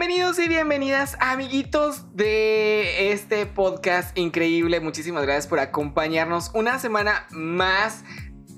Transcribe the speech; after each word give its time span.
Bienvenidos 0.00 0.38
y 0.38 0.48
bienvenidas, 0.48 1.18
amiguitos 1.20 2.16
de 2.16 3.12
este 3.12 3.44
podcast 3.44 4.16
increíble. 4.16 4.80
Muchísimas 4.80 5.24
gracias 5.24 5.46
por 5.46 5.58
acompañarnos 5.58 6.50
una 6.54 6.78
semana 6.78 7.26
más. 7.32 8.02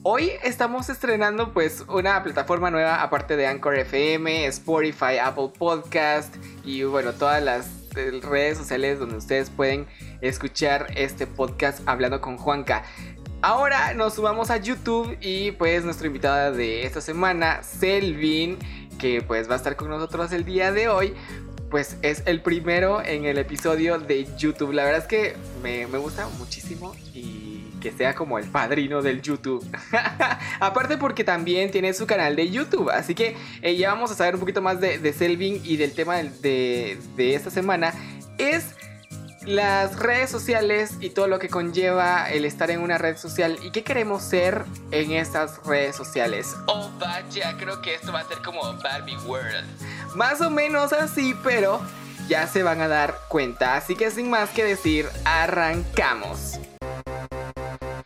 Hoy 0.04 0.30
estamos 0.44 0.88
estrenando 0.88 1.52
pues 1.52 1.84
una 1.88 2.22
plataforma 2.22 2.70
nueva 2.70 3.02
aparte 3.02 3.36
de 3.36 3.48
Anchor 3.48 3.76
FM, 3.76 4.46
Spotify, 4.46 5.18
Apple 5.20 5.50
Podcast 5.58 6.32
y 6.64 6.84
bueno, 6.84 7.12
todas 7.12 7.42
las 7.42 7.68
eh, 7.96 8.20
redes 8.22 8.56
sociales 8.56 9.00
donde 9.00 9.16
ustedes 9.16 9.50
pueden 9.50 9.88
escuchar 10.20 10.92
este 10.94 11.26
podcast 11.26 11.80
hablando 11.86 12.20
con 12.20 12.38
Juanca. 12.38 12.84
Ahora 13.44 13.92
nos 13.94 14.14
subamos 14.14 14.52
a 14.52 14.58
YouTube 14.58 15.18
y 15.20 15.50
pues 15.50 15.84
nuestra 15.84 16.06
invitada 16.06 16.52
de 16.52 16.86
esta 16.86 17.00
semana, 17.00 17.64
Selvin, 17.64 18.56
que 19.02 19.20
pues 19.20 19.50
va 19.50 19.54
a 19.54 19.56
estar 19.56 19.74
con 19.74 19.88
nosotros 19.88 20.30
el 20.30 20.44
día 20.44 20.70
de 20.70 20.86
hoy, 20.86 21.14
pues 21.72 21.96
es 22.02 22.22
el 22.24 22.40
primero 22.40 23.02
en 23.04 23.24
el 23.24 23.36
episodio 23.36 23.98
de 23.98 24.28
YouTube. 24.38 24.72
La 24.72 24.84
verdad 24.84 25.00
es 25.00 25.08
que 25.08 25.34
me, 25.60 25.86
gusta 25.86 26.28
muchísimo 26.38 26.94
y 27.12 27.64
que 27.80 27.90
sea 27.90 28.14
como 28.14 28.38
el 28.38 28.46
padrino 28.46 29.02
del 29.02 29.20
YouTube. 29.20 29.66
Aparte 30.60 30.98
porque 30.98 31.24
también 31.24 31.72
tiene 31.72 31.92
su 31.94 32.06
canal 32.06 32.36
de 32.36 32.48
YouTube. 32.48 32.90
Así 32.90 33.16
que 33.16 33.34
eh, 33.60 33.74
ya 33.74 33.92
vamos 33.92 34.12
a 34.12 34.14
saber 34.14 34.34
un 34.34 34.40
poquito 34.40 34.62
más 34.62 34.80
de, 34.80 35.12
Selvin 35.12 35.60
y 35.64 35.78
del 35.78 35.94
tema 35.94 36.18
de, 36.18 36.96
de 37.16 37.34
esta 37.34 37.50
semana. 37.50 37.92
Es 38.38 38.76
las 39.46 39.98
redes 39.98 40.30
sociales 40.30 40.92
y 41.00 41.10
todo 41.10 41.26
lo 41.26 41.38
que 41.38 41.48
conlleva 41.48 42.30
el 42.30 42.44
estar 42.44 42.70
en 42.70 42.80
una 42.80 42.98
red 42.98 43.16
social 43.16 43.58
y 43.62 43.70
qué 43.70 43.82
queremos 43.82 44.22
ser 44.22 44.64
en 44.90 45.12
estas 45.12 45.64
redes 45.64 45.96
sociales. 45.96 46.54
Oh, 46.66 46.90
vaya, 46.98 47.56
creo 47.58 47.82
que 47.82 47.94
esto 47.94 48.12
va 48.12 48.20
a 48.20 48.24
ser 48.24 48.38
como 48.38 48.62
Barbie 48.82 49.16
World. 49.26 49.66
Más 50.14 50.40
o 50.40 50.50
menos 50.50 50.92
así, 50.92 51.34
pero 51.42 51.80
ya 52.28 52.46
se 52.46 52.62
van 52.62 52.80
a 52.80 52.88
dar 52.88 53.14
cuenta. 53.28 53.76
Así 53.76 53.96
que 53.96 54.10
sin 54.10 54.30
más 54.30 54.50
que 54.50 54.64
decir, 54.64 55.08
arrancamos. 55.24 56.58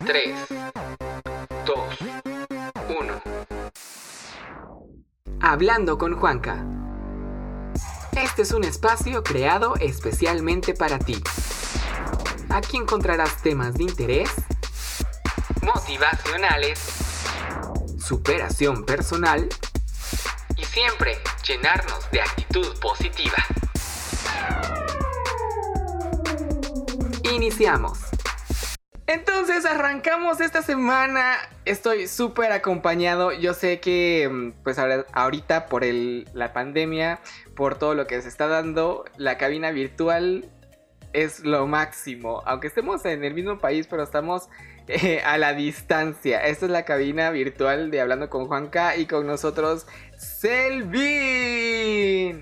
3, 0.07 0.37
2, 1.67 1.79
1. 3.01 3.23
Hablando 5.41 5.99
con 5.99 6.17
Juanca. 6.17 6.65
Este 8.17 8.41
es 8.43 8.53
un 8.53 8.65
espacio 8.65 9.23
creado 9.23 9.77
especialmente 9.77 10.73
para 10.73 10.99
ti. 10.99 11.23
Aquí 12.49 12.79
encontrarás 12.79 13.43
temas 13.43 13.75
de 13.75 13.83
interés, 13.83 14.31
motivacionales, 15.61 16.81
superación 17.99 18.87
personal 18.87 19.47
y 20.57 20.65
siempre 20.65 21.19
llenarnos 21.47 22.11
de 22.11 22.23
actitud 22.23 22.79
positiva. 22.81 23.37
Iniciamos. 27.35 28.06
Entonces 29.07 29.65
arrancamos 29.65 30.41
esta 30.41 30.63
semana. 30.63 31.37
Estoy 31.65 32.09
súper 32.09 32.51
acompañado. 32.51 33.33
Yo 33.33 33.55
sé 33.55 33.79
que 33.79 34.29
mm, 34.31 34.63
pues 34.65 34.79
ahorita 35.13 35.67
por 35.67 35.85
la 35.85 36.53
pandemia, 36.53 37.21
por 37.55 37.79
todo 37.79 37.95
lo 37.95 38.09
que 38.09 38.21
se 38.21 38.29
está 38.29 38.49
dando, 38.49 39.05
la 39.17 39.39
cabina 39.39 39.71
virtual 39.71 40.45
es 41.13 41.45
lo 41.45 41.67
máximo. 41.69 42.43
Aunque 42.47 42.67
estemos 42.67 43.05
en 43.05 43.23
el 43.23 43.33
mismo 43.33 43.59
país, 43.59 43.87
pero 43.87 44.03
estamos 44.03 44.49
eh, 44.89 45.21
a 45.25 45.39
la 45.39 45.53
distancia. 45.55 46.45
Esta 46.45 46.67
es 46.67 46.73
la 46.73 46.85
cabina 46.85 47.31
virtual 47.31 47.91
de 47.91 48.01
Hablando 48.01 48.29
con 48.29 48.47
Juanca 48.47 48.97
y 48.97 49.07
con 49.07 49.27
nosotros 49.27 49.87
Selvin. 50.17 51.77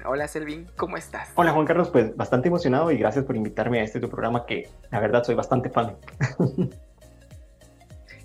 Hola 0.07 0.29
Selvin, 0.29 0.69
¿cómo 0.77 0.97
estás? 0.97 1.31
Hola 1.35 1.53
Juan 1.53 1.67
Carlos, 1.67 1.91
pues 1.91 2.17
bastante 2.17 2.49
emocionado 2.49 2.91
y 2.93 2.99
gracias 2.99 3.25
por 3.25 3.37
invitarme 3.37 3.81
a 3.81 3.85
este 3.85 4.01
tu 4.01 4.09
programa 4.09 4.47
que 4.47 4.69
la 4.91 5.01
verdad 5.01 5.25
soy 5.25 5.35
bastante 5.35 5.71
fan. 5.71 5.97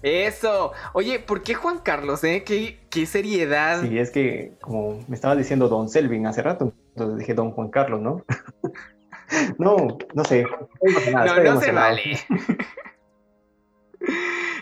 Eso. 0.02 0.72
Oye, 0.94 1.20
¿por 1.20 1.44
qué 1.44 1.56
Juan 1.56 1.80
Carlos? 1.80 2.24
Eh? 2.24 2.44
¿Qué, 2.46 2.80
¿Qué, 2.90 3.06
seriedad? 3.06 3.82
Sí, 3.82 4.00
es 4.00 4.12
que 4.12 4.54
como 4.62 5.04
me 5.10 5.16
estaba 5.16 5.36
diciendo 5.36 5.68
Don 5.68 5.90
Selvin 5.90 6.26
hace 6.26 6.42
rato, 6.42 6.72
entonces 6.96 7.18
dije 7.18 7.34
Don 7.34 7.52
Juan 7.52 7.70
Carlos, 7.70 8.00
¿no? 8.00 8.24
no, 9.58 9.98
no 10.14 10.24
sé. 10.24 10.46
no, 11.12 11.44
no 11.44 11.60
se 11.60 11.72
vale. 11.72 12.18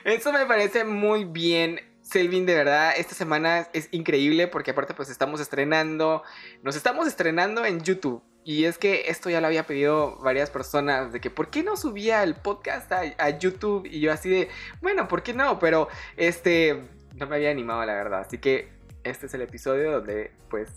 Eso 0.05 0.31
me 0.31 0.45
parece 0.45 0.85
muy 0.85 1.25
bien. 1.25 1.81
Selvin, 2.07 2.45
de 2.45 2.56
verdad, 2.56 2.94
esta 2.97 3.13
semana 3.13 3.68
es 3.73 3.90
increíble 3.91 4.47
porque 4.47 4.72
aparte 4.72 4.94
pues 4.94 5.09
estamos 5.09 5.41
estrenando, 5.41 6.23
nos 6.63 6.78
estamos 6.78 7.06
estrenando 7.06 7.66
en 7.66 7.81
YouTube. 7.81 8.23
Y 8.45 8.63
es 8.63 8.78
que 8.78 9.09
esto 9.09 9.29
ya 9.29 9.41
lo 9.41 9.47
había 9.47 9.63
pedido 9.63 10.18
varias 10.19 10.50
personas, 10.50 11.12
de 11.12 11.19
que 11.19 11.29
¿por 11.29 11.50
qué 11.50 11.63
no 11.63 11.75
subía 11.75 12.23
el 12.23 12.35
podcast 12.35 12.90
a, 12.94 13.29
YouTube? 13.38 13.85
Y 13.85 14.00
yo 14.00 14.13
así 14.13 14.29
de, 14.29 14.47
bueno, 14.81 15.09
¿por 15.09 15.22
qué 15.22 15.34
no? 15.34 15.59
Pero 15.59 15.90
este, 16.16 16.81
no 17.16 17.28
me 17.28 17.35
había 17.35 17.51
animado 17.51 17.85
la 17.85 17.95
verdad. 17.95 18.22
Así 18.22 18.38
que 18.38 18.69
este 19.03 19.25
es 19.25 19.34
el 19.34 19.41
episodio 19.41 19.91
donde 19.91 20.31
pues 20.50 20.69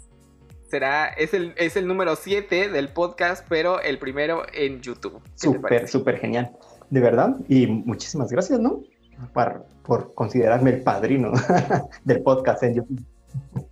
será, 0.69 1.07
es 1.11 1.33
el, 1.33 1.55
es 1.57 1.77
el 1.77 1.87
número 1.87 2.17
7 2.17 2.71
del 2.71 2.89
podcast, 2.89 3.47
pero 3.49 3.81
el 3.81 4.01
primero 4.01 4.43
en 4.53 4.81
YouTube. 4.81 5.23
Súper, 5.37 5.87
súper 5.87 6.19
genial. 6.19 6.51
De 6.91 6.99
verdad, 6.99 7.37
y 7.49 7.69
muchísimas 7.69 8.33
gracias, 8.33 8.59
¿no? 8.59 8.83
Por 9.33 10.15
considerarme 10.15 10.71
el 10.71 10.83
padrino 10.83 11.33
del 12.05 12.23
podcast 12.23 12.63
en 12.63 12.75
YouTube. 12.75 13.05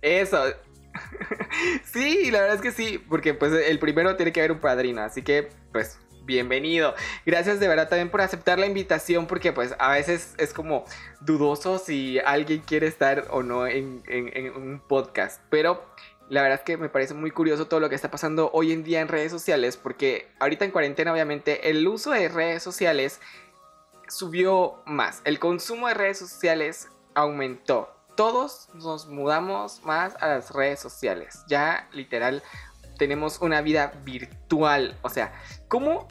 Eso. 0.01 0.37
sí, 1.85 2.31
la 2.31 2.41
verdad 2.41 2.55
es 2.55 2.61
que 2.61 2.71
sí, 2.71 3.03
porque 3.09 3.33
pues 3.33 3.53
el 3.53 3.79
primero 3.79 4.15
tiene 4.15 4.31
que 4.31 4.41
haber 4.41 4.51
un 4.51 4.59
padrino, 4.59 5.01
así 5.01 5.21
que 5.21 5.49
pues 5.71 5.99
bienvenido. 6.25 6.93
Gracias 7.25 7.59
de 7.59 7.67
verdad 7.67 7.89
también 7.89 8.09
por 8.09 8.21
aceptar 8.21 8.59
la 8.59 8.67
invitación, 8.67 9.27
porque 9.27 9.51
pues 9.51 9.75
a 9.79 9.91
veces 9.91 10.35
es 10.37 10.53
como 10.53 10.85
dudoso 11.21 11.79
si 11.79 12.19
alguien 12.19 12.61
quiere 12.61 12.87
estar 12.87 13.25
o 13.31 13.43
no 13.43 13.65
en, 13.67 14.03
en 14.07 14.55
un 14.55 14.79
podcast, 14.79 15.41
pero 15.49 15.83
la 16.29 16.43
verdad 16.43 16.59
es 16.59 16.65
que 16.65 16.77
me 16.77 16.89
parece 16.89 17.15
muy 17.15 17.31
curioso 17.31 17.67
todo 17.67 17.79
lo 17.79 17.89
que 17.89 17.95
está 17.95 18.11
pasando 18.11 18.51
hoy 18.53 18.71
en 18.71 18.83
día 18.83 19.01
en 19.01 19.07
redes 19.07 19.31
sociales, 19.31 19.77
porque 19.77 20.27
ahorita 20.39 20.65
en 20.65 20.71
cuarentena 20.71 21.11
obviamente 21.11 21.69
el 21.69 21.87
uso 21.87 22.11
de 22.11 22.29
redes 22.29 22.61
sociales 22.61 23.19
subió 24.09 24.81
más. 24.85 25.21
El 25.23 25.39
consumo 25.39 25.87
de 25.87 25.93
redes 25.93 26.19
sociales 26.19 26.89
aumentó. 27.15 27.89
Todos 28.15 28.69
nos 28.73 29.07
mudamos 29.07 29.81
más 29.83 30.15
a 30.21 30.27
las 30.27 30.51
redes 30.51 30.79
sociales. 30.79 31.43
Ya 31.47 31.87
literal 31.93 32.43
tenemos 32.97 33.39
una 33.41 33.61
vida 33.61 33.93
virtual. 34.03 34.97
O 35.01 35.09
sea, 35.09 35.33
¿cómo 35.67 36.07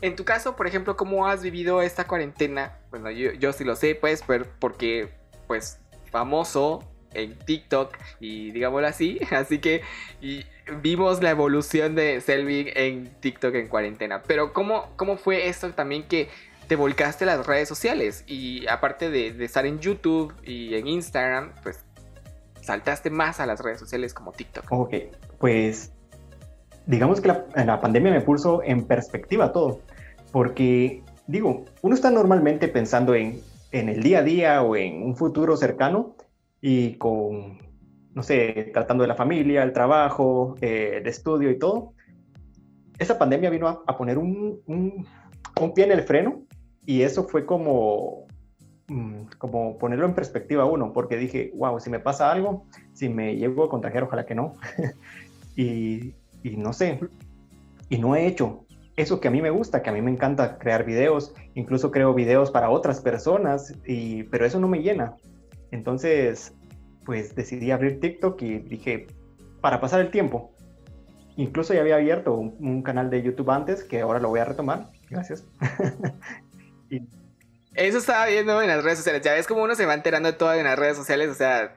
en 0.00 0.14
tu 0.14 0.24
caso, 0.24 0.54
por 0.54 0.66
ejemplo, 0.66 0.96
¿cómo 0.96 1.26
has 1.26 1.42
vivido 1.42 1.82
esta 1.82 2.06
cuarentena? 2.06 2.78
Bueno, 2.90 3.10
yo, 3.10 3.32
yo 3.32 3.52
sí 3.52 3.64
lo 3.64 3.74
sé, 3.74 3.96
pues, 3.96 4.22
porque, 4.60 5.08
pues, 5.48 5.80
famoso 6.12 6.84
en 7.14 7.36
TikTok 7.38 7.96
y 8.20 8.52
digámoslo 8.52 8.86
así. 8.86 9.18
Así 9.30 9.58
que 9.58 9.82
vimos 10.82 11.22
la 11.22 11.30
evolución 11.30 11.94
de 11.94 12.20
Selvig 12.20 12.72
en 12.76 13.10
TikTok 13.20 13.54
en 13.54 13.68
cuarentena. 13.68 14.22
Pero 14.22 14.52
¿cómo, 14.52 14.92
¿cómo 14.96 15.16
fue 15.16 15.48
esto 15.48 15.70
también 15.72 16.06
que 16.06 16.28
te 16.68 16.76
volcaste 16.76 17.24
a 17.24 17.26
las 17.26 17.46
redes 17.46 17.66
sociales 17.66 18.24
y 18.26 18.66
aparte 18.68 19.10
de, 19.10 19.42
estar 19.42 19.64
en 19.64 19.80
YouTube 19.80 20.34
y 20.44 20.74
en 20.74 20.86
Instagram, 20.86 21.52
pues 21.62 21.84
saltaste 22.60 23.08
más 23.08 23.40
a 23.40 23.46
las 23.46 23.60
redes 23.60 23.80
sociales 23.80 24.12
como 24.12 24.32
TikTok. 24.32 24.66
Ok, 24.70 24.94
pues 25.38 25.92
digamos 26.86 27.20
que 27.22 27.28
la, 27.28 27.80
pandemia 27.80 28.12
me 28.12 28.20
puso 28.20 28.62
en 28.62 28.84
perspectiva 28.84 29.50
todo, 29.50 29.80
porque 30.30 31.02
digo, 31.26 31.64
uno 31.80 31.94
está 31.94 32.10
normalmente 32.10 32.68
pensando 32.68 33.14
en, 33.14 33.40
en 33.72 33.88
el 33.88 34.02
día 34.02 34.18
a 34.18 34.22
día 34.22 34.62
o 34.62 34.76
en 34.76 35.02
un 35.02 35.16
futuro 35.16 35.56
cercano 35.56 36.16
y 36.60 36.96
con, 36.96 37.58
no 38.12 38.22
sé, 38.22 38.70
tratando 38.74 39.02
de 39.02 39.08
la 39.08 39.14
familia, 39.14 39.62
el 39.62 39.72
trabajo, 39.72 40.54
eh, 40.60 40.98
el 41.00 41.06
estudio 41.06 41.50
y 41.50 41.58
todo. 41.58 41.94
Esa 42.98 43.18
pandemia 43.18 43.48
vino 43.48 43.68
a, 43.68 43.96
poner 43.96 44.18
un, 44.18 44.60
un, 44.66 45.06
un, 45.58 45.72
pie 45.72 45.84
en 45.84 45.92
el 45.92 46.02
freno 46.02 46.47
y 46.88 47.02
eso 47.02 47.24
fue 47.24 47.44
como, 47.44 48.26
mm, 48.86 49.24
como 49.36 49.76
ponerlo 49.76 50.06
en 50.06 50.14
perspectiva 50.14 50.64
uno, 50.64 50.94
porque 50.94 51.18
dije, 51.18 51.52
wow, 51.54 51.78
si 51.80 51.90
me 51.90 52.00
pasa 52.00 52.32
algo, 52.32 52.64
si 52.94 53.10
me 53.10 53.36
llego 53.36 53.64
a 53.64 53.68
contagiar, 53.68 54.04
ojalá 54.04 54.24
que 54.24 54.34
no. 54.34 54.54
y, 55.54 56.14
y 56.42 56.56
no 56.56 56.72
sé, 56.72 56.98
y 57.90 57.98
no 57.98 58.16
he 58.16 58.26
hecho 58.26 58.64
eso 58.96 59.20
que 59.20 59.28
a 59.28 59.30
mí 59.30 59.42
me 59.42 59.50
gusta, 59.50 59.82
que 59.82 59.90
a 59.90 59.92
mí 59.92 60.00
me 60.00 60.10
encanta 60.10 60.56
crear 60.56 60.86
videos, 60.86 61.34
incluso 61.54 61.90
creo 61.90 62.14
videos 62.14 62.50
para 62.50 62.70
otras 62.70 63.02
personas, 63.02 63.74
y, 63.86 64.22
pero 64.22 64.46
eso 64.46 64.58
no 64.58 64.66
me 64.66 64.80
llena. 64.80 65.14
Entonces, 65.70 66.54
pues 67.04 67.34
decidí 67.34 67.70
abrir 67.70 68.00
TikTok 68.00 68.40
y 68.40 68.60
dije, 68.60 69.08
para 69.60 69.78
pasar 69.78 70.00
el 70.00 70.10
tiempo. 70.10 70.52
Incluso 71.36 71.74
ya 71.74 71.82
había 71.82 71.96
abierto 71.96 72.32
un, 72.32 72.56
un 72.60 72.82
canal 72.82 73.10
de 73.10 73.22
YouTube 73.22 73.50
antes, 73.50 73.84
que 73.84 74.00
ahora 74.00 74.20
lo 74.20 74.30
voy 74.30 74.40
a 74.40 74.46
retomar. 74.46 74.88
Gracias. 75.10 75.46
Eso 77.74 77.98
estaba 77.98 78.26
viendo 78.26 78.60
en 78.60 78.68
las 78.68 78.82
redes 78.82 78.98
sociales. 78.98 79.22
Ya 79.22 79.34
ves 79.34 79.46
como 79.46 79.62
uno 79.62 79.74
se 79.74 79.86
va 79.86 79.94
enterando 79.94 80.30
de 80.30 80.36
todo 80.36 80.54
en 80.54 80.64
las 80.64 80.78
redes 80.78 80.96
sociales. 80.96 81.28
O 81.28 81.34
sea, 81.34 81.76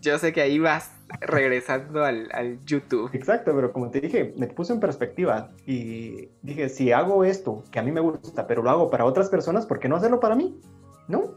yo 0.00 0.18
sé 0.18 0.32
que 0.32 0.40
ahí 0.40 0.58
vas 0.58 0.90
regresando 1.20 2.04
al, 2.04 2.28
al, 2.32 2.60
YouTube. 2.64 3.10
Exacto, 3.12 3.52
pero 3.54 3.72
como 3.72 3.90
te 3.90 4.00
dije, 4.00 4.34
me 4.36 4.46
puse 4.48 4.72
en 4.72 4.80
perspectiva 4.80 5.50
y 5.66 6.28
dije, 6.42 6.68
si 6.68 6.92
hago 6.92 7.24
esto 7.24 7.62
que 7.70 7.78
a 7.78 7.82
mí 7.82 7.92
me 7.92 8.00
gusta, 8.00 8.46
pero 8.46 8.62
lo 8.62 8.70
hago 8.70 8.90
para 8.90 9.04
otras 9.04 9.28
personas, 9.28 9.66
¿por 9.66 9.78
qué 9.78 9.88
no 9.88 9.96
hacerlo 9.96 10.20
para 10.20 10.34
mí? 10.34 10.60
¿No? 11.08 11.34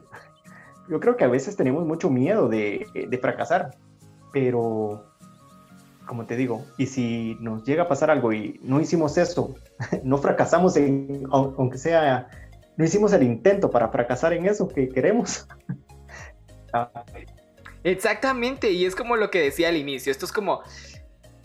Yo 0.89 0.99
creo 0.99 1.17
que 1.17 1.23
a 1.23 1.27
veces 1.27 1.55
tenemos 1.55 1.85
mucho 1.85 2.09
miedo 2.09 2.49
de, 2.49 2.87
de 3.07 3.17
fracasar, 3.19 3.77
pero 4.33 5.05
como 6.09 6.25
te 6.25 6.35
digo, 6.35 6.65
y 6.79 6.87
si 6.87 7.37
nos 7.39 7.63
llega 7.63 7.83
a 7.83 7.87
pasar 7.87 8.09
algo 8.09 8.33
y 8.33 8.59
no 8.63 8.81
hicimos 8.81 9.15
eso, 9.19 9.53
no 10.03 10.17
fracasamos 10.17 10.75
en, 10.75 11.27
aunque 11.29 11.77
sea, 11.77 12.27
no 12.79 12.85
hicimos 12.85 13.11
el 13.11 13.23
intento 13.23 13.69
para 13.69 13.89
fracasar 13.89 14.31
en 14.31 14.45
eso 14.45 14.69
que 14.69 14.87
queremos. 14.87 15.45
Exactamente, 17.83 18.71
y 18.71 18.85
es 18.85 18.95
como 18.95 19.17
lo 19.17 19.29
que 19.29 19.41
decía 19.41 19.67
al 19.67 19.75
inicio, 19.75 20.13
esto 20.13 20.25
es 20.25 20.31
como 20.31 20.63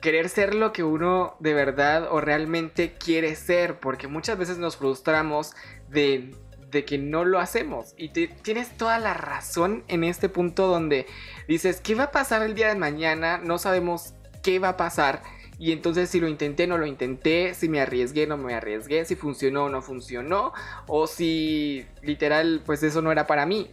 querer 0.00 0.28
ser 0.28 0.54
lo 0.54 0.72
que 0.72 0.84
uno 0.84 1.36
de 1.40 1.52
verdad 1.52 2.06
o 2.08 2.20
realmente 2.20 2.92
quiere 2.92 3.34
ser, 3.34 3.80
porque 3.80 4.06
muchas 4.06 4.38
veces 4.38 4.58
nos 4.58 4.76
frustramos 4.76 5.56
de, 5.88 6.36
de 6.70 6.84
que 6.84 6.98
no 6.98 7.24
lo 7.24 7.40
hacemos. 7.40 7.94
Y 7.96 8.10
tienes 8.10 8.76
toda 8.76 9.00
la 9.00 9.14
razón 9.14 9.82
en 9.88 10.04
este 10.04 10.28
punto 10.28 10.68
donde 10.68 11.06
dices, 11.48 11.80
¿qué 11.80 11.96
va 11.96 12.04
a 12.04 12.10
pasar 12.12 12.42
el 12.42 12.54
día 12.54 12.68
de 12.68 12.76
mañana? 12.76 13.38
No 13.38 13.58
sabemos 13.58 14.14
qué 14.44 14.60
va 14.60 14.68
a 14.68 14.76
pasar. 14.76 15.22
Y 15.58 15.72
entonces 15.72 16.10
si 16.10 16.20
lo 16.20 16.28
intenté, 16.28 16.66
no 16.66 16.78
lo 16.78 16.86
intenté, 16.86 17.54
si 17.54 17.68
me 17.68 17.80
arriesgué, 17.80 18.26
no 18.26 18.36
me 18.36 18.54
arriesgué, 18.54 19.04
si 19.04 19.14
funcionó 19.14 19.64
o 19.64 19.68
no 19.68 19.82
funcionó, 19.82 20.52
o 20.86 21.06
si 21.06 21.86
literal, 22.02 22.62
pues 22.66 22.82
eso 22.82 23.02
no 23.02 23.12
era 23.12 23.26
para 23.26 23.46
mí. 23.46 23.70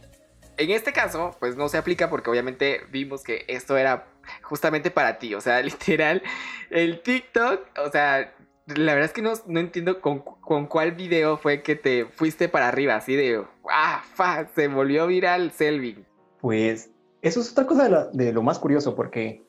En 0.58 0.70
este 0.70 0.92
caso, 0.92 1.34
pues 1.40 1.56
no 1.56 1.68
se 1.68 1.78
aplica 1.78 2.10
porque 2.10 2.30
obviamente 2.30 2.82
vimos 2.90 3.22
que 3.22 3.44
esto 3.48 3.76
era 3.76 4.06
justamente 4.42 4.90
para 4.90 5.18
ti, 5.18 5.34
o 5.34 5.40
sea, 5.40 5.60
literal, 5.62 6.22
el 6.70 7.02
TikTok, 7.02 7.60
o 7.84 7.90
sea, 7.90 8.34
la 8.66 8.94
verdad 8.94 9.06
es 9.06 9.12
que 9.12 9.22
no, 9.22 9.32
no 9.46 9.60
entiendo 9.60 10.00
con, 10.00 10.20
con, 10.20 10.66
cuál 10.66 10.92
video 10.92 11.36
fue 11.36 11.62
que 11.62 11.74
te 11.74 12.06
fuiste 12.06 12.48
para 12.48 12.68
arriba, 12.68 12.94
así 12.94 13.16
de, 13.16 13.44
ah, 13.70 14.04
fa, 14.14 14.48
se 14.54 14.68
volvió 14.68 15.06
viral 15.08 15.50
Selvin. 15.50 16.06
Pues 16.40 16.90
eso 17.22 17.40
es 17.40 17.50
otra 17.52 17.66
cosa 17.66 18.10
de 18.12 18.32
lo 18.32 18.42
más 18.42 18.58
curioso 18.58 18.94
porque 18.94 19.42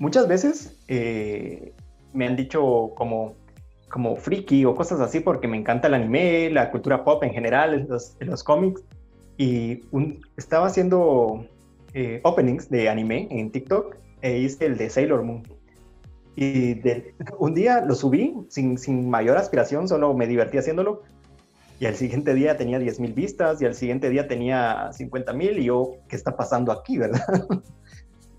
muchas 0.00 0.26
veces 0.26 0.76
eh, 0.88 1.72
me 2.12 2.26
han 2.26 2.34
dicho 2.34 2.92
como, 2.96 3.36
como 3.88 4.16
friki 4.16 4.64
o 4.64 4.74
cosas 4.74 4.98
así 4.98 5.20
porque 5.20 5.46
me 5.46 5.56
encanta 5.56 5.86
el 5.86 5.94
anime, 5.94 6.50
la 6.50 6.72
cultura 6.72 7.04
pop 7.04 7.22
en 7.22 7.32
general, 7.32 7.86
los, 7.88 8.16
los 8.18 8.42
cómics. 8.42 8.82
Y 9.36 9.84
estaba 10.36 10.66
haciendo 10.66 11.46
eh, 11.94 12.20
openings 12.24 12.68
de 12.68 12.88
anime 12.88 13.28
en 13.30 13.50
TikTok 13.50 13.96
e 14.22 14.38
hice 14.38 14.66
el 14.66 14.76
de 14.76 14.90
Sailor 14.90 15.22
Moon. 15.22 15.42
Y 16.34 16.74
de, 16.74 17.14
un 17.38 17.54
día 17.54 17.82
lo 17.82 17.94
subí 17.94 18.34
sin, 18.48 18.78
sin 18.78 19.08
mayor 19.08 19.36
aspiración, 19.36 19.88
solo 19.88 20.12
me 20.14 20.26
divertí 20.26 20.58
haciéndolo. 20.58 21.02
Y 21.78 21.86
al 21.86 21.94
siguiente 21.94 22.34
día 22.34 22.58
tenía 22.58 22.78
10.000 22.78 23.14
vistas 23.14 23.62
y 23.62 23.64
al 23.64 23.74
siguiente 23.74 24.10
día 24.10 24.28
tenía 24.28 24.90
50.000 24.90 25.58
y 25.58 25.64
yo, 25.64 25.92
¿qué 26.08 26.16
está 26.16 26.36
pasando 26.36 26.72
aquí, 26.72 26.98
verdad? 26.98 27.22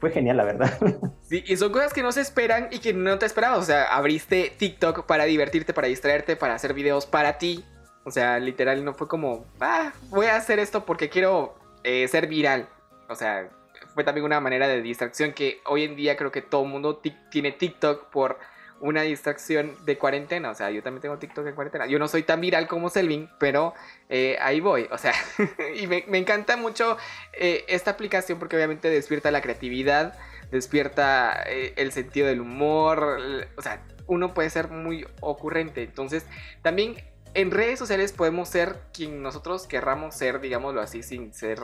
fue 0.01 0.11
genial, 0.11 0.37
la 0.37 0.43
verdad. 0.43 0.77
Sí, 1.31 1.45
y 1.47 1.55
son 1.55 1.71
cosas 1.71 1.93
que 1.93 2.01
no 2.01 2.11
se 2.11 2.19
esperan 2.19 2.67
y 2.71 2.79
que 2.79 2.91
no 2.91 3.17
te 3.17 3.25
esperabas. 3.25 3.59
O 3.59 3.63
sea, 3.63 3.85
abriste 3.95 4.53
TikTok 4.57 5.05
para 5.05 5.23
divertirte, 5.23 5.73
para 5.73 5.87
distraerte, 5.87 6.35
para 6.35 6.55
hacer 6.55 6.73
videos 6.73 7.05
para 7.05 7.37
ti. 7.37 7.63
O 8.03 8.11
sea, 8.11 8.37
literal, 8.37 8.83
no 8.83 8.93
fue 8.93 9.07
como, 9.07 9.45
ah, 9.61 9.93
voy 10.09 10.25
a 10.25 10.35
hacer 10.35 10.59
esto 10.59 10.85
porque 10.85 11.09
quiero 11.09 11.55
eh, 11.85 12.05
ser 12.09 12.27
viral. 12.27 12.67
O 13.07 13.15
sea, 13.15 13.49
fue 13.93 14.03
también 14.03 14.25
una 14.25 14.41
manera 14.41 14.67
de 14.67 14.81
distracción 14.81 15.31
que 15.31 15.61
hoy 15.65 15.85
en 15.85 15.95
día 15.95 16.17
creo 16.17 16.33
que 16.33 16.41
todo 16.41 16.63
el 16.63 16.69
mundo 16.69 17.01
tiene 17.29 17.53
TikTok 17.53 18.09
por 18.09 18.37
una 18.81 19.03
distracción 19.03 19.75
de 19.85 19.97
cuarentena. 19.97 20.49
O 20.49 20.55
sea, 20.55 20.71
yo 20.71 20.83
también 20.83 21.01
tengo 21.01 21.17
TikTok 21.17 21.47
en 21.47 21.55
cuarentena. 21.55 21.85
Yo 21.85 21.99
no 21.99 22.07
soy 22.07 22.23
tan 22.23 22.41
viral 22.41 22.67
como 22.67 22.89
Selvin, 22.89 23.29
pero 23.39 23.73
eh, 24.09 24.37
ahí 24.41 24.59
voy. 24.59 24.87
O 24.91 24.97
sea, 24.97 25.13
y 25.75 25.87
me, 25.87 26.03
encanta 26.17 26.57
mucho 26.57 26.97
eh, 27.33 27.63
esta 27.67 27.91
aplicación 27.91 28.39
porque 28.39 28.55
obviamente 28.55 28.89
despierta 28.89 29.31
la 29.31 29.41
creatividad, 29.41 30.17
despierta 30.51 31.43
eh, 31.47 31.73
el 31.77 31.91
sentido 31.91 32.27
del 32.27 32.41
humor. 32.41 33.19
O 33.55 33.61
sea, 33.61 33.81
uno 34.07 34.33
puede 34.33 34.49
ser 34.49 34.69
muy 34.69 35.05
ocurrente. 35.21 35.83
Entonces, 35.83 36.25
también 36.61 36.95
en 37.33 37.51
redes 37.51 37.79
sociales 37.79 38.11
podemos 38.11 38.49
ser 38.49 38.77
quien 38.93 39.21
nosotros 39.21 39.67
querramos 39.67 40.15
ser, 40.15 40.41
digámoslo 40.41 40.81
así, 40.81 41.03
sin 41.03 41.33
ser 41.33 41.59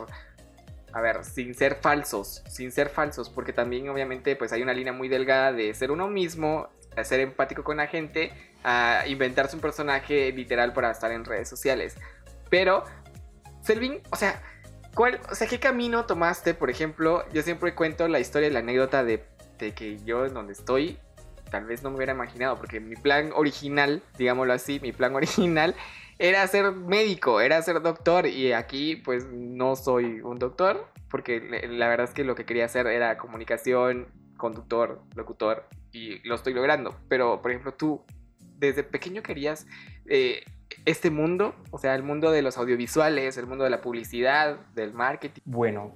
a 0.92 1.00
ver, 1.00 1.24
sin 1.24 1.54
ser 1.54 1.76
falsos, 1.76 2.42
sin 2.48 2.72
ser 2.72 2.88
falsos, 2.88 3.28
porque 3.28 3.52
también 3.52 3.88
obviamente 3.88 4.36
pues 4.36 4.52
hay 4.52 4.62
una 4.62 4.72
línea 4.72 4.92
muy 4.92 5.08
delgada 5.08 5.52
de 5.52 5.74
ser 5.74 5.90
uno 5.90 6.08
mismo 6.08 6.68
a 6.98 7.04
ser 7.04 7.20
empático 7.20 7.64
con 7.64 7.78
la 7.78 7.86
gente, 7.86 8.32
a 8.64 9.04
inventarse 9.06 9.56
un 9.56 9.62
personaje 9.62 10.32
literal 10.32 10.72
para 10.72 10.90
estar 10.90 11.12
en 11.12 11.24
redes 11.24 11.48
sociales. 11.48 11.96
Pero, 12.50 12.84
Selvin, 13.62 14.00
o 14.10 14.16
sea, 14.16 14.42
¿cuál, 14.94 15.20
o 15.30 15.34
sea, 15.34 15.46
¿qué 15.46 15.58
camino 15.58 16.06
tomaste? 16.06 16.54
Por 16.54 16.70
ejemplo, 16.70 17.24
yo 17.32 17.42
siempre 17.42 17.74
cuento 17.74 18.08
la 18.08 18.20
historia 18.20 18.48
y 18.48 18.52
la 18.52 18.60
anécdota 18.60 19.04
de, 19.04 19.24
de 19.58 19.72
que 19.72 19.98
yo 19.98 20.24
en 20.24 20.34
donde 20.34 20.52
estoy, 20.52 20.98
tal 21.50 21.64
vez 21.64 21.82
no 21.82 21.90
me 21.90 21.96
hubiera 21.96 22.12
imaginado, 22.12 22.56
porque 22.56 22.80
mi 22.80 22.96
plan 22.96 23.32
original, 23.34 24.02
digámoslo 24.16 24.52
así, 24.52 24.80
mi 24.80 24.92
plan 24.92 25.14
original 25.16 25.74
era 26.18 26.46
ser 26.48 26.72
médico, 26.72 27.40
era 27.40 27.62
ser 27.62 27.80
doctor 27.80 28.26
y 28.26 28.52
aquí 28.52 28.96
pues 28.96 29.26
no 29.26 29.76
soy 29.76 30.20
un 30.20 30.38
doctor 30.38 30.88
porque 31.08 31.40
la 31.68 31.88
verdad 31.88 32.08
es 32.08 32.12
que 32.12 32.24
lo 32.24 32.34
que 32.34 32.44
quería 32.44 32.64
hacer 32.64 32.86
era 32.86 33.16
comunicación, 33.18 34.08
conductor, 34.36 35.00
locutor 35.14 35.64
y 35.98 36.20
lo 36.26 36.34
estoy 36.34 36.54
logrando. 36.54 36.94
Pero, 37.08 37.42
por 37.42 37.50
ejemplo, 37.50 37.74
tú 37.74 38.02
desde 38.58 38.82
pequeño 38.82 39.22
querías 39.22 39.66
eh, 40.06 40.42
este 40.84 41.10
mundo, 41.10 41.54
o 41.70 41.78
sea, 41.78 41.94
el 41.94 42.02
mundo 42.02 42.30
de 42.30 42.42
los 42.42 42.58
audiovisuales, 42.58 43.36
el 43.36 43.46
mundo 43.46 43.64
de 43.64 43.70
la 43.70 43.80
publicidad, 43.80 44.58
del 44.74 44.92
marketing. 44.92 45.42
Bueno, 45.44 45.94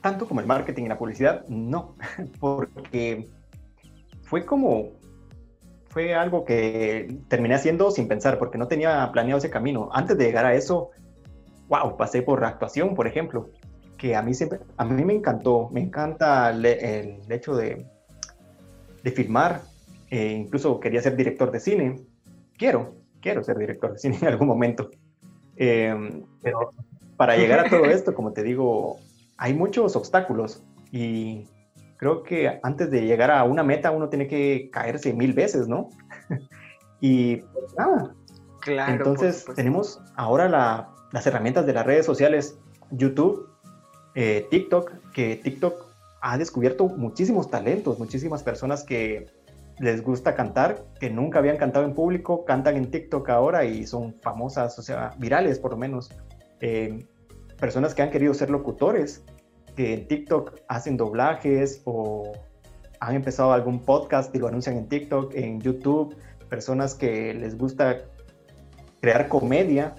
tanto 0.00 0.26
como 0.26 0.40
el 0.40 0.46
marketing 0.46 0.84
y 0.84 0.88
la 0.88 0.98
publicidad, 0.98 1.46
no, 1.48 1.94
porque 2.40 3.28
fue 4.22 4.44
como, 4.44 4.92
fue 5.88 6.14
algo 6.14 6.44
que 6.44 7.18
terminé 7.28 7.54
haciendo 7.54 7.90
sin 7.90 8.08
pensar, 8.08 8.38
porque 8.38 8.58
no 8.58 8.68
tenía 8.68 9.10
planeado 9.12 9.38
ese 9.38 9.50
camino. 9.50 9.88
Antes 9.92 10.18
de 10.18 10.24
llegar 10.24 10.46
a 10.46 10.54
eso, 10.54 10.90
wow, 11.68 11.96
pasé 11.96 12.22
por 12.22 12.44
actuación, 12.44 12.94
por 12.94 13.06
ejemplo, 13.06 13.50
que 13.98 14.16
a 14.16 14.22
mí 14.22 14.34
siempre, 14.34 14.58
a 14.76 14.84
mí 14.84 15.04
me 15.04 15.14
encantó, 15.14 15.70
me 15.70 15.80
encanta 15.80 16.50
el 16.50 16.66
hecho 17.30 17.54
de 17.54 17.86
de 19.04 19.10
filmar, 19.10 19.62
eh, 20.10 20.32
incluso 20.32 20.80
quería 20.80 21.02
ser 21.02 21.14
director 21.14 21.52
de 21.52 21.60
cine. 21.60 22.00
Quiero, 22.56 22.94
quiero 23.20 23.44
ser 23.44 23.58
director 23.58 23.92
de 23.92 23.98
cine 23.98 24.18
en 24.22 24.28
algún 24.28 24.48
momento. 24.48 24.90
Em, 25.56 26.24
pero 26.42 26.72
para 27.16 27.36
llegar 27.40 27.60
a 27.60 27.70
todo 27.70 27.84
esto, 27.84 28.14
como 28.14 28.32
te 28.32 28.42
digo, 28.42 28.98
hay 29.36 29.52
muchos 29.52 29.94
obstáculos 29.94 30.64
y 30.90 31.46
creo 31.98 32.22
que 32.22 32.58
antes 32.62 32.90
de 32.90 33.02
llegar 33.02 33.30
a 33.30 33.44
una 33.44 33.62
meta 33.62 33.90
uno 33.90 34.08
tiene 34.08 34.26
que 34.26 34.70
caerse 34.72 35.12
mil 35.12 35.34
veces, 35.34 35.68
¿no? 35.68 35.90
y 37.00 37.42
nada. 37.76 38.14
Claro. 38.62 38.92
Entonces 38.94 39.44
tenemos 39.54 40.00
ahora 40.16 40.48
las 41.12 41.26
herramientas 41.26 41.66
de 41.66 41.74
las 41.74 41.84
redes 41.84 42.06
sociales, 42.06 42.58
YouTube, 42.90 43.50
eh, 44.14 44.46
TikTok, 44.50 45.12
que 45.12 45.36
TikTok 45.36 45.93
ha 46.26 46.38
descubierto 46.38 46.86
muchísimos 46.88 47.50
talentos, 47.50 47.98
muchísimas 47.98 48.42
personas 48.42 48.82
que 48.82 49.26
les 49.78 50.02
gusta 50.02 50.34
cantar, 50.34 50.82
que 50.98 51.10
nunca 51.10 51.38
habían 51.38 51.58
cantado 51.58 51.84
en 51.84 51.92
público, 51.92 52.46
cantan 52.46 52.78
en 52.78 52.90
TikTok 52.90 53.28
ahora 53.28 53.66
y 53.66 53.86
son 53.86 54.14
famosas, 54.22 54.78
o 54.78 54.82
sea, 54.82 55.10
virales 55.18 55.58
por 55.58 55.72
lo 55.72 55.76
menos. 55.76 56.10
Eh, 56.60 57.04
personas 57.60 57.94
que 57.94 58.00
han 58.00 58.10
querido 58.10 58.32
ser 58.32 58.48
locutores, 58.48 59.22
que 59.76 59.92
en 59.92 60.08
TikTok 60.08 60.60
hacen 60.66 60.96
doblajes 60.96 61.82
o 61.84 62.32
han 63.00 63.16
empezado 63.16 63.52
algún 63.52 63.80
podcast 63.80 64.34
y 64.34 64.38
lo 64.38 64.48
anuncian 64.48 64.78
en 64.78 64.88
TikTok, 64.88 65.34
en 65.34 65.60
YouTube, 65.60 66.16
personas 66.48 66.94
que 66.94 67.34
les 67.34 67.58
gusta 67.58 68.00
crear 69.02 69.28
comedia 69.28 69.94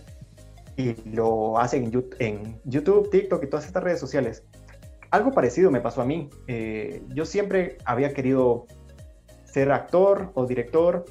y 0.75 0.95
lo 1.11 1.59
hacen 1.59 1.91
en 2.17 2.59
YouTube, 2.63 3.11
TikTok 3.11 3.43
y 3.43 3.47
todas 3.47 3.67
estas 3.67 3.83
redes 3.83 3.99
sociales 3.99 4.43
algo 5.11 5.31
parecido 5.31 5.71
me 5.71 5.81
pasó 5.81 6.01
a 6.01 6.05
mí. 6.05 6.29
Eh, 6.47 7.03
yo 7.13 7.25
siempre 7.25 7.77
había 7.85 8.13
querido 8.13 8.65
ser 9.45 9.71
actor 9.71 10.31
o 10.33 10.45
director. 10.45 11.05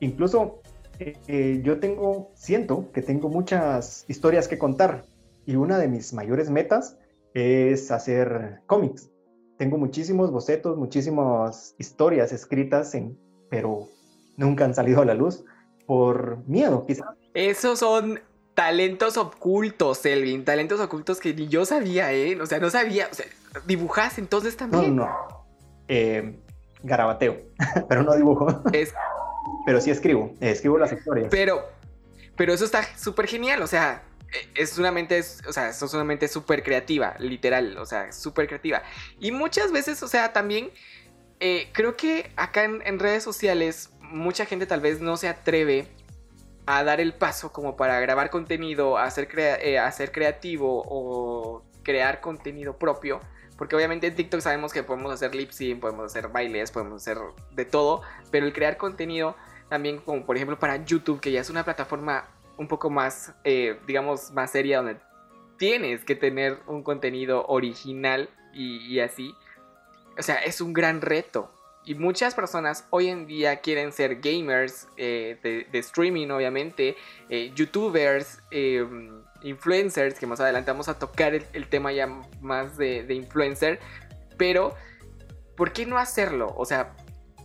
Incluso 0.00 0.60
eh, 0.98 1.14
eh, 1.28 1.60
yo 1.64 1.78
tengo, 1.80 2.30
siento 2.34 2.90
que 2.92 3.02
tengo 3.02 3.28
muchas 3.28 4.04
historias 4.08 4.48
que 4.48 4.58
contar. 4.58 5.04
Y 5.46 5.56
una 5.56 5.78
de 5.78 5.88
mis 5.88 6.12
mayores 6.12 6.50
metas 6.50 6.98
es 7.34 7.90
hacer 7.90 8.60
cómics. 8.66 9.10
Tengo 9.58 9.78
muchísimos 9.78 10.30
bocetos, 10.30 10.76
muchísimas 10.76 11.74
historias 11.78 12.32
escritas, 12.32 12.94
en, 12.94 13.18
pero 13.50 13.88
nunca 14.36 14.64
han 14.64 14.74
salido 14.74 15.02
a 15.02 15.04
la 15.04 15.14
luz 15.14 15.44
por 15.86 16.38
miedo, 16.48 16.84
quizás. 16.86 17.06
Esos 17.34 17.78
son 17.78 18.20
talentos 18.54 19.16
ocultos, 19.16 20.04
Elvin, 20.06 20.44
talentos 20.44 20.80
ocultos 20.80 21.20
que 21.20 21.34
ni 21.34 21.48
yo 21.48 21.64
sabía, 21.66 22.12
¿eh? 22.12 22.40
O 22.40 22.46
sea, 22.46 22.58
no 22.60 22.70
sabía, 22.70 23.08
o 23.10 23.14
sea, 23.14 23.26
dibujas 23.66 24.18
entonces 24.18 24.56
también. 24.56 24.96
No, 24.96 25.06
no. 25.06 25.46
eh, 25.88 26.38
garabateo, 26.82 27.40
pero 27.88 28.02
no 28.02 28.14
dibujo. 28.14 28.62
Es... 28.72 28.94
Pero 29.66 29.80
sí 29.80 29.90
escribo, 29.90 30.34
escribo 30.40 30.78
las 30.78 30.92
historias. 30.92 31.28
Pero, 31.30 31.64
pero 32.36 32.52
eso 32.52 32.64
está 32.64 32.82
súper 32.96 33.26
genial, 33.26 33.62
o 33.62 33.66
sea, 33.66 34.02
es 34.54 34.78
una 34.78 34.90
mente, 34.90 35.20
o 35.46 35.52
sea, 35.52 35.68
es 35.68 35.82
una 35.94 36.04
mente 36.04 36.28
súper 36.28 36.62
creativa, 36.62 37.14
literal, 37.18 37.78
o 37.78 37.86
sea, 37.86 38.12
súper 38.12 38.46
creativa. 38.46 38.82
Y 39.20 39.30
muchas 39.30 39.72
veces, 39.72 40.02
o 40.02 40.08
sea, 40.08 40.32
también 40.32 40.70
eh, 41.40 41.68
creo 41.72 41.96
que 41.96 42.30
acá 42.36 42.64
en, 42.64 42.98
redes 42.98 43.22
sociales 43.22 43.90
mucha 44.00 44.46
gente 44.46 44.66
tal 44.66 44.80
vez 44.80 45.00
no 45.00 45.16
se 45.16 45.28
atreve 45.28 45.88
a 46.66 46.84
dar 46.84 47.00
el 47.00 47.14
paso 47.14 47.52
como 47.52 47.76
para 47.76 48.00
grabar 48.00 48.30
contenido, 48.30 48.98
a 48.98 49.10
ser, 49.10 49.28
eh, 49.36 49.80
creativo 50.12 50.82
o 50.86 51.62
crear 51.82 52.20
contenido 52.20 52.78
propio. 52.78 53.20
Porque 53.56 53.76
obviamente 53.76 54.08
en 54.08 54.16
TikTok 54.16 54.40
sabemos 54.40 54.72
que 54.72 54.82
podemos 54.82 55.12
hacer 55.12 55.34
lip 55.34 55.50
sync, 55.50 55.80
podemos 55.80 56.06
hacer 56.06 56.28
bailes, 56.28 56.72
podemos 56.72 57.02
hacer 57.02 57.18
de 57.52 57.64
todo. 57.64 58.02
Pero 58.30 58.46
el 58.46 58.52
crear 58.52 58.76
contenido 58.76 59.36
también 59.68 59.98
como 59.98 60.24
por 60.24 60.36
ejemplo 60.36 60.58
para 60.58 60.84
YouTube, 60.84 61.20
que 61.20 61.32
ya 61.32 61.40
es 61.40 61.50
una 61.50 61.64
plataforma 61.64 62.28
un 62.56 62.68
poco 62.68 62.90
más, 62.90 63.34
eh, 63.44 63.78
digamos, 63.86 64.30
más 64.32 64.50
seria 64.52 64.78
donde 64.78 64.96
tienes 65.56 66.04
que 66.04 66.14
tener 66.14 66.58
un 66.66 66.82
contenido 66.82 67.46
original 67.46 68.28
y, 68.52 69.00
así. 69.00 69.34
O 70.16 70.22
sea, 70.22 70.36
es 70.36 70.60
un 70.60 70.72
gran 70.72 71.00
reto. 71.00 71.50
Y 71.86 71.94
muchas 71.94 72.34
personas 72.34 72.86
hoy 72.90 73.08
en 73.08 73.26
día 73.26 73.56
quieren 73.56 73.92
ser 73.92 74.20
gamers 74.20 74.88
eh, 74.96 75.66
de, 75.70 75.78
streaming, 75.78 76.28
obviamente, 76.28 76.96
eh, 77.28 77.52
youtubers, 77.54 78.40
influencers, 79.42 80.18
que 80.18 80.26
más 80.26 80.40
adelante 80.40 80.70
vamos 80.70 80.88
a 80.88 80.98
tocar 80.98 81.34
el, 81.34 81.68
tema 81.68 81.92
ya 81.92 82.06
más 82.40 82.78
de, 82.78 83.06
influencer. 83.10 83.80
Pero, 84.38 84.74
¿por 85.56 85.72
qué 85.72 85.84
no 85.84 85.98
hacerlo? 85.98 86.54
O 86.56 86.64
sea, 86.64 86.94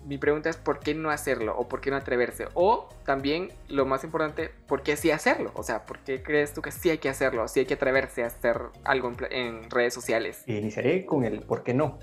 mi 0.06 0.18
pregunta 0.18 0.50
es 0.50 0.56
¿por 0.56 0.80
qué 0.80 0.94
no 0.94 1.10
hacerlo? 1.10 1.56
¿O 1.58 1.68
por 1.68 1.82
qué 1.82 1.92
no 1.92 1.98
atreverse? 1.98 2.48
O 2.54 2.88
también, 3.06 3.52
lo 3.68 3.86
más 3.86 4.06
importante, 4.06 4.52
¿por 4.68 4.84
qué 4.84 4.96
sí 4.96 5.12
hacerlo? 5.12 5.52
O 5.56 5.64
sea, 5.64 5.86
¿por 5.86 6.00
qué 6.00 6.24
crees 6.24 6.54
tú 6.54 6.62
que 6.62 6.72
sí 6.72 6.90
hay 6.90 7.00
que 7.00 7.10
hacerlo? 7.10 7.46
Sí 7.50 7.60
hay 7.60 7.66
que 7.66 7.74
atreverse 7.74 8.24
a 8.24 8.28
hacer 8.28 8.62
algo 8.86 9.12
en, 9.30 9.70
redes 9.70 9.94
sociales. 9.94 10.44
Iniciaré 10.48 11.06
con 11.06 11.26
el 11.26 11.42
¿por 11.42 11.64
qué 11.64 11.74
no? 11.74 12.00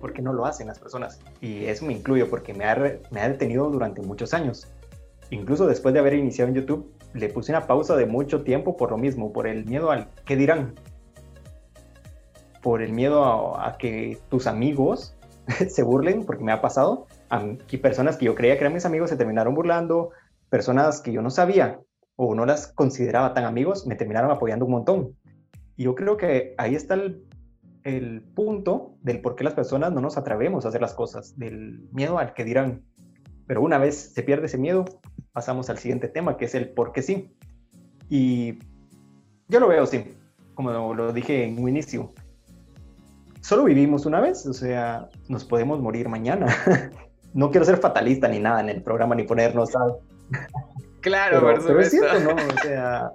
¿Por 0.00 0.12
qué 0.12 0.22
no 0.22 0.32
lo 0.32 0.46
hacen 0.46 0.66
las 0.66 0.78
personas? 0.78 1.20
Y 1.40 1.64
eso 1.64 1.84
me 1.86 1.92
incluyo 1.92 2.28
porque 2.28 2.54
me 2.54 2.64
ha, 2.64 2.74
detenido 3.28 3.70
durante 3.70 4.02
muchos 4.02 4.34
años. 4.34 4.68
Incluso 5.30 5.66
después 5.66 5.94
de 5.94 6.00
haber 6.00 6.14
iniciado 6.14 6.48
en 6.50 6.56
YouTube, 6.56 6.92
le 7.14 7.28
puse 7.28 7.52
una 7.52 7.66
pausa 7.66 7.96
de 7.96 8.06
mucho 8.06 8.42
tiempo 8.42 8.76
por 8.76 8.90
lo 8.90 8.98
mismo, 8.98 9.32
por 9.32 9.46
el 9.46 9.64
miedo 9.64 9.90
al 9.90 10.08
¿qué 10.24 10.36
dirán? 10.36 10.74
Por 12.62 12.82
el 12.82 12.92
miedo 12.92 13.58
a 13.58 13.76
que 13.78 14.18
tus 14.28 14.46
amigos 14.46 15.16
se 15.68 15.82
burlen, 15.82 16.24
porque 16.24 16.44
me 16.44 16.52
ha 16.52 16.60
pasado, 16.60 17.06
Aquí 17.28 17.76
personas 17.78 18.16
que 18.16 18.26
yo 18.26 18.34
creía 18.34 18.54
que 18.54 18.60
eran 18.60 18.72
mis 18.72 18.86
amigos 18.86 19.10
se 19.10 19.16
terminaron 19.16 19.54
burlando, 19.54 20.10
personas 20.48 21.00
que 21.00 21.12
yo 21.12 21.22
no 21.22 21.30
sabía 21.30 21.80
o 22.14 22.34
no 22.34 22.46
las 22.46 22.68
consideraba 22.68 23.34
tan 23.34 23.44
amigos 23.44 23.86
me 23.86 23.96
terminaron 23.96 24.30
apoyando 24.30 24.64
un 24.64 24.70
montón. 24.70 25.16
Y 25.76 25.84
yo 25.84 25.94
creo 25.94 26.16
que 26.16 26.54
ahí 26.56 26.74
está 26.74 26.94
el, 26.94 27.26
el 27.86 28.20
punto 28.20 28.96
del 29.00 29.20
por 29.20 29.36
qué 29.36 29.44
las 29.44 29.54
personas 29.54 29.92
no 29.92 30.00
nos 30.00 30.18
atrevemos 30.18 30.64
a 30.64 30.68
hacer 30.68 30.80
las 30.80 30.92
cosas, 30.92 31.38
del 31.38 31.88
miedo 31.92 32.18
al 32.18 32.34
que 32.34 32.44
dirán. 32.44 32.82
Pero 33.46 33.62
una 33.62 33.78
vez 33.78 34.12
se 34.12 34.24
pierde 34.24 34.46
ese 34.46 34.58
miedo, 34.58 34.84
pasamos 35.32 35.70
al 35.70 35.78
siguiente 35.78 36.08
tema, 36.08 36.36
que 36.36 36.46
es 36.46 36.56
el 36.56 36.70
por 36.70 36.90
qué 36.90 37.02
sí. 37.02 37.32
Y 38.08 38.58
yo 39.46 39.60
lo 39.60 39.68
veo 39.68 39.84
así, 39.84 40.16
como 40.54 40.94
lo 40.94 41.12
dije 41.12 41.44
en 41.44 41.62
un 41.62 41.68
inicio. 41.68 42.12
Solo 43.40 43.62
vivimos 43.62 44.04
una 44.04 44.20
vez, 44.20 44.44
o 44.46 44.52
sea, 44.52 45.08
nos 45.28 45.44
podemos 45.44 45.80
morir 45.80 46.08
mañana. 46.08 46.46
no 47.34 47.52
quiero 47.52 47.64
ser 47.64 47.76
fatalista 47.76 48.26
ni 48.26 48.40
nada 48.40 48.60
en 48.62 48.68
el 48.68 48.82
programa 48.82 49.14
ni 49.14 49.22
ponernos 49.22 49.74
a... 49.76 49.80
Claro, 51.02 51.40
pero, 51.40 51.80
es 51.80 51.90
cierto, 51.92 52.18
¿no? 52.18 52.34
O 52.34 52.62
sea, 52.64 53.12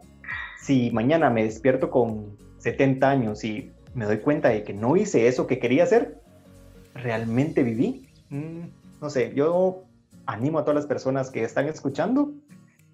si 0.61 0.91
mañana 0.91 1.29
me 1.29 1.43
despierto 1.43 1.91
con 1.91 2.37
70 2.59 3.09
años 3.09 3.43
y 3.43 3.69
me 3.93 4.05
doy 4.05 4.19
cuenta 4.19 4.49
de 4.49 4.63
que 4.63 4.73
no 4.73 4.95
hice 4.95 5.27
eso 5.27 5.47
que 5.47 5.59
quería 5.59 5.83
hacer, 5.83 6.21
¿realmente 6.93 7.63
viví? 7.63 8.07
Mm, 8.29 8.67
no 9.01 9.09
sé, 9.09 9.33
yo 9.35 9.83
animo 10.25 10.59
a 10.59 10.63
todas 10.63 10.75
las 10.75 10.85
personas 10.85 11.29
que 11.29 11.43
están 11.43 11.67
escuchando 11.67 12.31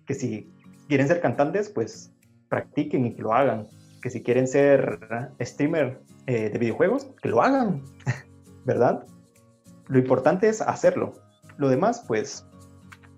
que 0.06 0.13
si 0.13 0.50
quieren 0.88 1.08
ser 1.08 1.22
cantantes, 1.22 1.70
pues 1.70 2.12
practiquen 2.50 3.06
y 3.06 3.13
que 3.13 3.22
lo 3.22 3.34
hagan. 3.34 3.68
Que 4.01 4.10
si 4.10 4.24
quieren 4.24 4.48
ser 4.48 5.00
streamer 5.42 6.00
eh, 6.27 6.50
de 6.50 6.58
videojuegos, 6.58 7.08
que 7.22 7.30
lo 7.30 7.42
hagan, 7.42 7.84
¿verdad? 8.66 9.06
Lo 9.88 10.00
importante 10.00 10.48
es 10.48 10.62
hacerlo. 10.62 11.13
Lo 11.58 11.70
demás, 11.70 12.04
pues, 12.08 12.46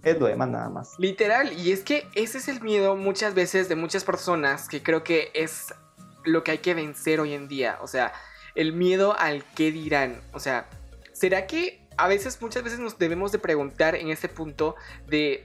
es 0.03 0.19
lo 0.19 0.27
demás 0.27 0.49
nada 0.49 0.69
más. 0.69 0.95
Literal, 0.97 1.53
y 1.53 1.71
es 1.71 1.81
que 1.81 2.07
ese 2.15 2.37
es 2.37 2.47
el 2.47 2.61
miedo 2.61 2.95
muchas 2.95 3.35
veces 3.35 3.69
de 3.69 3.75
muchas 3.75 4.03
personas 4.03 4.67
que 4.67 4.81
creo 4.81 5.03
que 5.03 5.29
es 5.33 5.73
lo 6.23 6.43
que 6.43 6.51
hay 6.51 6.57
que 6.59 6.73
vencer 6.73 7.19
hoy 7.19 7.33
en 7.33 7.47
día. 7.47 7.77
O 7.81 7.87
sea, 7.87 8.13
el 8.55 8.73
miedo 8.73 9.17
al 9.17 9.43
qué 9.55 9.71
dirán. 9.71 10.21
O 10.33 10.39
sea, 10.39 10.69
¿será 11.13 11.47
que 11.47 11.87
a 11.97 12.07
veces, 12.07 12.41
muchas 12.41 12.63
veces 12.63 12.79
nos 12.79 12.97
debemos 12.97 13.31
de 13.31 13.39
preguntar 13.39 13.95
en 13.95 14.09
este 14.09 14.29
punto 14.29 14.75
de 15.07 15.43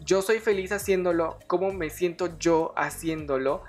yo 0.00 0.22
soy 0.22 0.38
feliz 0.38 0.72
haciéndolo, 0.72 1.38
cómo 1.46 1.72
me 1.72 1.90
siento 1.90 2.38
yo 2.38 2.72
haciéndolo 2.76 3.62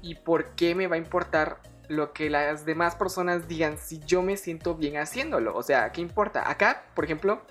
y 0.00 0.16
por 0.16 0.54
qué 0.54 0.74
me 0.74 0.86
va 0.86 0.96
a 0.96 0.98
importar 0.98 1.60
lo 1.88 2.12
que 2.12 2.30
las 2.30 2.64
demás 2.64 2.96
personas 2.96 3.48
digan 3.48 3.78
si 3.78 4.00
yo 4.00 4.22
me 4.22 4.36
siento 4.36 4.74
bien 4.74 4.96
haciéndolo. 4.96 5.56
O 5.56 5.62
sea, 5.62 5.92
¿qué 5.92 6.00
importa? 6.00 6.50
Acá, 6.50 6.84
por 6.94 7.04
ejemplo, 7.04 7.42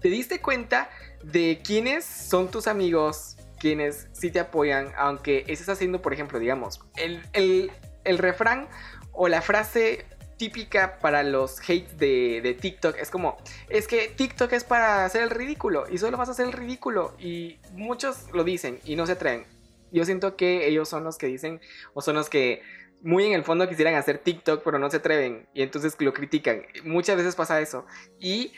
te 0.00 0.08
diste 0.08 0.40
cuenta 0.40 0.90
de 1.24 1.60
quiénes 1.64 2.04
son 2.04 2.48
tus 2.50 2.66
amigos, 2.66 3.35
quienes 3.58 4.08
sí 4.12 4.30
te 4.30 4.40
apoyan, 4.40 4.92
aunque 4.96 5.44
estés 5.46 5.68
haciendo, 5.68 6.02
por 6.02 6.12
ejemplo, 6.12 6.38
digamos, 6.38 6.80
el, 6.96 7.22
el, 7.32 8.18
refrán 8.18 8.68
o 9.12 9.28
la 9.28 9.42
frase 9.42 10.04
típica 10.36 10.98
para 10.98 11.22
los 11.22 11.60
hates 11.60 11.96
de, 11.96 12.40
de, 12.42 12.54
TikTok. 12.54 12.96
Es 12.98 13.10
como, 13.10 13.36
es 13.68 13.88
que 13.88 14.08
TikTok 14.08 14.52
es 14.52 14.64
para 14.64 15.04
hacer 15.04 15.22
el 15.22 15.30
ridículo 15.30 15.86
y 15.90 15.98
solo 15.98 16.16
vas 16.16 16.28
a 16.28 16.32
hacer 16.32 16.46
el 16.46 16.52
ridículo. 16.52 17.14
Y 17.18 17.58
muchos 17.72 18.30
lo 18.32 18.44
dicen 18.44 18.80
y 18.84 18.96
no 18.96 19.06
se 19.06 19.12
atreven. 19.12 19.44
Yo 19.92 20.04
siento 20.04 20.36
que 20.36 20.68
ellos 20.68 20.88
son 20.88 21.04
los 21.04 21.16
que 21.16 21.26
dicen 21.26 21.60
o 21.94 22.02
son 22.02 22.16
los 22.16 22.28
que 22.28 22.62
muy 23.02 23.24
en 23.24 23.32
el 23.32 23.44
fondo 23.44 23.68
quisieran 23.68 23.94
hacer 23.94 24.18
TikTok, 24.18 24.62
pero 24.64 24.78
no 24.78 24.90
se 24.90 24.98
atreven 24.98 25.46
y 25.54 25.62
entonces 25.62 25.96
lo 26.00 26.12
critican. 26.12 26.62
Muchas 26.84 27.16
veces 27.16 27.34
pasa 27.34 27.60
eso. 27.60 27.86
Y 28.18 28.52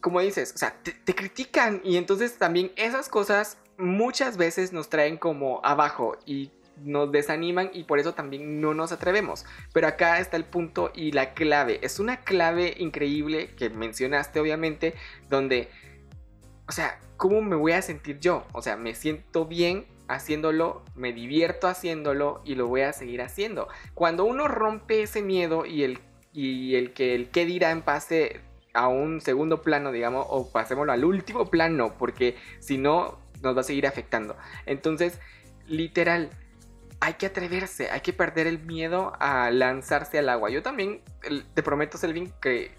como 0.00 0.20
dices, 0.20 0.52
o 0.54 0.58
sea, 0.58 0.76
te, 0.82 1.14
critican 1.14 1.80
y 1.84 1.96
entonces 1.96 2.36
también 2.36 2.72
esas 2.76 3.08
cosas 3.08 3.58
muchas 3.78 4.36
veces 4.36 4.72
nos 4.72 4.88
traen 4.88 5.16
como 5.16 5.60
abajo 5.64 6.16
y 6.26 6.50
nos 6.84 7.12
desaniman 7.12 7.70
y 7.72 7.84
por 7.84 7.98
eso 7.98 8.14
también 8.14 8.60
no 8.60 8.74
nos 8.74 8.92
atrevemos. 8.92 9.44
Pero 9.72 9.86
acá 9.86 10.18
está 10.18 10.36
el 10.36 10.44
punto 10.44 10.90
y 10.94 11.12
la 11.12 11.34
clave. 11.34 11.78
Es 11.82 11.98
una 12.00 12.18
clave 12.18 12.74
increíble 12.78 13.50
que 13.56 13.70
mencionaste 13.70 14.40
obviamente, 14.40 14.94
donde, 15.28 15.68
o 16.68 16.72
sea, 16.72 16.98
¿cómo 17.16 17.42
me 17.42 17.56
voy 17.56 17.72
a 17.72 17.82
sentir 17.82 18.18
yo? 18.20 18.46
O 18.52 18.62
sea, 18.62 18.76
me 18.76 18.94
siento 18.94 19.46
bien 19.46 19.86
haciéndolo, 20.08 20.82
me 20.94 21.12
divierto 21.12 21.68
haciéndolo 21.68 22.42
y 22.44 22.54
lo 22.54 22.66
voy 22.66 22.82
a 22.82 22.92
seguir 22.92 23.22
haciendo. 23.22 23.68
Cuando 23.94 24.24
uno 24.24 24.48
rompe 24.48 25.02
ese 25.02 25.22
miedo 25.22 25.64
y 25.64 25.84
el, 25.84 26.00
y 26.32 26.74
el 26.74 26.92
que 26.92 27.14
el 27.14 27.30
qué 27.30 27.46
dirán 27.46 27.82
pase 27.82 28.40
a 28.74 28.88
un 28.88 29.20
segundo 29.20 29.62
plano, 29.62 29.92
digamos, 29.92 30.26
o 30.28 30.50
pasémoslo 30.50 30.92
al 30.92 31.04
último 31.04 31.46
plano, 31.46 31.94
porque 31.98 32.36
si 32.58 32.78
no 32.78 33.21
nos 33.42 33.56
va 33.56 33.60
a 33.60 33.64
seguir 33.64 33.86
afectando. 33.86 34.36
Entonces, 34.66 35.18
literal, 35.66 36.30
hay 37.00 37.14
que 37.14 37.26
atreverse, 37.26 37.90
hay 37.90 38.00
que 38.00 38.12
perder 38.12 38.46
el 38.46 38.60
miedo 38.60 39.12
a 39.18 39.50
lanzarse 39.50 40.18
al 40.18 40.28
agua. 40.28 40.50
Yo 40.50 40.62
también, 40.62 41.02
te 41.54 41.62
prometo, 41.62 41.98
Selvin, 41.98 42.32
que 42.40 42.72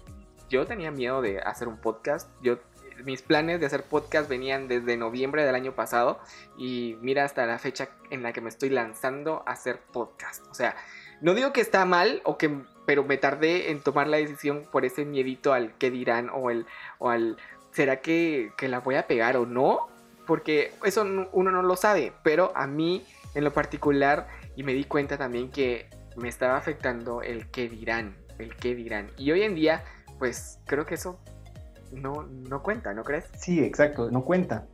yo 0.48 0.66
tenía 0.66 0.90
miedo 0.90 1.20
de 1.20 1.40
hacer 1.40 1.68
un 1.68 1.78
podcast. 1.78 2.30
Yo 2.42 2.58
mis 3.04 3.22
planes 3.22 3.60
de 3.60 3.66
hacer 3.66 3.82
podcast 3.82 4.28
venían 4.28 4.68
desde 4.68 4.96
noviembre 4.96 5.44
del 5.44 5.54
año 5.54 5.74
pasado 5.74 6.20
y 6.56 6.96
mira 7.00 7.24
hasta 7.24 7.46
la 7.46 7.58
fecha 7.58 7.88
en 8.10 8.22
la 8.22 8.32
que 8.32 8.40
me 8.40 8.48
estoy 8.48 8.70
lanzando 8.70 9.42
a 9.46 9.52
hacer 9.52 9.80
podcast. 9.92 10.46
O 10.50 10.54
sea, 10.54 10.76
no 11.20 11.34
digo 11.34 11.52
que 11.52 11.60
está 11.60 11.84
mal 11.84 12.22
o 12.24 12.38
que 12.38 12.50
pero 12.86 13.02
me 13.04 13.16
tardé 13.16 13.70
en 13.70 13.80
tomar 13.80 14.08
la 14.08 14.18
decisión 14.18 14.66
por 14.70 14.84
ese 14.84 15.04
miedito 15.04 15.52
al 15.52 15.72
que 15.78 15.90
dirán 15.90 16.30
o 16.32 16.50
el 16.50 16.66
o 16.98 17.10
al 17.10 17.38
será 17.72 18.00
que, 18.00 18.52
que 18.56 18.68
la 18.68 18.80
voy 18.80 18.94
a 18.94 19.06
pegar 19.06 19.36
o 19.36 19.46
no, 19.46 19.88
porque 20.26 20.72
eso 20.84 21.04
uno 21.32 21.50
no 21.50 21.62
lo 21.62 21.76
sabe, 21.76 22.12
pero 22.22 22.52
a 22.54 22.66
mí 22.66 23.04
en 23.34 23.44
lo 23.44 23.52
particular 23.52 24.28
y 24.56 24.62
me 24.62 24.72
di 24.72 24.84
cuenta 24.84 25.18
también 25.18 25.50
que 25.50 25.86
me 26.16 26.28
estaba 26.28 26.56
afectando 26.56 27.22
el 27.22 27.50
que 27.50 27.68
dirán, 27.68 28.16
el 28.38 28.54
que 28.56 28.74
dirán. 28.74 29.10
Y 29.18 29.32
hoy 29.32 29.42
en 29.42 29.54
día, 29.54 29.84
pues 30.18 30.60
creo 30.66 30.86
que 30.86 30.94
eso 30.94 31.18
no, 31.92 32.28
no 32.48 32.62
cuenta, 32.62 32.94
¿no 32.94 33.02
crees? 33.02 33.24
Sí, 33.36 33.60
exacto, 33.60 34.10
no 34.10 34.24
cuenta. 34.24 34.66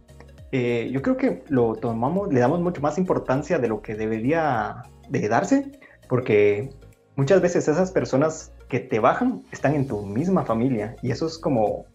Eh, 0.52 0.90
yo 0.92 1.00
creo 1.00 1.16
que 1.16 1.44
lo 1.48 1.74
tomamos, 1.76 2.32
le 2.32 2.40
damos 2.40 2.60
mucho 2.60 2.80
más 2.80 2.98
importancia 2.98 3.58
de 3.58 3.68
lo 3.68 3.80
que 3.82 3.94
debería 3.94 4.82
de 5.08 5.28
darse, 5.28 5.70
porque 6.08 6.70
muchas 7.16 7.40
veces 7.40 7.68
esas 7.68 7.92
personas 7.92 8.52
que 8.68 8.80
te 8.80 8.98
bajan 8.98 9.42
están 9.52 9.74
en 9.74 9.86
tu 9.86 10.04
misma 10.04 10.44
familia 10.44 10.96
y 11.02 11.10
eso 11.10 11.26
es 11.26 11.38
como 11.38 11.86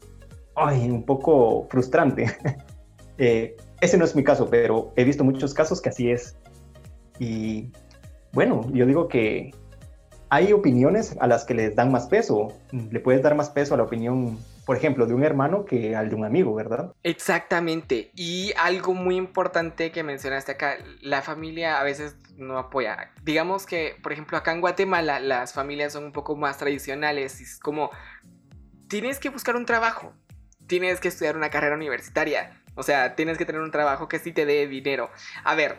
ay, 0.55 0.89
un 0.89 1.03
poco 1.03 1.67
frustrante. 1.69 2.25
Eh, 3.17 3.55
ese 3.81 3.98
no 3.98 4.05
es 4.05 4.15
mi 4.15 4.24
caso, 4.24 4.50
pero 4.50 4.93
he 4.95 5.03
visto 5.03 5.24
muchos 5.24 5.53
casos 5.53 5.81
que 5.81 5.89
así 5.89 6.12
es. 6.12 6.38
Y 7.19 7.72
bueno, 8.31 8.67
yo 8.74 8.86
digo 8.86 9.07
que 9.07 9.53
hay 10.29 10.51
opiniones 10.53 11.15
a 11.19 11.27
las 11.27 11.45
que 11.45 11.53
les 11.53 11.75
dan 11.75 11.91
más 11.91 12.07
peso. 12.07 12.50
Le 12.72 13.00
puedes 13.00 13.22
dar 13.22 13.36
más 13.36 13.50
peso 13.50 13.74
a 13.74 13.77
la 13.77 13.84
opinión, 13.84 14.38
por 14.65 14.75
ejemplo, 14.75 15.05
de 15.05 15.13
un 15.13 15.24
hermano 15.24 15.65
que 15.65 15.95
al 15.95 16.10
de 16.10 16.15
un 16.15 16.25
amigo, 16.25 16.53
¿verdad? 16.53 16.93
Exactamente. 17.03 18.12
Y 18.15 18.51
algo 18.57 18.93
muy 18.93 19.15
importante 19.15 19.91
que 19.91 20.03
mencionaste 20.03 20.53
acá, 20.53 20.75
la 21.01 21.22
familia 21.22 21.79
a 21.79 21.84
veces 21.84 22.17
no 22.38 22.57
apoya. 22.57 23.12
Digamos 23.24 23.65
que, 23.65 23.95
por 24.01 24.12
ejemplo, 24.12 24.38
acá 24.38 24.51
en 24.51 24.62
Guatemala 24.62 25.19
las 25.19 25.53
familias 25.53 25.93
son 25.93 26.05
un 26.05 26.12
poco 26.12 26.36
más 26.36 26.57
tradicionales. 26.57 27.39
Es 27.39 27.60
como, 27.60 27.91
tienes 28.89 29.19
que 29.19 29.29
buscar 29.29 29.55
un 29.55 29.65
trabajo, 29.65 30.13
tienes 30.67 31.00
que 31.00 31.07
estudiar 31.07 31.38
una 31.38 31.50
carrera 31.50 31.75
universitaria. 31.75 32.62
O 32.75 32.84
sea, 32.84 33.15
tienes 33.15 33.38
que 33.38 33.46
tener 33.46 33.62
un 33.62 33.72
trabajo 33.72 34.08
que 34.08 34.20
sí 34.20 34.32
te 34.32 34.46
dé 34.46 34.67
dinero. 34.67 35.10
A 35.44 35.55
ver, 35.55 35.77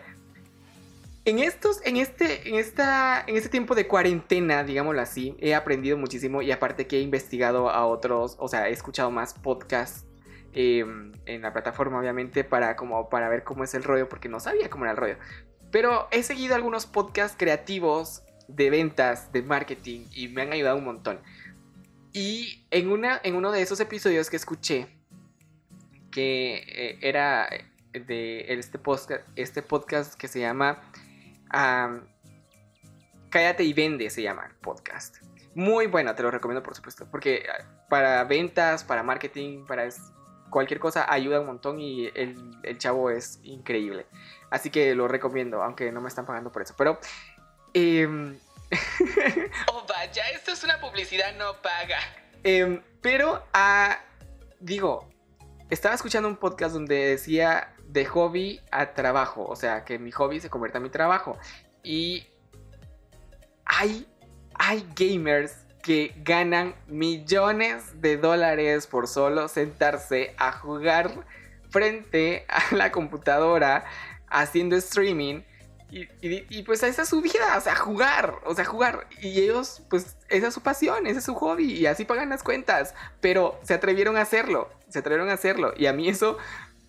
en 1.27 1.41
estos, 1.41 1.81
en 1.85 1.97
este, 1.97 2.49
en 2.49 2.55
esta, 2.55 3.23
en 3.27 3.37
este 3.37 3.49
tiempo 3.49 3.75
de 3.75 3.87
cuarentena, 3.89 4.63
digámoslo 4.63 5.01
así, 5.01 5.37
he 5.41 5.55
aprendido 5.55 5.99
muchísimo 5.99 6.41
y 6.41 6.53
aparte 6.53 6.87
que 6.87 6.99
he 6.99 7.01
investigado 7.01 7.69
a 7.69 7.85
otros, 7.85 8.37
o 8.39 8.49
sea, 8.49 8.69
he 8.69 8.73
escuchado 8.73 9.11
más 9.11 9.35
podcasts 9.35 10.07
em, 10.53 11.13
en 11.27 11.43
la 11.43 11.53
plataforma, 11.53 11.99
obviamente, 11.99 12.45
para 12.45 12.77
como 12.77 13.09
para 13.09 13.29
ver 13.29 13.43
cómo 13.43 13.65
es 13.65 13.75
el 13.75 13.83
rollo, 13.83 14.09
porque 14.09 14.29
no 14.29 14.39
sabía 14.39 14.71
cómo 14.71 14.85
era 14.85 14.93
el 14.93 14.97
rollo. 14.97 15.17
Pero 15.73 16.07
he 16.13 16.23
seguido 16.23 16.55
algunos 16.55 16.87
podcasts 16.87 17.37
creativos 17.37 18.23
de 18.47 18.71
ventas, 18.71 19.33
de 19.33 19.43
marketing 19.43 20.07
y 20.13 20.29
me 20.29 20.43
han 20.43 20.53
ayudado 20.53 20.77
un 20.77 20.85
montón. 20.85 21.19
Y 22.13 22.65
en, 22.71 22.91
una, 22.91 23.21
en 23.25 23.35
uno 23.35 23.51
de 23.51 23.63
esos 23.63 23.81
episodios 23.81 24.31
que 24.31 24.37
escuché, 24.37 24.96
que 26.17 26.65
eh, 26.67 26.99
era 27.03 27.47
de 27.93 28.47
este 28.49 28.79
podcast, 28.79 29.29
este 29.37 29.61
podcast 29.61 30.15
que 30.15 30.29
se 30.29 30.41
llama 30.41 30.83
Cállate 33.29 33.65
y 33.65 33.75
Vende, 33.75 34.09
se 34.09 34.23
llama 34.23 34.47
el 34.47 34.55
podcast. 34.55 35.19
Muy 35.55 35.89
bueno, 35.89 36.15
te 36.15 36.23
lo 36.23 36.31
recomiendo 36.31 36.63
por 36.63 36.75
supuesto, 36.75 37.07
porque 37.11 37.45
ah, 37.51 37.63
para 37.91 38.25
ventas, 38.25 38.83
para 38.83 39.03
marketing, 39.03 39.67
para 39.67 39.87
cualquier 40.49 40.81
cosa 40.81 41.05
ayuda 41.13 41.41
un 41.41 41.49
montón 41.49 41.81
y 41.81 42.07
el, 42.15 42.51
el 42.63 42.79
chavo 42.79 43.11
es 43.11 43.39
increíble. 43.43 44.07
Así 44.49 44.71
que 44.71 44.95
lo 44.95 45.09
recomiendo, 45.09 45.63
aunque 45.63 45.93
no 45.93 46.01
me 46.01 46.09
están 46.09 46.25
pagando 46.25 46.51
por 46.51 46.63
eso. 46.63 46.73
Pero... 46.79 46.99
Eh, 47.75 48.07
oh, 49.71 49.85
vaya, 49.87 50.31
esto 50.31 50.53
es 50.53 50.65
una 50.65 50.81
publicidad 50.81 51.37
no 51.37 51.61
paga. 51.61 51.99
Em, 52.43 52.83
pero, 53.03 53.45
ah, 53.53 53.99
digo, 54.61 55.11
estaba 55.71 55.95
escuchando 55.95 56.29
un 56.29 56.37
podcast 56.37 56.75
donde 56.75 56.97
decía 56.97 57.75
de 57.89 58.05
hobby 58.05 58.61
a 58.71 58.93
trabajo, 58.95 59.45
o 59.45 59.57
sea, 59.57 59.85
que 59.85 59.99
mi 59.99 60.13
hobby 60.13 60.41
se 60.41 60.51
convierta 60.51 60.79
en 60.79 60.85
mi 60.85 60.91
trabajo. 60.91 61.39
Y 61.83 62.27
hay, 63.65 64.07
hay 64.55 64.87
gamers 64.95 65.57
que 65.83 66.15
ganan 66.25 66.75
millones 66.89 68.01
de 68.01 68.17
dólares 68.17 68.87
por 68.87 69.07
solo 69.07 69.49
sentarse 69.49 70.35
a 70.39 70.53
jugar 70.53 71.11
frente 71.71 72.45
a 72.49 72.75
la 72.75 72.91
computadora 72.91 73.85
haciendo 74.29 74.77
streaming 74.77 75.43
y, 76.21 76.63
pues 76.65 76.83
esa 76.83 77.03
es 77.03 77.09
su 77.09 77.21
vida, 77.21 77.57
o 77.57 77.61
sea, 77.61 77.75
jugar, 77.77 78.41
o 78.45 78.55
sea, 78.55 78.65
jugar. 78.65 79.07
Y 79.21 79.41
ellos, 79.41 79.83
pues 79.89 80.17
esa 80.29 80.49
es 80.49 80.55
su 80.55 80.61
pasión, 80.61 81.07
ese 81.07 81.19
es 81.19 81.25
su 81.25 81.35
hobby 81.35 81.73
y 81.73 81.87
así 81.87 82.05
pagan 82.05 82.29
las 82.29 82.43
cuentas. 82.43 82.95
Pero 83.21 83.59
se 83.63 83.75
atrevieron 83.75 84.17
a 84.17 84.23
hacerlo, 84.23 84.69
se 84.89 84.99
atrevieron 84.99 85.31
a 85.31 85.35
hacerlo. 85.35 85.73
Y 85.77 85.87
a 85.87 85.93
mí 85.93 86.09
eso, 86.09 86.39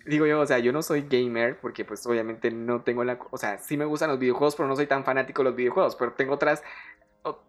digo 0.06 0.26
yo, 0.26 0.40
o 0.40 0.46
sea, 0.46 0.58
yo 0.58 0.72
no 0.72 0.82
soy 0.82 1.06
gamer 1.08 1.58
porque 1.58 1.84
pues 1.84 2.04
obviamente 2.06 2.50
no 2.50 2.82
tengo 2.82 3.04
la... 3.04 3.18
O 3.30 3.38
sea, 3.38 3.58
sí 3.58 3.76
me 3.76 3.84
gustan 3.84 4.10
los 4.10 4.18
videojuegos, 4.18 4.56
pero 4.56 4.68
no 4.68 4.76
soy 4.76 4.86
tan 4.86 5.04
fanático 5.04 5.42
de 5.42 5.50
los 5.50 5.56
videojuegos. 5.56 5.96
Pero 5.96 6.12
tengo 6.12 6.34
otras, 6.34 6.62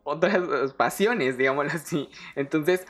otras 0.03 0.73
pasiones, 0.73 1.37
digámoslo 1.37 1.71
así. 1.73 2.09
Entonces, 2.35 2.85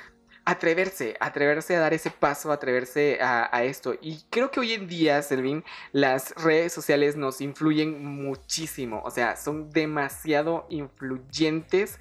atreverse, 0.50 1.16
atreverse 1.20 1.76
a 1.76 1.80
dar 1.80 1.94
ese 1.94 2.10
paso, 2.10 2.52
atreverse 2.52 3.20
a, 3.22 3.64
esto. 3.64 3.94
Y 4.02 4.24
creo 4.32 4.50
que 4.50 4.60
hoy 4.60 4.74
en 4.74 4.88
día, 4.88 5.22
Selvin, 5.22 5.64
las 5.92 6.34
redes 6.36 6.74
sociales 6.74 7.16
nos 7.16 7.40
influyen 7.40 8.04
muchísimo. 8.04 9.02
O 9.06 9.12
sea, 9.12 9.36
son 9.36 9.70
demasiado 9.70 10.66
influyentes 10.70 12.00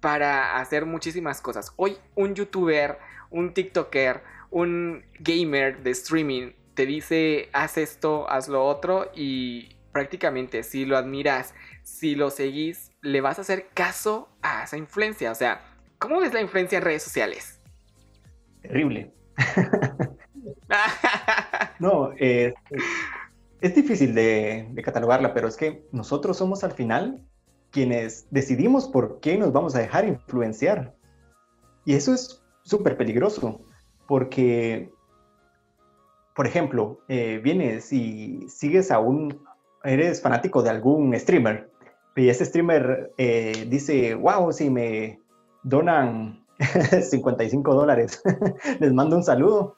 para 0.00 0.56
hacer 0.56 0.86
muchísimas 0.86 1.42
cosas. 1.42 1.72
Hoy 1.76 1.98
un 2.14 2.34
youtuber, 2.34 2.98
un 3.30 3.52
TikToker, 3.52 4.22
un 4.50 5.04
gamer 5.18 5.82
de 5.82 5.90
streaming 5.90 6.52
te 6.72 6.86
dice, 6.86 7.50
haz 7.52 7.76
esto, 7.76 8.28
haz 8.30 8.48
lo 8.48 8.64
otro 8.64 9.10
y 9.14 9.76
prácticamente 9.92 10.62
si 10.62 10.86
lo 10.86 10.96
admiras, 10.96 11.54
si 11.82 12.14
lo 12.14 12.30
seguís, 12.30 12.92
le 13.02 13.20
vas 13.20 13.38
a 13.38 13.42
hacer 13.42 13.68
caso 13.74 14.30
a 14.40 14.64
esa 14.64 14.78
influencia. 14.78 15.30
O 15.30 15.34
sea, 15.34 15.60
¿cómo 15.98 16.20
ves 16.20 16.32
la 16.32 16.40
influencia 16.40 16.78
en 16.78 16.84
redes 16.84 17.02
sociales? 17.02 17.53
Terrible. 18.64 19.12
no, 21.78 22.12
es 22.18 22.54
difícil 23.74 24.14
de, 24.14 24.72
catalogarla, 24.82 25.34
pero 25.34 25.48
es 25.48 25.56
que 25.56 25.86
nosotros 25.92 26.36
somos 26.36 26.64
al 26.64 26.72
final 26.72 27.22
quienes 27.70 28.26
decidimos 28.30 28.88
por 28.88 29.20
qué 29.20 29.36
nos 29.36 29.52
vamos 29.52 29.74
a 29.74 29.80
dejar 29.80 30.06
influenciar. 30.06 30.94
Y 31.84 31.94
eso 31.94 32.14
es 32.14 32.42
súper 32.62 32.96
peligroso, 32.96 33.60
porque, 34.06 34.90
por 36.34 36.46
ejemplo, 36.46 37.00
eh, 37.08 37.40
vienes 37.42 37.92
y 37.92 38.48
sigues 38.48 38.90
a 38.90 39.00
un, 39.00 39.44
eres 39.82 40.22
fanático 40.22 40.62
de 40.62 40.70
algún 40.70 41.18
streamer, 41.18 41.70
y 42.16 42.28
ese 42.28 42.44
streamer 42.44 43.12
eh, 43.18 43.66
dice, 43.68 44.14
wow, 44.14 44.52
si 44.52 44.70
me 44.70 45.18
donan 45.64 46.43
55 47.02 47.74
dólares. 47.74 48.22
Les 48.80 48.92
mando 48.92 49.16
un 49.16 49.24
saludo. 49.24 49.76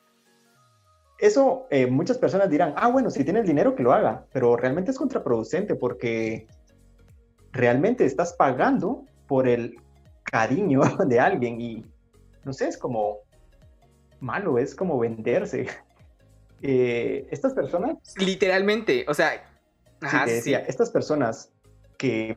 Eso 1.18 1.66
eh, 1.70 1.86
muchas 1.86 2.18
personas 2.18 2.50
dirán, 2.50 2.74
ah, 2.76 2.88
bueno, 2.88 3.10
si 3.10 3.24
tiene 3.24 3.40
el 3.40 3.46
dinero 3.46 3.74
que 3.74 3.82
lo 3.82 3.92
haga, 3.92 4.26
pero 4.32 4.56
realmente 4.56 4.90
es 4.90 4.98
contraproducente 4.98 5.74
porque 5.74 6.46
realmente 7.52 8.04
estás 8.04 8.34
pagando 8.34 9.04
por 9.26 9.48
el 9.48 9.76
cariño 10.24 10.80
de 11.06 11.20
alguien 11.20 11.60
y 11.60 11.84
no 12.44 12.52
sé, 12.52 12.68
es 12.68 12.76
como 12.76 13.18
malo, 14.20 14.58
es 14.58 14.74
como 14.74 14.98
venderse. 14.98 15.66
Eh, 16.62 17.26
estas 17.30 17.54
personas... 17.54 17.96
Literalmente, 18.18 19.04
o 19.08 19.14
sea... 19.14 19.42
decía, 20.26 20.58
estas 20.60 20.90
personas 20.90 21.50
que 21.98 22.36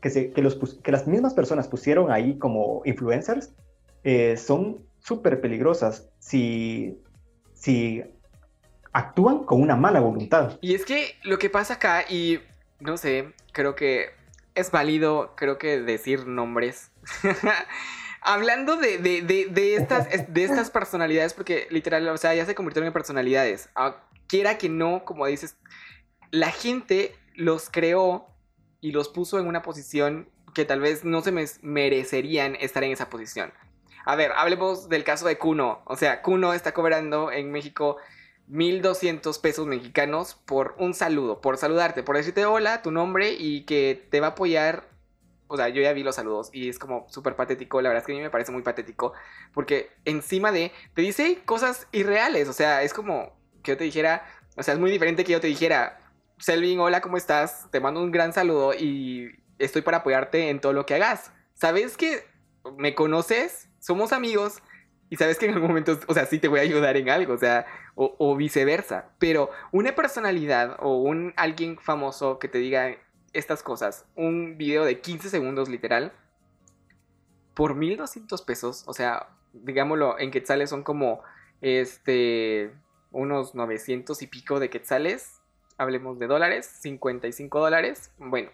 que, 0.00 0.32
los, 0.42 0.56
que 0.82 0.92
las 0.92 1.06
mismas 1.06 1.34
personas 1.34 1.68
pusieron 1.68 2.10
ahí 2.10 2.38
como 2.38 2.82
influencers 2.84 3.52
eh, 4.04 4.36
son 4.36 4.78
súper 5.00 5.40
peligrosas 5.40 6.08
si, 6.18 6.98
si 7.54 8.02
actúan 8.92 9.44
con 9.44 9.60
una 9.60 9.76
mala 9.76 10.00
voluntad. 10.00 10.58
Y 10.60 10.74
es 10.74 10.84
que 10.84 11.16
lo 11.22 11.38
que 11.38 11.50
pasa 11.50 11.74
acá, 11.74 12.04
y 12.08 12.40
no 12.80 12.96
sé, 12.96 13.32
creo 13.52 13.74
que 13.74 14.10
es 14.54 14.70
válido, 14.70 15.34
creo 15.36 15.58
que 15.58 15.80
decir 15.80 16.26
nombres. 16.26 16.90
Hablando 18.22 18.76
de, 18.76 18.98
de, 18.98 19.22
de, 19.22 19.76
estas, 19.76 20.08
de 20.32 20.44
estas 20.44 20.70
personalidades, 20.70 21.34
porque 21.34 21.68
literal, 21.70 22.08
o 22.08 22.16
sea, 22.16 22.34
ya 22.34 22.44
se 22.44 22.54
convirtieron 22.54 22.88
en 22.88 22.92
personalidades. 22.92 23.68
Ah, 23.76 24.02
quiera 24.26 24.58
que 24.58 24.68
no, 24.68 25.04
como 25.04 25.26
dices, 25.26 25.56
la 26.30 26.50
gente 26.50 27.14
los 27.34 27.70
creó 27.70 28.26
y 28.80 28.92
los 28.92 29.08
puso 29.08 29.38
en 29.38 29.46
una 29.46 29.62
posición 29.62 30.28
que 30.54 30.64
tal 30.64 30.80
vez 30.80 31.04
no 31.04 31.20
se 31.20 31.32
merecerían 31.62 32.56
estar 32.56 32.82
en 32.82 32.92
esa 32.92 33.10
posición. 33.10 33.52
A 34.06 34.16
ver, 34.16 34.32
hablemos 34.36 34.88
del 34.88 35.04
caso 35.04 35.26
de 35.26 35.36
Kuno. 35.36 35.82
O 35.84 35.96
sea, 35.96 36.22
Kuno 36.22 36.54
está 36.54 36.72
cobrando 36.72 37.30
en 37.32 37.50
México 37.50 37.96
1200 38.46 39.38
pesos 39.38 39.66
mexicanos 39.66 40.34
por 40.46 40.74
un 40.78 40.94
saludo, 40.94 41.40
por 41.40 41.56
saludarte, 41.56 42.02
por 42.02 42.16
decirte 42.16 42.46
hola, 42.46 42.82
tu 42.82 42.90
nombre 42.90 43.32
y 43.32 43.64
que 43.64 44.06
te 44.10 44.20
va 44.20 44.28
a 44.28 44.30
apoyar. 44.30 44.88
O 45.48 45.56
sea, 45.56 45.68
yo 45.68 45.82
ya 45.82 45.92
vi 45.92 46.02
los 46.02 46.14
saludos 46.14 46.50
y 46.52 46.68
es 46.68 46.78
como 46.78 47.06
súper 47.10 47.36
patético. 47.36 47.82
La 47.82 47.88
verdad 47.88 48.02
es 48.02 48.06
que 48.06 48.12
a 48.12 48.16
mí 48.16 48.22
me 48.22 48.30
parece 48.30 48.52
muy 48.52 48.62
patético 48.62 49.12
porque 49.52 49.90
encima 50.04 50.52
de 50.52 50.72
te 50.94 51.02
dice 51.02 51.42
cosas 51.44 51.86
irreales. 51.92 52.48
O 52.48 52.52
sea, 52.52 52.82
es 52.82 52.94
como 52.94 53.32
que 53.62 53.72
yo 53.72 53.76
te 53.76 53.84
dijera, 53.84 54.24
o 54.56 54.62
sea, 54.62 54.74
es 54.74 54.80
muy 54.80 54.90
diferente 54.90 55.24
que 55.24 55.32
yo 55.32 55.40
te 55.40 55.48
dijera, 55.48 56.00
Selvin, 56.38 56.78
hola, 56.80 57.00
¿cómo 57.00 57.16
estás? 57.16 57.66
Te 57.70 57.80
mando 57.80 58.02
un 58.02 58.10
gran 58.10 58.34
saludo 58.34 58.74
y 58.74 59.42
estoy 59.58 59.80
para 59.80 59.98
apoyarte 59.98 60.50
en 60.50 60.60
todo 60.60 60.74
lo 60.74 60.84
que 60.84 60.94
hagas. 60.94 61.32
¿Sabes 61.54 61.96
que 61.96 62.26
me 62.76 62.94
conoces? 62.94 63.70
Somos 63.78 64.12
amigos 64.12 64.62
y 65.08 65.16
sabes 65.16 65.38
que 65.38 65.46
en 65.46 65.54
algún 65.54 65.68
momento, 65.68 65.98
o 66.06 66.12
sea, 66.12 66.26
sí 66.26 66.38
te 66.38 66.48
voy 66.48 66.58
a 66.58 66.62
ayudar 66.62 66.98
en 66.98 67.08
algo, 67.08 67.32
o 67.32 67.38
sea, 67.38 67.64
o, 67.94 68.36
viceversa. 68.36 69.12
Pero 69.18 69.50
una 69.72 69.94
personalidad 69.94 70.76
o 70.80 70.98
un 70.98 71.32
alguien 71.36 71.78
famoso 71.78 72.38
que 72.38 72.48
te 72.48 72.58
diga 72.58 72.96
estas 73.32 73.62
cosas, 73.62 74.04
un 74.14 74.58
video 74.58 74.84
de 74.84 75.00
15 75.00 75.30
segundos 75.30 75.70
literal, 75.70 76.12
por 77.54 77.74
1200 77.74 78.42
pesos, 78.42 78.84
o 78.86 78.92
sea, 78.92 79.30
digámoslo, 79.54 80.18
en 80.18 80.30
quetzales 80.30 80.68
son 80.68 80.82
como, 80.82 81.22
este, 81.62 82.74
unos 83.10 83.54
900 83.54 84.20
y 84.20 84.26
pico 84.26 84.60
de 84.60 84.68
quetzales, 84.68 85.35
hablemos 85.78 86.18
de 86.18 86.26
dólares, 86.26 86.66
55 86.80 87.60
dólares, 87.60 88.10
bueno, 88.18 88.50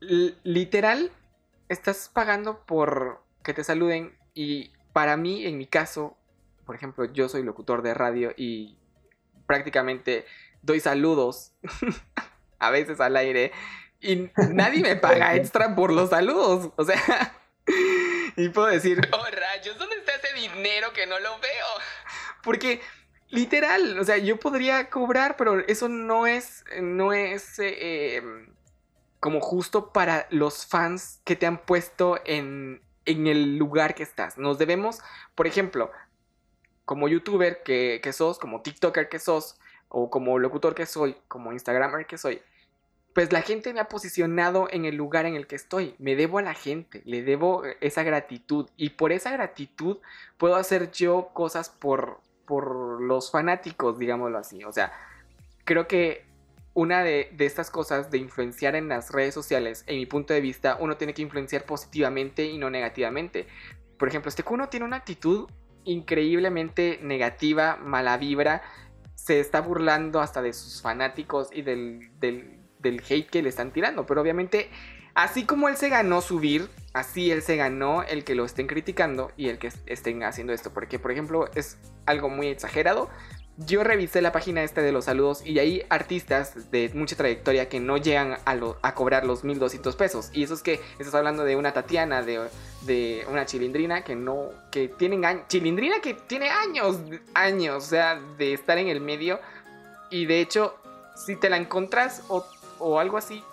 literal, 0.00 1.10
estás 1.68 2.10
pagando 2.12 2.64
por 2.64 3.22
que 3.42 3.54
te 3.54 3.64
saluden 3.64 4.16
y 4.34 4.72
para 4.92 5.16
mí, 5.16 5.44
en 5.46 5.58
mi 5.58 5.66
caso, 5.66 6.16
por 6.64 6.76
ejemplo, 6.76 7.04
yo 7.06 7.28
soy 7.28 7.42
locutor 7.42 7.82
de 7.82 7.94
radio 7.94 8.32
y 8.36 8.76
prácticamente 9.46 10.24
doy 10.62 10.80
saludos 10.80 11.52
a 12.58 12.70
veces 12.70 13.00
al 13.00 13.16
aire 13.16 13.52
y 14.00 14.30
nadie 14.50 14.82
me 14.82 14.96
paga 14.96 15.34
extra 15.36 15.74
por 15.74 15.92
los 15.92 16.10
saludos. 16.10 16.70
O 16.76 16.84
sea, 16.84 17.34
y 18.36 18.48
puedo 18.50 18.68
decir, 18.68 19.00
oh 19.12 19.24
rayos, 19.24 19.78
¿dónde 19.78 19.96
está 19.96 20.12
ese 20.14 20.32
dinero 20.34 20.92
que 20.92 21.06
no 21.06 21.18
lo 21.18 21.38
veo? 21.40 21.66
Porque 22.42 22.80
literal, 23.30 23.98
o 23.98 24.04
sea, 24.04 24.18
yo 24.18 24.38
podría 24.38 24.90
cobrar, 24.90 25.36
pero 25.36 25.60
eso 25.66 25.88
no 25.88 26.26
es, 26.26 26.64
no 26.80 27.12
es 27.12 27.58
eh, 27.58 28.16
em, 28.16 28.48
como 29.20 29.40
justo 29.40 29.92
para 29.92 30.26
los 30.30 30.66
fans 30.66 31.20
que 31.24 31.36
te 31.36 31.46
han 31.46 31.58
puesto 31.58 32.20
en, 32.24 32.82
en 33.06 33.26
el 33.26 33.56
lugar 33.56 33.94
que 33.94 34.02
estás. 34.02 34.38
Nos 34.38 34.58
debemos, 34.58 35.00
por 35.34 35.46
ejemplo, 35.46 35.90
como 36.84 37.08
youtuber 37.08 37.62
que, 37.62 38.00
sos, 38.12 38.38
como 38.38 38.62
TikToker 38.62 39.08
que 39.08 39.18
sos, 39.18 39.58
o 39.88 40.10
como 40.10 40.38
locutor 40.38 40.74
que 40.74 40.86
soy, 40.86 41.16
como 41.28 41.52
Instagramer 41.52 42.06
que 42.06 42.18
soy, 42.18 42.42
pues 43.14 43.32
la 43.32 43.42
gente 43.42 43.72
me 43.72 43.80
ha 43.80 43.88
posicionado 43.88 44.68
en 44.70 44.84
el 44.84 44.96
lugar 44.96 45.24
en 45.24 45.36
el 45.36 45.46
que 45.46 45.54
estoy. 45.54 45.94
Me 45.98 46.16
debo 46.16 46.38
a 46.38 46.42
la 46.42 46.54
gente, 46.54 47.00
le 47.04 47.22
debo 47.22 47.62
esa 47.80 48.02
gratitud. 48.02 48.68
Y 48.76 48.90
por 48.90 49.12
esa 49.12 49.30
gratitud 49.30 49.98
puedo 50.36 50.56
hacer 50.56 50.90
yo 50.90 51.30
cosas 51.32 51.68
por, 51.68 52.20
por 52.46 53.00
los 53.00 53.30
fanáticos, 53.30 53.98
digámoslo 53.98 54.38
así. 54.38 54.64
O 54.64 54.72
sea, 54.72 54.92
creo 55.64 55.86
que 55.86 56.24
una 56.74 57.02
de, 57.02 57.30
de, 57.32 57.46
estas 57.46 57.70
cosas 57.70 58.10
de 58.10 58.18
influenciar 58.18 58.74
en 58.74 58.88
las 58.88 59.10
redes 59.10 59.34
sociales, 59.34 59.84
en 59.86 59.96
mi 59.96 60.06
punto 60.06 60.34
de 60.34 60.40
vista, 60.40 60.76
uno 60.80 60.96
tiene 60.96 61.14
que 61.14 61.22
influenciar 61.22 61.64
positivamente 61.64 62.44
y 62.44 62.58
no 62.58 62.70
negativamente. 62.70 63.46
Por 63.98 64.08
ejemplo, 64.08 64.28
este 64.28 64.42
Kuno 64.42 64.68
tiene 64.68 64.86
una 64.86 64.96
actitud 64.96 65.48
increíblemente 65.84 66.98
negativa, 67.02 67.76
mala 67.76 68.16
vibra, 68.16 68.62
se 69.14 69.40
está 69.40 69.60
burlando 69.60 70.20
hasta 70.20 70.42
de 70.42 70.52
sus 70.52 70.82
fanáticos 70.82 71.48
y 71.52 71.62
del, 71.62 72.10
del, 72.18 72.58
del 72.80 73.02
hate 73.08 73.30
que 73.30 73.42
le 73.42 73.48
están 73.48 73.72
tirando. 73.72 74.04
Pero 74.06 74.20
obviamente, 74.20 74.68
así 75.14 75.44
como 75.44 75.68
él 75.68 75.76
se 75.76 75.88
ganó 75.88 76.20
subir, 76.20 76.68
así 76.92 77.30
él 77.30 77.42
se 77.42 77.56
ganó 77.56 78.02
el 78.02 78.24
que 78.24 78.34
lo 78.34 78.44
estén 78.44 78.66
criticando 78.66 79.32
y 79.36 79.48
el 79.48 79.58
que 79.58 79.72
estén 79.86 80.22
haciendo 80.22 80.52
esto. 80.52 80.72
Porque, 80.72 80.98
por 80.98 81.12
ejemplo, 81.12 81.48
es 81.54 81.78
algo 82.06 82.28
muy 82.28 82.48
exagerado, 82.48 83.10
yo 83.56 83.84
revisé 83.84 84.20
la 84.20 84.32
página 84.32 84.64
esta 84.64 84.82
de 84.82 84.90
los 84.90 85.04
saludos 85.04 85.46
y 85.46 85.60
hay 85.60 85.84
artistas 85.88 86.72
de 86.72 86.90
mucha 86.92 87.14
trayectoria 87.14 87.68
que 87.68 87.78
no 87.78 87.96
llegan 87.96 88.36
a, 88.44 88.58
a 88.82 88.94
cobrar 88.94 89.24
los 89.24 89.44
1200 89.44 89.94
pesos. 89.94 90.30
Y 90.32 90.42
eso 90.42 90.54
es 90.54 90.62
que 90.62 90.80
estás 90.98 91.14
hablando 91.14 91.44
de 91.44 91.54
una 91.54 91.72
Tatiana, 91.72 92.22
de, 92.22 93.24
una 93.30 93.46
chilindrina 93.46 94.02
que 94.02 94.16
no, 94.16 94.50
que 94.72 94.88
tienen 94.88 95.24
años, 95.24 95.44
chilindrina 95.46 96.00
que 96.00 96.14
tiene 96.14 96.50
años, 96.50 96.98
años, 97.32 97.84
o 97.84 97.86
sea, 97.86 98.20
de 98.38 98.54
estar 98.54 98.76
en 98.78 98.88
el 98.88 99.00
medio. 99.00 99.38
Y 100.10 100.26
de 100.26 100.40
hecho, 100.40 100.76
si 101.14 101.36
te 101.36 101.48
la 101.48 101.56
encontras 101.56 102.22
o, 102.28 102.44
o 102.80 102.98
algo 102.98 103.18
así, 103.18 103.44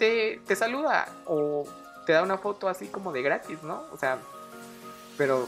te, 0.00 0.40
te 0.46 0.56
saluda 0.56 1.06
o 1.26 1.64
te 2.06 2.14
da 2.14 2.22
una 2.22 2.38
foto 2.38 2.68
así 2.68 2.86
como 2.86 3.12
de 3.12 3.20
gratis, 3.22 3.62
¿no? 3.62 3.84
O 3.92 3.98
sea, 3.98 4.18
pero 5.18 5.46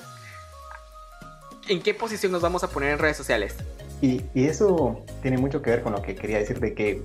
¿en 1.69 1.83
qué 1.83 1.95
posición 1.95 2.31
nos 2.31 2.43
vamos 2.43 2.62
a 2.62 2.69
poner 2.69 2.93
en 2.93 2.99
redes 2.99 3.17
sociales? 3.17 3.57
Y, 4.03 4.23
eso 4.35 5.03
tiene 5.23 5.38
mucho 5.38 5.62
que 5.62 5.71
ver 5.71 5.83
con 5.83 5.93
lo 5.93 6.03
que 6.03 6.15
quería 6.15 6.38
decir 6.38 6.61
de 6.61 6.75
que 6.75 7.03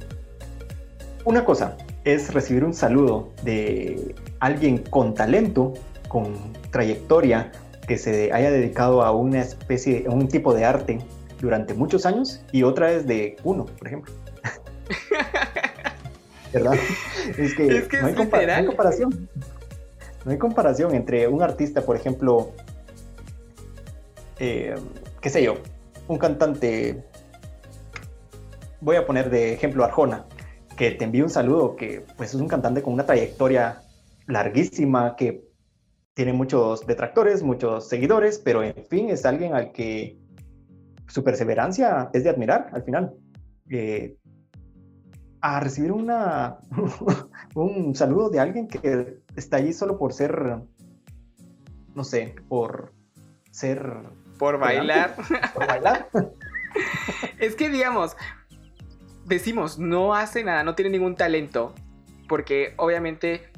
una 1.24 1.46
cosa 1.46 1.78
es 2.04 2.34
recibir 2.34 2.66
un 2.66 2.74
saludo 2.74 3.32
de 3.44 4.16
alguien 4.40 4.80
con 4.80 5.14
talento, 5.14 5.74
con 6.10 6.54
trayectoria, 6.72 7.52
que 7.88 7.98
se 7.98 8.34
haya 8.34 8.52
dedicado 8.52 9.04
a 9.04 9.12
una 9.12 9.40
especie, 9.40 10.06
a 10.08 10.12
un 10.12 10.28
tipo 10.28 10.54
de 10.54 10.66
arte 10.66 11.00
durante 11.40 11.74
muchos 11.74 12.06
años, 12.06 12.42
y 12.52 12.64
otra 12.64 12.92
es 12.92 13.08
de 13.08 13.38
uno, 13.44 13.66
por 13.66 13.88
ejemplo. 13.88 14.14
¿Verdad? 16.54 16.74
Es 17.38 17.54
que, 17.56 17.68
no, 18.02 18.08
hay 18.08 18.66
comparación. 18.66 19.30
No 20.24 20.32
hay 20.32 20.38
comparación 20.38 20.96
entre 20.96 21.28
un 21.28 21.42
artista, 21.42 21.82
por 21.82 21.96
ejemplo, 21.96 22.52
eh, 24.40 24.76
qué 25.22 25.30
sé 25.30 25.44
yo, 25.44 25.56
un 26.08 26.18
cantante, 26.18 27.04
voy 28.82 28.96
a 28.96 29.06
poner 29.06 29.30
de 29.30 29.54
ejemplo 29.54 29.84
Arjona, 29.84 30.26
que 30.78 30.92
te 30.92 31.06
envíe 31.06 31.22
un 31.22 31.30
saludo, 31.30 31.76
que 31.76 32.06
pues 32.16 32.34
es 32.34 32.40
un 32.40 32.48
cantante 32.48 32.82
con 32.82 32.94
una 32.94 33.06
trayectoria 33.06 33.82
larguísima, 34.28 35.16
que 35.16 35.48
tiene 36.14 36.34
muchos 36.34 36.86
detractores, 36.88 37.44
muchos 37.44 37.88
seguidores, 37.88 38.40
pero 38.40 38.64
en 38.64 38.86
fin 38.90 39.10
es 39.10 39.26
alguien 39.26 39.54
al 39.54 39.72
que 39.72 40.18
su 41.08 41.24
perseverancia 41.24 42.10
es 42.14 42.24
de 42.24 42.30
admirar 42.30 42.70
al 42.74 42.84
final. 42.84 43.14
Eh, 43.70 44.18
a 45.42 45.60
recibir 45.60 45.92
una, 45.92 46.58
un 47.56 47.96
saludo 47.96 48.30
de 48.30 48.40
alguien 48.40 48.68
que 48.68 49.20
está 49.36 49.58
allí 49.58 49.74
solo 49.74 49.98
por 49.98 50.14
ser, 50.14 50.60
no 51.96 52.04
sé, 52.04 52.36
por 52.48 52.94
ser 53.52 54.04
por 54.38 54.60
bailar. 54.60 55.16
Por 55.54 55.68
bailar. 55.68 56.10
es 57.40 57.56
que, 57.56 57.70
digamos, 57.70 58.16
decimos, 59.26 59.78
no 59.80 60.16
hace 60.16 60.44
nada, 60.44 60.64
no 60.64 60.76
tiene 60.76 60.92
ningún 60.92 61.16
talento, 61.16 61.74
porque 62.28 62.74
obviamente 62.78 63.50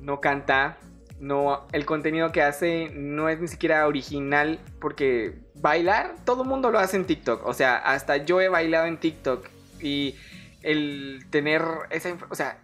no 0.00 0.20
canta, 0.20 0.78
no, 1.20 1.66
el 1.72 1.86
contenido 1.86 2.32
que 2.32 2.42
hace 2.42 2.90
no 2.94 3.28
es 3.28 3.40
ni 3.40 3.48
siquiera 3.48 3.86
original, 3.86 4.58
porque 4.80 5.38
bailar, 5.56 6.14
todo 6.24 6.42
el 6.42 6.48
mundo 6.48 6.70
lo 6.70 6.78
hace 6.78 6.96
en 6.96 7.06
TikTok, 7.06 7.46
o 7.46 7.54
sea, 7.54 7.76
hasta 7.76 8.18
yo 8.18 8.40
he 8.40 8.48
bailado 8.48 8.86
en 8.86 8.98
TikTok 8.98 9.46
y 9.80 10.16
el 10.64 11.26
tener 11.30 11.62
esa, 11.90 12.16
o 12.30 12.34
sea, 12.34 12.58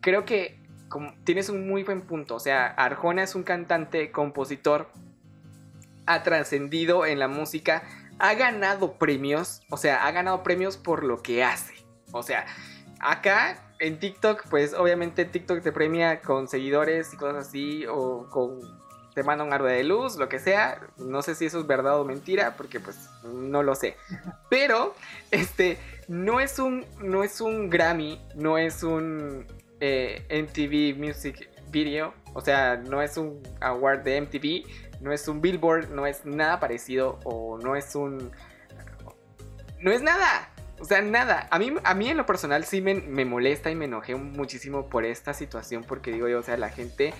creo 0.00 0.24
que 0.24 0.58
como, 0.88 1.14
tienes 1.24 1.48
un 1.48 1.66
muy 1.66 1.82
buen 1.82 2.02
punto, 2.02 2.34
o 2.34 2.40
sea, 2.40 2.66
Arjona 2.66 3.22
es 3.22 3.34
un 3.34 3.42
cantante, 3.42 4.10
compositor, 4.10 4.88
ha 6.06 6.22
trascendido 6.22 7.06
en 7.06 7.18
la 7.18 7.28
música, 7.28 7.82
ha 8.18 8.34
ganado 8.34 8.94
premios, 8.94 9.62
o 9.70 9.76
sea, 9.76 10.06
ha 10.06 10.10
ganado 10.10 10.42
premios 10.42 10.76
por 10.76 11.04
lo 11.04 11.22
que 11.22 11.42
hace. 11.42 11.74
O 12.12 12.22
sea, 12.22 12.46
acá 13.00 13.58
en 13.78 13.98
TikTok, 13.98 14.46
pues 14.50 14.74
obviamente 14.74 15.24
TikTok 15.24 15.62
te 15.62 15.72
premia 15.72 16.20
con 16.20 16.48
seguidores 16.48 17.12
y 17.12 17.16
cosas 17.16 17.48
así, 17.48 17.86
o 17.86 18.28
con 18.30 18.60
te 19.14 19.22
manda 19.22 19.44
un 19.44 19.52
árbol 19.52 19.70
de 19.70 19.84
luz, 19.84 20.16
lo 20.16 20.28
que 20.28 20.40
sea. 20.40 20.80
No 20.96 21.22
sé 21.22 21.34
si 21.34 21.46
eso 21.46 21.60
es 21.60 21.66
verdad 21.66 22.00
o 22.00 22.04
mentira, 22.04 22.56
porque 22.56 22.80
pues 22.80 23.08
no 23.24 23.62
lo 23.62 23.74
sé. 23.74 23.96
Pero, 24.50 24.94
este, 25.30 25.78
no 26.08 26.40
es 26.40 26.58
un, 26.58 26.84
no 27.00 27.24
es 27.24 27.40
un 27.40 27.70
Grammy, 27.70 28.20
no 28.34 28.58
es 28.58 28.82
un 28.82 29.46
eh, 29.80 30.26
MTV 30.30 30.98
Music 30.98 31.50
Video, 31.70 32.14
o 32.34 32.40
sea, 32.40 32.76
no 32.76 33.02
es 33.02 33.16
un 33.16 33.42
award 33.60 34.02
de 34.02 34.20
MTV, 34.20 35.00
no 35.00 35.12
es 35.12 35.28
un 35.28 35.40
billboard, 35.40 35.90
no 35.90 36.06
es 36.06 36.24
nada 36.24 36.60
parecido 36.60 37.20
o 37.24 37.58
no 37.58 37.76
es 37.76 37.94
un... 37.94 38.32
No 39.80 39.92
es 39.92 40.02
nada. 40.02 40.50
O 40.80 40.84
sea, 40.84 41.02
nada. 41.02 41.46
A 41.50 41.58
mí, 41.58 41.72
a 41.84 41.94
mí 41.94 42.08
en 42.08 42.16
lo 42.16 42.26
personal 42.26 42.64
sí 42.64 42.80
me, 42.80 43.24
molesta 43.24 43.70
y 43.70 43.74
me 43.74 43.84
enojé 43.84 44.14
muchísimo 44.14 44.88
por 44.88 45.04
esta 45.04 45.34
situación 45.34 45.84
porque 45.84 46.10
digo 46.10 46.28
yo, 46.28 46.40
o 46.40 46.42
sea, 46.42 46.56
la 46.56 46.70
gente 46.70 47.12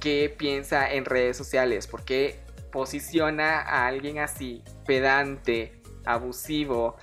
que 0.00 0.34
piensa 0.36 0.92
en 0.92 1.04
redes 1.04 1.36
sociales, 1.36 1.86
porque 1.86 2.40
posiciona 2.70 3.60
a 3.60 3.86
alguien 3.86 4.18
así, 4.18 4.62
pedante, 4.86 5.80
abusivo, 6.04 6.96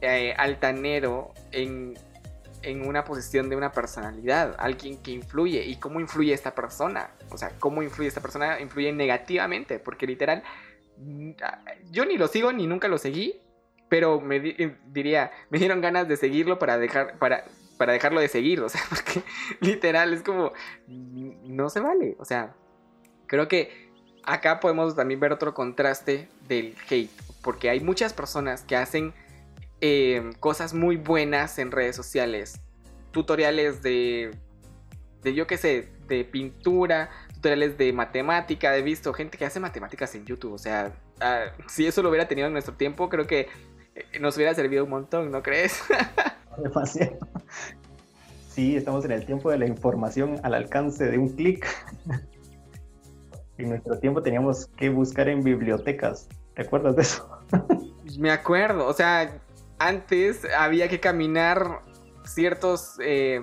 eh, 0.00 0.34
altanero, 0.36 1.32
en 1.52 1.96
en 2.62 2.86
una 2.86 3.04
posición 3.04 3.48
de 3.48 3.56
una 3.56 3.72
personalidad, 3.72 4.56
alguien 4.58 4.98
que 5.02 5.12
influye. 5.12 5.64
¿Y 5.64 5.76
cómo 5.76 6.00
influye 6.00 6.32
esta 6.32 6.54
persona? 6.54 7.10
O 7.30 7.38
sea, 7.38 7.52
¿cómo 7.58 7.82
influye 7.82 8.08
esta 8.08 8.20
persona? 8.20 8.60
Influye 8.60 8.92
negativamente, 8.92 9.78
porque 9.78 10.06
literal, 10.06 10.42
mm, 10.98 11.30
yo 11.90 12.04
ni 12.04 12.16
lo 12.16 12.28
sigo 12.28 12.52
ni 12.52 12.66
nunca 12.66 12.88
lo 12.88 12.98
seguí, 12.98 13.40
pero 13.88 14.20
me 14.20 14.36
eh, 14.36 14.76
diría, 14.86 15.30
me 15.50 15.58
dieron 15.58 15.80
ganas 15.80 16.08
de 16.08 16.16
seguirlo 16.16 16.58
para 16.58 16.78
dejar, 16.78 17.18
para, 17.18 17.44
para 17.78 17.92
dejarlo 17.92 18.20
de 18.20 18.28
seguir, 18.28 18.60
o 18.62 18.68
sea, 18.68 18.80
porque 18.88 19.22
literal 19.60 20.12
es 20.12 20.22
como, 20.22 20.52
mm, 20.86 21.54
no 21.56 21.70
se 21.70 21.80
vale, 21.80 22.16
o 22.18 22.24
sea, 22.24 22.54
creo 23.26 23.48
que 23.48 23.88
acá 24.24 24.60
podemos 24.60 24.94
también 24.94 25.20
ver 25.20 25.32
otro 25.32 25.54
contraste 25.54 26.28
del 26.48 26.76
hate, 26.90 27.10
porque 27.42 27.70
hay 27.70 27.80
muchas 27.80 28.12
personas 28.12 28.62
que 28.62 28.76
hacen 28.76 29.14
Em, 29.80 30.32
cosas 30.32 30.74
muy 30.74 30.96
buenas 30.96 31.58
en 31.58 31.70
redes 31.70 31.94
sociales. 31.94 32.60
Tutoriales 33.12 33.82
de, 33.82 34.32
de 35.22 35.34
yo 35.34 35.46
qué 35.46 35.56
sé, 35.56 35.88
de 36.08 36.24
pintura, 36.24 37.10
tutoriales 37.34 37.78
de 37.78 37.92
matemática. 37.92 38.76
He 38.76 38.82
visto 38.82 39.12
gente 39.12 39.38
que 39.38 39.44
hace 39.44 39.60
matemáticas 39.60 40.14
en 40.16 40.24
YouTube. 40.24 40.54
O 40.54 40.58
sea, 40.58 40.92
ah, 41.20 41.44
si 41.68 41.86
eso 41.86 42.02
lo 42.02 42.08
hubiera 42.08 42.26
tenido 42.26 42.48
en 42.48 42.52
nuestro 42.52 42.74
tiempo, 42.74 43.08
creo 43.08 43.26
que 43.26 43.48
eh, 43.94 44.18
nos 44.20 44.36
hubiera 44.36 44.52
servido 44.54 44.84
un 44.84 44.90
montón, 44.90 45.30
¿no 45.30 45.42
crees? 45.42 45.80
Demasiado. 46.62 47.16
Sí, 48.48 48.76
estamos 48.76 49.04
en 49.04 49.12
el 49.12 49.24
tiempo 49.24 49.50
de 49.52 49.58
la 49.58 49.66
información 49.66 50.40
al 50.42 50.54
alcance 50.54 51.04
de 51.04 51.18
un 51.18 51.28
clic. 51.28 51.66
En 53.58 53.70
nuestro 53.70 53.98
tiempo 53.98 54.22
teníamos 54.22 54.66
que 54.76 54.88
buscar 54.88 55.28
en 55.28 55.42
bibliotecas. 55.42 56.28
¿Te 56.54 56.62
acuerdas 56.62 56.94
de 56.94 57.02
eso? 57.02 57.28
Me 58.18 58.30
acuerdo, 58.30 58.86
o 58.86 58.92
sea, 58.92 59.40
antes 59.78 60.46
había 60.56 60.88
que 60.88 61.00
caminar 61.00 61.80
ciertos, 62.24 62.96
eh, 63.00 63.40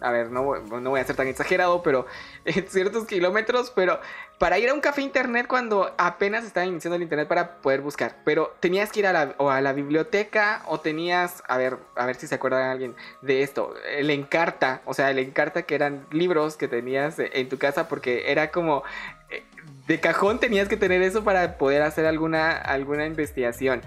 a 0.00 0.10
ver, 0.10 0.30
no, 0.30 0.58
no, 0.60 0.90
voy 0.90 1.00
a 1.00 1.04
ser 1.04 1.16
tan 1.16 1.28
exagerado, 1.28 1.82
pero 1.82 2.06
ciertos 2.68 3.06
kilómetros, 3.06 3.70
pero 3.74 4.00
para 4.38 4.58
ir 4.58 4.68
a 4.70 4.74
un 4.74 4.80
café 4.80 5.02
internet 5.02 5.46
cuando 5.46 5.94
apenas 5.98 6.44
estaba 6.44 6.66
iniciando 6.66 6.96
el 6.96 7.02
internet 7.02 7.28
para 7.28 7.58
poder 7.58 7.80
buscar. 7.80 8.16
Pero 8.24 8.56
tenías 8.58 8.90
que 8.90 9.00
ir 9.00 9.06
a 9.06 9.12
la, 9.12 9.34
o 9.38 9.50
a 9.50 9.60
la 9.60 9.72
biblioteca 9.72 10.62
o 10.66 10.80
tenías, 10.80 11.44
a 11.46 11.56
ver, 11.58 11.78
a 11.94 12.06
ver 12.06 12.16
si 12.16 12.26
se 12.26 12.34
acuerda 12.34 12.72
alguien 12.72 12.96
de 13.20 13.42
esto, 13.42 13.74
el 13.96 14.10
encarta, 14.10 14.82
o 14.84 14.94
sea, 14.94 15.10
el 15.10 15.20
encarta 15.20 15.62
que 15.62 15.76
eran 15.76 16.06
libros 16.10 16.56
que 16.56 16.66
tenías 16.66 17.18
en 17.18 17.48
tu 17.48 17.58
casa 17.58 17.86
porque 17.86 18.32
era 18.32 18.50
como 18.50 18.82
eh, 19.30 19.44
de 19.86 20.00
cajón 20.00 20.40
tenías 20.40 20.68
que 20.68 20.76
tener 20.76 21.02
eso 21.02 21.22
para 21.22 21.56
poder 21.56 21.82
hacer 21.82 22.06
alguna, 22.06 22.50
alguna 22.50 23.06
investigación. 23.06 23.82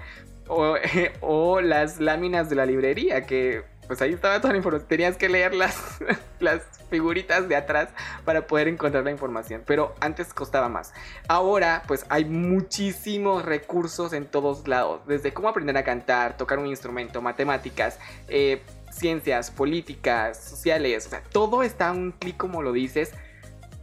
O, 1.22 1.62
las 1.62 2.00
láminas 2.00 2.50
de 2.50 2.56
la 2.56 2.66
librería 2.66 3.26
que 3.26 3.64
pues 3.88 4.02
ahí 4.02 4.14
estaba 4.14 4.42
toda 4.42 4.54
la 4.54 4.58
información. 4.58 4.88
Tenías 4.88 5.16
que 5.16 5.30
leer 5.30 5.54
las, 5.54 5.78
las 6.40 6.64
figuritas 6.90 7.48
de 7.48 7.56
atrás 7.56 7.90
para 8.24 8.48
poder 8.48 8.68
encontrar 8.68 9.04
la 9.04 9.12
información. 9.12 9.62
Pero 9.66 9.94
antes 10.00 10.34
costaba 10.34 10.70
más. 10.70 10.92
Ahora, 11.28 11.84
pues 11.88 12.06
hay 12.10 12.26
muchísimos 12.26 13.46
recursos 13.46 14.14
en 14.14 14.26
todos 14.26 14.68
lados. 14.68 15.02
Desde 15.06 15.34
cómo 15.34 15.50
aprender 15.50 15.78
a 15.78 15.84
cantar, 15.84 16.36
tocar 16.36 16.58
un 16.58 16.66
instrumento, 16.66 17.22
matemáticas, 17.22 18.00
eh, 18.28 18.64
ciencias, 18.92 19.52
políticas, 19.52 20.44
sociales. 20.44 21.06
O 21.06 21.10
sea, 21.12 21.22
todo 21.32 21.62
está 21.62 21.90
a 21.90 21.92
un 21.92 22.12
clic 22.12 22.38
como 22.38 22.64
lo 22.64 22.72
dices. 22.72 23.12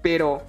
Pero 0.03 0.43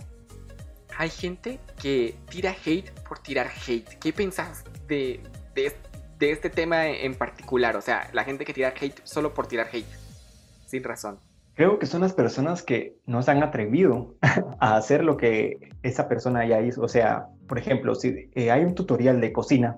hay 0.97 1.11
gente 1.11 1.59
que 1.79 2.15
tira 2.27 2.55
hate 2.65 2.89
por 3.07 3.19
tirar 3.19 3.51
hate. 3.67 3.99
¿Qué 3.99 4.11
piensas 4.13 4.63
de, 4.87 5.21
de 5.53 5.67
esto? 5.67 5.92
De 6.23 6.31
este 6.31 6.49
tema 6.49 6.87
en 6.87 7.15
particular? 7.15 7.75
O 7.75 7.81
sea, 7.81 8.09
la 8.13 8.23
gente 8.23 8.45
que 8.45 8.53
tira 8.53 8.73
hate 8.79 9.01
solo 9.03 9.33
por 9.33 9.47
tirar 9.47 9.67
hate, 9.71 9.85
sin 10.65 10.83
razón. 10.83 11.19
Creo 11.53 11.77
que 11.79 11.85
son 11.85 12.01
las 12.01 12.13
personas 12.13 12.63
que 12.63 12.95
no 13.05 13.21
se 13.21 13.31
han 13.31 13.43
atrevido 13.43 14.15
a 14.59 14.77
hacer 14.77 15.03
lo 15.03 15.17
que 15.17 15.59
esa 15.83 16.07
persona 16.07 16.45
ya 16.47 16.61
hizo. 16.61 16.81
O 16.81 16.87
sea, 16.87 17.27
por 17.47 17.59
ejemplo, 17.59 17.93
si 17.93 18.29
eh, 18.33 18.51
hay 18.51 18.63
un 18.63 18.73
tutorial 18.73 19.19
de 19.19 19.33
cocina 19.33 19.77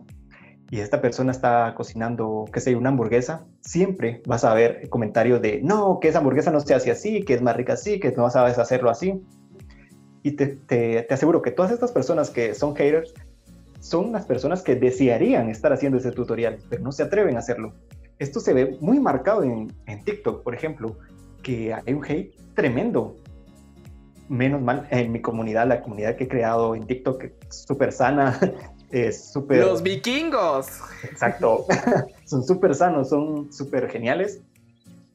y 0.70 0.80
esta 0.80 1.02
persona 1.02 1.32
está 1.32 1.74
cocinando, 1.76 2.46
qué 2.54 2.60
sé, 2.60 2.76
una 2.76 2.90
hamburguesa, 2.90 3.46
siempre 3.62 4.22
vas 4.26 4.44
a 4.44 4.54
ver 4.54 4.88
comentarios 4.90 5.42
de, 5.42 5.62
no, 5.64 6.00
que 6.00 6.10
esa 6.10 6.20
hamburguesa 6.20 6.52
no 6.52 6.60
se 6.60 6.76
hace 6.76 6.92
así, 6.92 7.24
que 7.24 7.34
es 7.34 7.42
más 7.42 7.56
rica 7.56 7.74
así, 7.74 8.00
que 8.00 8.12
no 8.12 8.30
sabes 8.30 8.60
hacerlo 8.60 8.90
así. 8.92 9.22
Y 10.22 10.32
te, 10.32 10.48
te, 10.48 11.04
te 11.04 11.14
aseguro 11.14 11.42
que 11.42 11.52
todas 11.52 11.72
estas 11.72 11.92
personas 11.92 12.30
que 12.30 12.56
son 12.56 12.76
haters 12.76 13.14
son 13.86 14.12
las 14.12 14.26
personas 14.26 14.64
que 14.64 14.76
desearían 14.76 15.48
estar 15.50 15.72
haciendo 15.72 16.00
ese 16.00 16.12
tutorial, 16.12 16.58
pero 16.70 16.82
no 16.82 16.92
se 16.92 17.04
atreven 17.04 17.36
a 17.36 17.40
hacerlo. 17.40 17.74
Esto 18.18 18.40
se 18.40 18.52
ve 18.52 18.78
muy 18.82 19.00
marcado 19.00 19.44
en, 19.44 19.70
TikTok, 20.04 20.42
por 20.42 20.56
ejemplo, 20.56 20.98
que 21.44 21.72
hay 21.72 21.94
un 21.94 22.04
hate 22.04 22.34
tremendo. 22.56 23.16
Menos 24.28 24.60
mal, 24.60 24.88
en 24.90 25.12
mi 25.12 25.22
comunidad, 25.22 25.68
la 25.68 25.84
comunidad 25.84 26.16
que 26.16 26.24
he 26.24 26.28
creado 26.28 26.74
en 26.74 26.88
TikTok, 26.88 27.26
súper 27.50 27.92
sana, 27.92 28.40
es 28.90 29.32
súper... 29.32 29.60
Los 29.60 29.84
vikingos. 29.84 30.68
Exacto, 31.04 31.68
son 32.26 32.44
súper 32.44 32.74
sanos, 32.74 33.10
son 33.10 33.54
súper 33.54 33.88
geniales, 33.92 34.42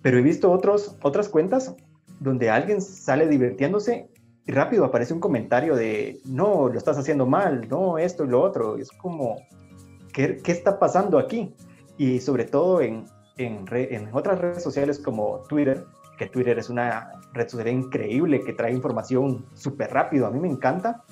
pero 0.01 0.19
he 0.19 0.23
visto 0.23 0.49
otros, 0.53 0.97
otras 1.03 1.29
cuentas 1.29 1.75
donde 2.21 2.51
alguien 2.51 2.81
sale 2.81 3.27
divirtiéndose 3.27 4.09
y 4.51 4.53
rápido 4.53 4.85
aparece 4.85 5.15
un 5.15 5.21
comentario 5.21 5.77
de, 5.77 6.19
no, 6.25 6.69
lo 6.69 6.77
estás 6.77 6.99
haciendo 6.99 7.25
mal, 7.25 7.69
no, 7.69 7.99
esto 7.99 8.25
y 8.25 8.29
lo 8.29 8.43
otro. 8.43 8.77
es 8.79 8.91
como, 8.91 9.37
¿qué, 10.13 10.39
¿qué, 10.39 10.51
está 10.51 10.81
pasando 10.81 11.21
aquí? 11.21 11.55
Y 11.99 12.19
sobre 12.19 12.47
todo 12.47 12.81
en, 12.81 13.05
en, 13.37 13.65
en, 13.71 14.09
otras 14.13 14.41
redes 14.41 14.61
sociales 14.61 14.99
como 14.99 15.45
Twitter, 15.49 15.85
que 16.19 16.27
Twitter 16.27 16.59
es 16.59 16.69
una 16.69 17.13
red 17.33 17.49
social 17.49 17.69
increíble 17.69 18.43
que 18.43 18.53
trae 18.53 18.73
información 18.73 19.47
súper 19.55 19.93
rápido, 19.93 20.27
a 20.27 20.33
mí 20.33 20.41
me 20.41 20.49
encanta, 20.49 21.05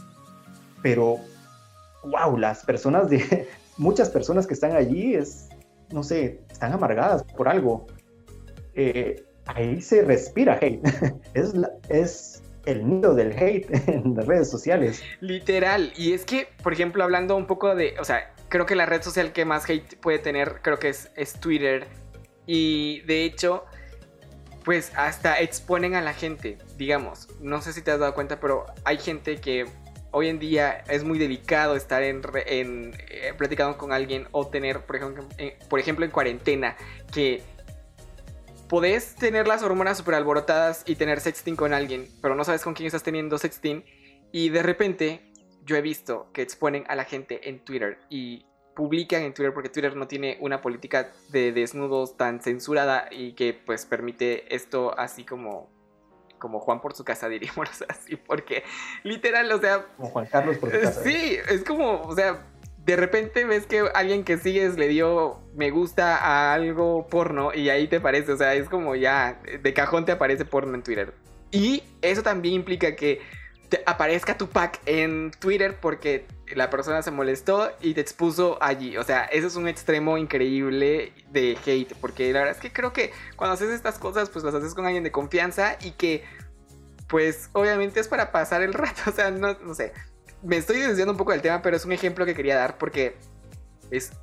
pero, 0.83 1.19
wow, 2.03 2.37
las 2.37 2.65
personas 2.65 3.09
de, 3.09 3.47
muchas 3.77 4.11
personas 4.11 4.49
que 4.49 4.55
están 4.55 4.73
allí 4.73 5.15
es, 5.15 5.49
no 5.93 6.03
sé, 6.03 6.41
están 6.51 6.73
amargadas 6.73 7.23
por 7.23 7.49
algo. 7.49 7.87
Eh, 8.75 9.25
ahí 9.47 9.81
se 9.81 10.03
respira 10.03 10.59
hate. 10.61 10.83
es, 11.35 11.55
es 11.89 12.38
el 12.69 12.87
nido 12.87 13.15
del 13.15 13.33
hate 13.33 13.67
en 13.89 14.15
las 14.15 14.27
redes 14.27 14.51
sociales. 14.51 15.03
Literal. 15.21 15.93
Y 15.97 16.13
es 16.13 16.25
que, 16.25 16.49
por 16.63 16.73
ejemplo, 16.73 17.03
hablando 17.03 17.35
un 17.37 17.47
poco 17.47 17.75
de, 17.75 17.95
o 17.99 18.05
sea, 18.05 18.33
creo 18.49 18.67
que 18.67 18.77
la 18.77 18.87
red 18.87 19.03
social 19.03 19.33
que 19.33 19.45
más 19.45 19.69
hate 19.69 19.97
puede 20.01 20.19
tener, 20.19 20.61
creo 20.63 20.79
que 20.79 20.89
es, 20.89 21.33
Twitter. 21.41 21.87
Y 22.47 23.01
de 23.03 23.25
hecho, 23.25 23.65
pues 24.65 24.93
hasta 24.97 25.41
exponen 25.41 25.95
a 25.95 26.03
la 26.03 26.13
gente, 26.13 26.59
digamos. 26.77 27.29
No 27.41 27.63
sé 27.63 27.73
si 27.73 27.83
te 27.83 27.91
has 27.91 28.01
dado 28.01 28.15
cuenta, 28.15 28.39
pero 28.39 28.67
hay 28.85 28.99
gente 28.99 29.37
que 29.37 29.67
hoy 30.11 30.29
en 30.29 30.39
día 30.39 30.83
es 30.89 31.05
muy 31.05 31.19
delicado 31.19 31.75
estar 31.75 32.03
en, 32.03 32.23
eh, 32.47 33.33
platicando 33.37 33.79
con 33.79 33.93
alguien 33.93 34.27
o 34.33 34.47
tener, 34.47 34.85
por 34.85 34.97
ejemplo, 34.97 35.27
por 35.69 35.81
ejemplo, 35.81 36.05
en 36.05 36.11
cuarentena, 36.11 36.77
que 37.13 37.43
podés 38.69 39.15
tener 39.15 39.49
las 39.49 39.63
hormonas 39.63 39.99
súper 39.99 40.15
alborotadas 40.15 40.83
y 40.87 40.97
tener 40.97 41.21
sexting 41.21 41.57
con 41.57 41.73
alguien, 41.73 42.07
pero 42.21 42.35
no 42.35 42.45
sabes 42.45 42.63
con 42.63 42.75
quién 42.75 42.87
estás 42.87 43.03
teniendo 43.03 43.39
sexting. 43.39 43.85
Y 44.31 44.51
de 44.51 44.63
repente 44.63 45.33
yo 45.65 45.77
he 45.77 45.83
visto 45.83 46.31
que 46.33 46.43
exponen 46.43 46.85
a 46.89 46.95
la 46.95 47.05
gente 47.05 47.49
en 47.49 47.65
Twitter 47.65 47.99
y 48.09 48.45
publican 48.75 49.23
en 49.23 49.35
Twitter 49.35 49.53
porque 49.53 49.69
Twitter 49.69 49.97
no 49.97 50.07
tiene 50.07 50.39
una 50.41 50.61
política 50.61 51.11
de 51.31 51.53
desnudos 51.53 52.17
tan 52.17 52.41
censurada 52.41 53.09
y 53.11 53.33
que 53.33 53.53
pues 53.53 53.85
permite 53.85 54.55
esto 54.55 54.97
así 54.97 55.25
como 55.25 55.69
como 56.39 56.61
Juan 56.61 56.81
por 56.81 56.95
su 56.95 57.05
casa 57.05 57.29
diríamos 57.29 57.85
así 57.89 58.15
porque 58.15 58.63
literal 59.03 59.51
o 59.51 59.59
sea 59.59 59.85
como 59.97 60.11
Juan 60.11 60.27
Carlos 60.27 60.59
por 60.59 60.71
su 60.71 60.81
casa 60.81 61.03
sí 61.03 61.39
es 61.49 61.65
como 61.65 62.03
o 62.03 62.15
sea 62.15 62.47
de 62.89 62.97
repente 62.97 63.45
ves 63.45 63.67
que 63.67 63.85
alguien 63.95 64.25
que 64.25 64.39
sigues 64.39 64.79
le 64.79 64.89
dio 64.89 65.43
me 65.55 65.71
gusta 65.71 66.17
a 66.17 66.55
algo 66.55 67.07
porno 67.07 67.53
y 67.53 67.69
ahí 67.69 67.87
te 67.87 68.01
parece, 68.01 68.33
o 68.33 68.37
sea, 68.39 68.55
es 68.55 68.67
como 68.71 68.97
ya 68.97 69.43
de 69.63 69.75
cajón 69.75 70.07
te 70.07 70.13
aparece 70.13 70.47
porno 70.47 70.75
en 70.75 70.83
Twitter. 70.83 71.13
Y 71.51 71.83
eso 72.01 72.23
también 72.23 72.55
implica 72.55 72.97
que 72.97 73.21
te 73.69 73.83
aparezca 73.85 74.39
tu 74.39 74.49
pack 74.49 74.81
en 74.87 75.33
Twitter 75.39 75.77
porque 75.79 76.27
la 76.57 76.71
persona 76.71 77.03
se 77.03 77.11
molestó 77.11 77.71
y 77.83 77.93
te 77.93 78.01
expuso 78.01 78.57
allí. 78.63 78.97
O 78.97 79.05
sea, 79.05 79.25
eso 79.25 79.49
es 79.49 79.57
un 79.57 79.69
extremo 79.69 80.17
increíble 80.17 81.13
de 81.31 81.59
hate. 81.67 81.93
Porque 82.01 82.33
la 82.33 82.39
verdad 82.39 82.55
es 82.55 82.63
que 82.63 82.73
creo 82.73 82.95
que 82.95 83.13
cuando 83.37 83.53
haces 83.53 83.69
estas 83.69 83.99
cosas, 83.99 84.31
pues 84.31 84.47
las 84.47 84.55
haces 84.55 84.73
con 84.73 84.87
alguien 84.87 85.05
de 85.05 85.13
confianza 85.13 85.77
y 85.83 85.91
que, 85.91 86.25
pues 87.07 87.51
obviamente 87.53 88.01
es 88.01 88.09
para 88.09 88.33
pasar 88.33 88.63
el 88.63 88.73
rato. 88.73 89.03
O 89.11 89.13
sea, 89.13 89.31
no, 89.31 89.53
no 89.63 89.75
sé 89.75 89.93
me 90.43 90.57
estoy 90.57 90.79
desviando 90.81 91.13
un 91.13 91.19
poco 91.19 91.33
del 91.33 91.43
tema, 91.43 91.63
pero 91.63 91.77
es 91.77 91.85
un 91.85 91.93
ejemplo 91.93 92.25
que 92.25 92.35
quería 92.35 92.57
dar 92.57 92.79
porque 92.79 93.17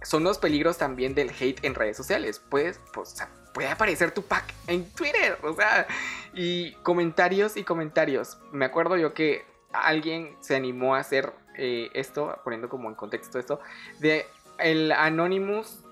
son 0.04 0.24
los 0.24 0.38
peligros 0.38 0.78
también 0.78 1.16
del 1.16 1.30
hate 1.30 1.64
en 1.64 1.76
redes 1.76 1.98
sociales. 1.98 2.40
Puedes, 2.40 2.80
pues, 2.94 3.16
puede 3.54 3.70
aparecer 3.70 4.12
tu 4.12 4.22
pack 4.22 4.54
en 4.68 4.90
Twitter, 4.92 5.38
o 5.44 5.54
sea, 5.54 5.88
y 6.34 6.74
comentarios 6.84 7.58
y 7.58 7.64
comentarios. 7.64 8.38
Me 8.52 8.66
acuerdo 8.66 8.98
yo 8.98 9.14
que 9.14 9.46
alguien 9.74 10.36
se 10.42 10.56
animó 10.56 10.96
a 10.96 11.00
hacer 11.00 11.34
eh, 11.58 11.90
esto, 11.94 12.40
poniendo 12.44 12.70
como 12.70 12.90
en 12.90 12.96
contexto 12.96 13.40
esto, 13.40 13.60
de 14.00 14.26
el 14.60 14.92
Anonymous 14.92 15.84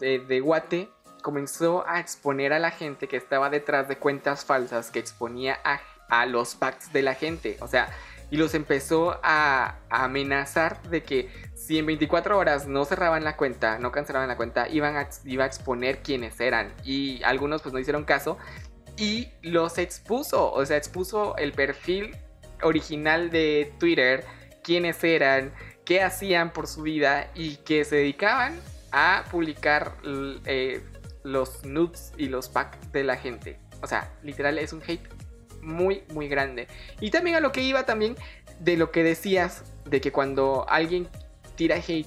de, 0.00 0.20
de 0.20 0.40
Guate 0.40 0.88
comenzó 1.22 1.86
a 1.86 2.00
exponer 2.00 2.52
a 2.52 2.58
la 2.58 2.70
gente 2.70 3.08
que 3.08 3.16
estaba 3.16 3.50
detrás 3.50 3.88
de 3.88 3.96
cuentas 3.96 4.44
falsas 4.44 4.90
que 4.90 4.98
exponía 4.98 5.58
a, 5.64 5.80
a 6.08 6.26
los 6.26 6.54
packs 6.54 6.92
de 6.92 7.02
la 7.02 7.14
gente. 7.14 7.56
O 7.60 7.68
sea, 7.68 7.90
y 8.30 8.36
los 8.36 8.54
empezó 8.54 9.18
a, 9.22 9.76
amenazar 9.90 10.82
de 10.82 11.02
que 11.02 11.30
si 11.54 11.78
en 11.78 11.86
24 11.86 12.36
horas 12.36 12.66
no 12.66 12.84
cerraban 12.84 13.24
la 13.24 13.36
cuenta, 13.36 13.78
no 13.78 13.90
cancelaban 13.90 14.28
la 14.28 14.36
cuenta, 14.36 14.68
iban 14.68 14.96
a, 14.96 15.08
iba 15.24 15.44
a 15.44 15.46
exponer 15.46 16.02
quiénes 16.02 16.38
eran. 16.40 16.72
Y 16.84 17.22
algunos 17.22 17.62
pues 17.62 17.72
no 17.72 17.78
hicieron 17.78 18.04
caso 18.04 18.38
y 18.96 19.28
los 19.42 19.78
expuso, 19.78 20.52
o 20.52 20.64
sea, 20.66 20.76
expuso 20.76 21.36
el 21.36 21.52
perfil 21.52 22.16
original 22.62 23.30
de 23.30 23.72
Twitter, 23.78 24.24
quiénes 24.62 25.02
eran, 25.04 25.52
qué 25.84 26.02
hacían 26.02 26.52
por 26.52 26.66
su 26.66 26.82
vida 26.82 27.30
y 27.34 27.56
que 27.56 27.84
se 27.84 27.96
dedicaban 27.96 28.58
a 28.90 29.24
publicar 29.30 29.94
eh, 30.44 30.82
los 31.22 31.64
nudes 31.64 32.12
y 32.16 32.26
los 32.26 32.48
packs 32.48 32.92
de 32.92 33.04
la 33.04 33.16
gente. 33.16 33.58
O 33.80 33.86
sea, 33.86 34.12
literal 34.22 34.58
es 34.58 34.72
un 34.72 34.82
hate 34.82 35.08
muy, 35.62 36.02
muy 36.12 36.28
grande. 36.28 36.68
Y 37.00 37.10
también 37.10 37.36
a 37.36 37.40
lo 37.40 37.52
que 37.52 37.62
iba 37.62 37.84
también 37.84 38.16
de 38.60 38.76
lo 38.76 38.90
que 38.90 39.02
decías, 39.02 39.64
de 39.84 40.00
que 40.00 40.12
cuando 40.12 40.68
alguien 40.68 41.08
tira 41.56 41.76
hate, 41.76 42.06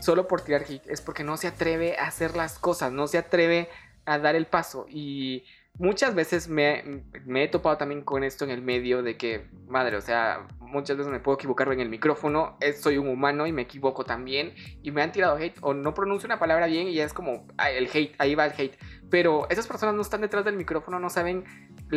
solo 0.00 0.28
por 0.28 0.42
tirar 0.42 0.64
hate, 0.68 0.86
es 0.88 1.00
porque 1.00 1.24
no 1.24 1.36
se 1.36 1.48
atreve 1.48 1.96
a 1.98 2.06
hacer 2.06 2.36
las 2.36 2.58
cosas, 2.58 2.92
no 2.92 3.06
se 3.06 3.18
atreve 3.18 3.68
a 4.04 4.18
dar 4.18 4.34
el 4.36 4.46
paso. 4.46 4.86
Y 4.88 5.44
muchas 5.78 6.14
veces 6.14 6.48
me, 6.48 7.02
he 7.34 7.48
topado 7.48 7.76
también 7.76 8.02
con 8.02 8.22
esto 8.22 8.44
en 8.44 8.50
el 8.50 8.62
medio 8.62 9.02
de 9.02 9.16
que, 9.16 9.46
madre, 9.66 9.96
o 9.96 10.00
sea, 10.00 10.46
muchas 10.60 10.96
veces 10.96 11.10
me 11.10 11.20
puedo 11.20 11.36
equivocar 11.36 11.72
en 11.72 11.80
el 11.80 11.88
micrófono, 11.88 12.56
soy 12.80 12.98
un 12.98 13.08
humano 13.08 13.46
y 13.46 13.52
me 13.52 13.62
equivoco 13.62 14.04
también, 14.04 14.54
y 14.82 14.90
me 14.90 15.02
han 15.02 15.12
tirado 15.12 15.36
hate 15.36 15.56
o 15.62 15.74
no 15.74 15.94
pronuncio 15.94 16.26
una 16.26 16.38
palabra 16.38 16.66
bien 16.66 16.88
y 16.88 16.94
ya 16.94 17.04
es 17.04 17.12
como 17.12 17.46
el 17.70 17.88
hate, 17.92 18.14
ahí 18.18 18.34
va 18.34 18.46
el 18.46 18.52
hate. 18.56 18.76
Pero 19.10 19.48
esas 19.50 19.66
personas 19.66 19.94
no 19.94 20.02
están 20.02 20.20
detrás 20.20 20.44
del 20.44 20.56
micrófono, 20.56 20.98
no 20.98 21.10
saben 21.10 21.44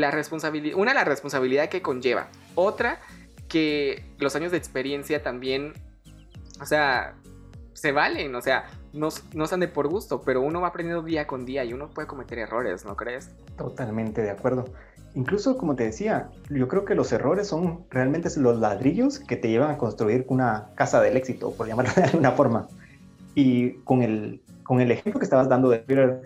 la 0.01 0.11
responsabilidad, 0.11 0.77
una, 0.77 0.93
la 0.93 1.03
responsabilidad 1.03 1.69
que 1.69 1.81
conlleva, 1.81 2.27
otra, 2.55 2.99
que 3.47 4.03
los 4.17 4.35
años 4.35 4.51
de 4.51 4.57
experiencia 4.57 5.23
también, 5.23 5.73
o 6.61 6.65
sea, 6.65 7.15
se 7.73 7.91
valen, 7.91 8.33
o 8.35 8.41
sea, 8.41 8.65
no, 8.93 9.09
no 9.33 9.43
están 9.43 9.59
de 9.59 9.67
por 9.67 9.87
gusto, 9.87 10.21
pero 10.21 10.41
uno 10.41 10.61
va 10.61 10.69
aprendiendo 10.69 11.03
día 11.03 11.27
con 11.27 11.45
día 11.45 11.63
y 11.63 11.73
uno 11.73 11.89
puede 11.89 12.07
cometer 12.07 12.39
errores, 12.39 12.85
¿no 12.85 12.95
crees? 12.95 13.29
Totalmente 13.57 14.21
de 14.21 14.31
acuerdo. 14.31 14.65
Incluso, 15.13 15.57
como 15.57 15.75
te 15.75 15.83
decía, 15.83 16.29
yo 16.49 16.67
creo 16.67 16.85
que 16.85 16.93
los 16.93 17.11
errores 17.11 17.47
son 17.47 17.85
realmente 17.89 18.29
los 18.37 18.59
ladrillos 18.59 19.19
que 19.19 19.35
te 19.35 19.49
llevan 19.49 19.71
a 19.71 19.77
construir 19.77 20.25
una 20.27 20.69
casa 20.75 21.01
del 21.01 21.17
éxito, 21.17 21.51
por 21.51 21.67
llamarlo 21.67 21.91
de 21.95 22.03
alguna 22.03 22.31
forma. 22.31 22.67
Y 23.33 23.73
con 23.83 24.01
el, 24.01 24.41
con 24.63 24.81
el 24.81 24.91
ejemplo 24.91 25.19
que 25.19 25.25
estabas 25.25 25.49
dando 25.49 25.69
de 25.69 25.79
Twitter, 25.79 26.21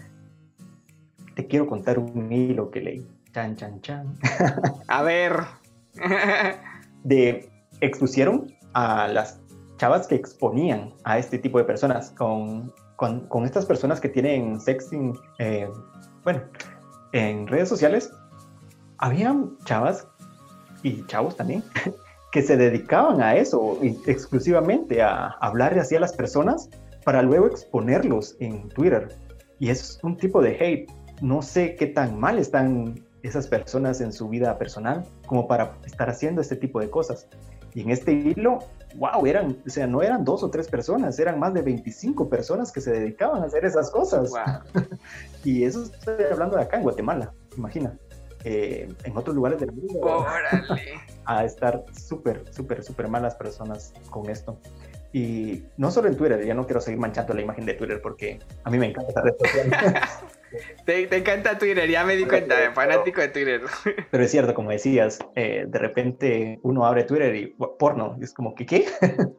te 1.35 1.47
quiero 1.47 1.67
contar 1.67 1.99
un 1.99 2.31
hilo 2.31 2.71
que 2.71 2.81
leí. 2.81 3.07
Chan, 3.33 3.55
chan, 3.55 3.81
chan. 3.81 4.13
A 4.87 5.01
ver. 5.03 5.33
de 7.03 7.49
expusieron 7.81 8.53
a 8.73 9.07
las 9.07 9.39
chavas 9.77 10.07
que 10.07 10.15
exponían 10.15 10.93
a 11.03 11.17
este 11.17 11.39
tipo 11.39 11.57
de 11.57 11.63
personas 11.63 12.11
con, 12.11 12.71
con, 12.95 13.27
con 13.27 13.45
estas 13.45 13.65
personas 13.65 13.99
que 13.99 14.09
tienen 14.09 14.59
sexting, 14.59 15.17
eh, 15.39 15.67
bueno, 16.23 16.41
en 17.13 17.47
redes 17.47 17.67
sociales, 17.67 18.11
habían 18.99 19.57
chavas 19.65 20.07
y 20.83 21.03
chavos 21.07 21.35
también 21.35 21.63
que 22.31 22.41
se 22.41 22.55
dedicaban 22.57 23.21
a 23.21 23.35
eso 23.35 23.77
exclusivamente, 24.05 25.01
a 25.01 25.29
hablar 25.41 25.77
así 25.79 25.95
a 25.95 25.99
las 25.99 26.13
personas 26.13 26.69
para 27.03 27.21
luego 27.21 27.47
exponerlos 27.47 28.35
en 28.39 28.69
Twitter. 28.69 29.09
Y 29.59 29.69
es 29.69 29.99
un 30.03 30.17
tipo 30.17 30.41
de 30.41 30.55
hate. 30.59 30.91
No 31.21 31.41
sé 31.41 31.75
qué 31.75 31.87
tan 31.87 32.19
mal 32.19 32.39
están 32.39 32.95
esas 33.23 33.47
personas 33.47 34.01
en 34.01 34.11
su 34.13 34.29
vida 34.29 34.57
personal 34.57 35.05
como 35.25 35.47
para 35.47 35.77
estar 35.85 36.09
haciendo 36.09 36.41
este 36.41 36.55
tipo 36.55 36.79
de 36.79 36.89
cosas. 36.89 37.27
Y 37.73 37.81
en 37.81 37.91
este 37.91 38.11
hilo 38.11 38.59
wow, 38.95 39.25
eran, 39.25 39.57
o 39.65 39.69
sea, 39.69 39.87
no 39.87 40.01
eran 40.01 40.23
dos 40.23 40.43
o 40.43 40.49
tres 40.49 40.67
personas, 40.67 41.17
eran 41.19 41.39
más 41.39 41.53
de 41.53 41.61
25 41.61 42.29
personas 42.29 42.71
que 42.71 42.81
se 42.81 42.91
dedicaban 42.91 43.41
a 43.43 43.45
hacer 43.45 43.65
esas 43.65 43.89
cosas. 43.91 44.31
y 45.43 45.63
eso 45.63 45.83
estoy 45.83 46.25
hablando 46.31 46.57
de 46.57 46.63
acá 46.63 46.77
en 46.77 46.83
Guatemala, 46.83 47.33
imagina. 47.57 47.97
Eh, 48.43 48.91
en 49.03 49.15
otros 49.15 49.35
lugares 49.35 49.59
del 49.59 49.71
mundo 49.71 49.99
¡Órale! 50.01 50.93
a 51.25 51.45
estar 51.45 51.85
súper, 51.93 52.43
súper, 52.51 52.83
súper 52.83 53.07
malas 53.07 53.35
personas 53.35 53.93
con 54.09 54.29
esto. 54.29 54.57
Y 55.13 55.63
no 55.77 55.91
solo 55.91 56.07
en 56.07 56.17
Twitter, 56.17 56.43
ya 56.43 56.55
no 56.55 56.65
quiero 56.65 56.81
seguir 56.81 56.99
manchando 56.99 57.33
la 57.35 57.41
imagen 57.41 57.65
de 57.65 57.75
Twitter 57.75 58.01
porque 58.01 58.39
a 58.63 58.69
mí 58.71 58.79
me 58.79 58.87
encanta 58.87 59.09
esta 59.09 59.21
red 59.21 59.35
social. 59.37 60.01
Te, 60.85 61.15
encanta 61.15 61.57
Twitter, 61.57 61.89
ya 61.89 62.03
me 62.03 62.15
di 62.15 62.25
cuenta, 62.25 62.55
fanático 62.73 63.21
de 63.21 63.29
Twitter. 63.29 63.61
Pero 64.11 64.23
es 64.23 64.31
cierto, 64.31 64.53
como 64.53 64.71
decías, 64.71 65.19
eh, 65.35 65.65
de 65.67 65.79
repente 65.79 66.59
uno 66.63 66.85
abre 66.85 67.03
Twitter 67.03 67.35
y 67.35 67.55
porno, 67.79 68.17
y 68.19 68.23
es 68.23 68.33
como 68.33 68.55
que, 68.55 68.65
¿qué? 68.65 68.85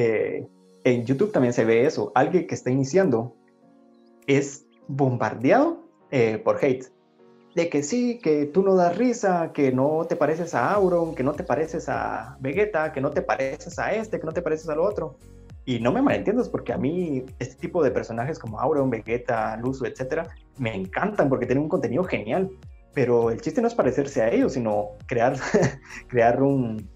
Eh, 0.00 0.46
en 0.84 1.04
YouTube 1.04 1.32
también 1.32 1.52
se 1.52 1.64
ve 1.64 1.84
eso. 1.84 2.12
Alguien 2.14 2.46
que 2.46 2.54
está 2.54 2.70
iniciando 2.70 3.34
es 4.28 4.64
bombardeado 4.86 5.82
eh, 6.12 6.38
por 6.38 6.64
hate 6.64 6.86
de 7.58 7.68
que 7.68 7.82
sí, 7.82 8.20
que 8.22 8.46
tú 8.46 8.62
no 8.62 8.76
das 8.76 8.96
risa, 8.96 9.50
que 9.52 9.72
no 9.72 10.06
te 10.08 10.14
pareces 10.14 10.54
a 10.54 10.72
Auron, 10.72 11.16
que 11.16 11.24
no 11.24 11.32
te 11.32 11.42
pareces 11.42 11.88
a 11.88 12.36
Vegeta, 12.38 12.92
que 12.92 13.00
no 13.00 13.10
te 13.10 13.20
pareces 13.20 13.78
a 13.80 13.92
este, 13.94 14.20
que 14.20 14.26
no 14.26 14.32
te 14.32 14.42
pareces 14.42 14.68
al 14.68 14.78
otro. 14.78 15.16
Y 15.68 15.80
no 15.80 15.92
me 15.92 16.00
malentiendas 16.00 16.48
porque 16.48 16.72
a 16.72 16.78
mí 16.78 17.26
este 17.38 17.56
tipo 17.56 17.82
de 17.84 17.90
personajes 17.90 18.38
como 18.38 18.58
Auron, 18.58 18.88
Vegeta, 18.88 19.54
Luzu, 19.58 19.84
etcétera, 19.84 20.26
me 20.56 20.74
encantan 20.74 21.28
porque 21.28 21.44
tienen 21.44 21.64
un 21.64 21.68
contenido 21.68 22.04
genial. 22.04 22.48
Pero 22.94 23.30
el 23.30 23.42
chiste 23.42 23.60
no 23.60 23.68
es 23.68 23.74
parecerse 23.74 24.22
a 24.22 24.30
ellos, 24.30 24.54
sino 24.54 24.92
crear, 25.04 25.36
crear 26.08 26.42
un, 26.42 26.88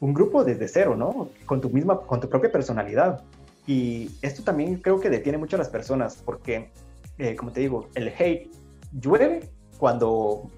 un 0.00 0.12
grupo 0.12 0.42
desde 0.42 0.66
cero, 0.66 0.96
¿no? 0.96 1.28
Con 1.46 1.60
tu 1.60 1.70
misma, 1.70 2.00
con 2.00 2.18
tu 2.18 2.28
propia 2.28 2.50
personalidad. 2.50 3.22
Y 3.64 4.10
esto 4.22 4.42
también 4.42 4.78
creo 4.78 4.98
que 4.98 5.08
detiene 5.08 5.38
mucho 5.38 5.54
a 5.54 5.60
las 5.60 5.68
personas 5.68 6.16
porque, 6.16 6.72
eh, 7.18 7.36
como 7.36 7.52
te 7.52 7.60
digo, 7.60 7.86
el 7.94 8.08
hate 8.08 8.50
llueve 8.90 9.52
cuando, 9.78 10.50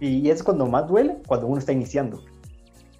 y 0.00 0.30
es 0.30 0.42
cuando 0.42 0.64
más 0.64 0.88
duele, 0.88 1.18
cuando 1.26 1.46
uno 1.46 1.58
está 1.58 1.72
iniciando, 1.72 2.24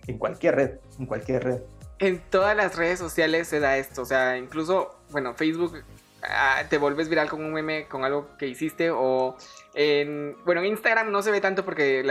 en 0.06 0.18
cualquier 0.18 0.54
red, 0.54 0.70
en 0.98 1.06
cualquier 1.06 1.44
red. 1.44 1.62
En 1.98 2.20
todas 2.30 2.56
las 2.56 2.76
redes 2.76 2.98
sociales 2.98 3.48
se 3.48 3.58
da 3.58 3.76
esto, 3.76 4.02
o 4.02 4.04
sea, 4.04 4.38
incluso, 4.38 5.00
bueno, 5.10 5.34
Facebook 5.34 5.82
ah, 6.22 6.62
te 6.70 6.78
vuelves 6.78 7.08
viral 7.08 7.28
con 7.28 7.44
un 7.44 7.52
meme, 7.52 7.88
con 7.88 8.04
algo 8.04 8.36
que 8.38 8.46
hiciste, 8.46 8.90
o 8.90 9.36
en, 9.74 10.36
bueno, 10.44 10.60
en 10.60 10.68
Instagram 10.68 11.10
no 11.10 11.22
se 11.22 11.32
ve 11.32 11.40
tanto 11.40 11.64
porque 11.64 12.04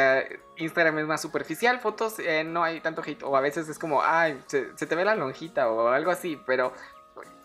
Instagram 0.58 1.00
es 1.00 1.06
más 1.06 1.21
superficial, 1.21 1.80
fotos 1.80 2.19
eh, 2.19 2.43
no 2.43 2.63
hay 2.63 2.82
tanto 2.82 3.02
hate, 3.02 3.23
o 3.23 3.38
a 3.38 3.41
veces 3.41 3.69
es 3.69 3.80
como, 3.80 4.04
ay, 4.04 4.38
se, 4.47 4.65
te 4.65 4.95
ve 4.95 5.06
la 5.06 5.15
lonjita 5.15 5.69
o 5.69 5.88
algo 5.88 6.12
así, 6.12 6.38
pero 6.45 6.73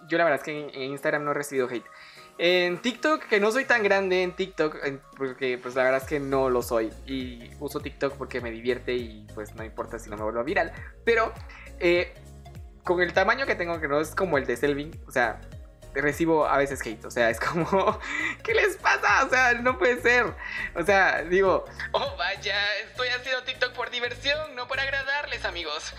yo 0.08 0.18
la 0.18 0.24
verdad 0.24 0.40
es 0.40 0.44
que 0.44 0.82
en 0.82 0.90
Instagram 0.90 1.24
no 1.24 1.30
he 1.30 1.34
recibido 1.34 1.68
hate. 1.68 1.86
En 2.38 2.78
TikTok, 2.78 3.24
que 3.24 3.38
no 3.40 3.52
soy 3.52 3.66
tan 3.66 3.82
grande 3.82 4.22
en 4.22 4.32
TikTok, 4.32 4.76
porque 5.16 5.58
pues 5.58 5.74
la 5.74 5.84
verdad 5.84 6.02
es 6.02 6.08
que 6.08 6.18
no 6.18 6.50
lo 6.50 6.62
soy. 6.62 6.90
Y 7.06 7.50
uso 7.60 7.78
TikTok 7.80 8.16
porque 8.16 8.40
me 8.40 8.50
divierte 8.50 8.94
y 8.94 9.26
pues 9.34 9.54
no 9.54 9.62
importa 9.62 9.98
si 9.98 10.10
no 10.10 10.16
me 10.16 10.24
vuelvo 10.24 10.42
viral. 10.42 10.72
Pero 11.04 11.32
eh, 11.78 12.14
con 12.84 13.00
el 13.00 13.12
tamaño 13.12 13.46
que 13.46 13.54
tengo, 13.54 13.80
que 13.80 13.88
no 13.88 14.00
es 14.00 14.14
como 14.14 14.38
el 14.38 14.46
de 14.46 14.56
Selvin, 14.56 15.00
o 15.06 15.10
sea, 15.10 15.40
recibo 15.94 16.46
a 16.46 16.56
veces 16.56 16.80
hate. 16.84 17.04
O 17.04 17.10
sea, 17.10 17.30
es 17.30 17.38
como, 17.38 17.98
¿qué 18.42 18.54
les 18.54 18.76
pasa? 18.76 19.24
O 19.24 19.28
sea, 19.28 19.54
no 19.54 19.78
puede 19.78 20.00
ser. 20.00 20.32
O 20.74 20.82
sea, 20.82 21.22
digo, 21.22 21.64
oh 21.92 22.16
vaya, 22.16 22.56
estoy 22.78 23.08
haciendo 23.08 23.42
TikTok 23.44 23.72
por 23.72 23.90
diversión, 23.90 24.54
no 24.54 24.66
por 24.68 24.80
agradarles, 24.80 25.44
amigos. 25.44 25.94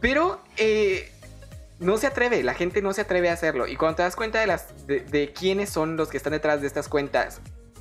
Pero, 0.00 0.42
eh, 0.56 1.10
no 1.78 1.96
se 1.96 2.06
atreve, 2.06 2.42
la 2.42 2.54
gente 2.54 2.82
no 2.82 2.92
se 2.92 3.02
atreve 3.02 3.30
a 3.30 3.32
hacerlo. 3.32 3.66
Y 3.66 3.76
cuando 3.76 3.96
te 3.96 4.02
das 4.02 4.16
cuenta 4.16 4.40
de, 4.40 4.46
las, 4.46 4.86
de, 4.86 5.32
quiénes 5.34 5.70
son 5.70 5.96
los 5.96 6.08
que 6.08 6.16
están 6.16 6.32
detrás 6.32 6.60
de 6.60 6.66
estas 6.66 6.88
cuentas, 6.88 7.40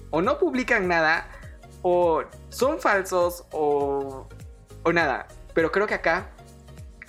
o 0.10 0.22
no 0.22 0.40
publican 0.40 0.88
nada, 0.88 1.28
o 1.82 2.24
son 2.50 2.80
falsos, 2.80 3.46
o, 3.52 4.28
o 4.84 4.94
nada. 4.94 5.28
Pero 5.54 5.72
creo 5.72 5.86
que 5.88 5.94
acá 5.94 6.30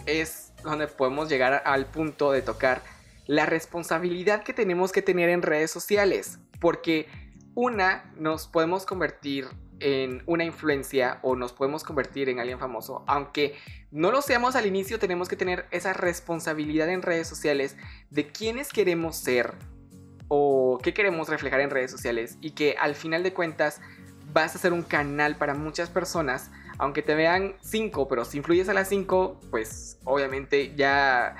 es 0.07 0.44
donde 0.65 0.89
podemos 0.89 1.29
llegar 1.29 1.63
al 1.65 1.87
punto 1.87 2.33
de 2.33 2.43
tocar 2.43 2.83
la 3.27 3.47
responsabilidad 3.47 4.43
que 4.43 4.53
tenemos 4.53 4.93
que 4.93 5.03
tener 5.03 5.29
en 5.29 5.43
redes 5.43 5.71
sociales. 5.71 6.39
Porque 6.61 7.07
una, 7.55 8.13
nos 8.17 8.47
podemos 8.47 8.85
convertir 8.85 9.47
en 9.81 10.23
una 10.27 10.45
influencia 10.45 11.19
o 11.23 11.37
nos 11.37 11.53
podemos 11.53 11.85
convertir 11.85 12.29
en 12.29 12.39
alguien 12.39 12.59
famoso, 12.59 13.05
aunque 13.07 13.55
no 13.91 14.11
lo 14.11 14.23
seamos 14.23 14.57
al 14.57 14.67
inicio, 14.67 14.99
tenemos 14.99 15.29
que 15.29 15.37
tener 15.37 15.67
esa 15.71 15.93
responsabilidad 15.93 16.89
en 16.89 17.03
redes 17.03 17.29
sociales 17.29 17.77
de 18.11 18.29
quiénes 18.29 18.73
queremos 18.73 19.17
ser 19.17 19.55
o 20.29 20.79
qué 20.83 20.95
queremos 20.95 21.29
reflejar 21.29 21.61
en 21.61 21.71
redes 21.71 21.91
sociales 21.91 22.39
y 22.41 22.53
que 22.53 22.77
al 22.81 22.95
final 22.95 23.23
de 23.23 23.33
cuentas 23.33 23.81
vas 24.33 24.55
a 24.57 24.59
ser 24.59 24.73
un 24.73 24.83
canal 24.83 25.37
para 25.37 25.55
muchas 25.55 25.91
personas, 25.91 26.51
aunque 26.79 27.03
te 27.03 27.15
vean 27.15 27.55
cinco, 27.61 28.09
pero 28.09 28.25
si 28.25 28.39
influyes 28.39 28.69
a 28.69 28.75
las 28.75 28.89
cinco, 28.89 29.41
pues 29.51 29.99
obviamente 30.05 30.75
ya, 30.75 31.37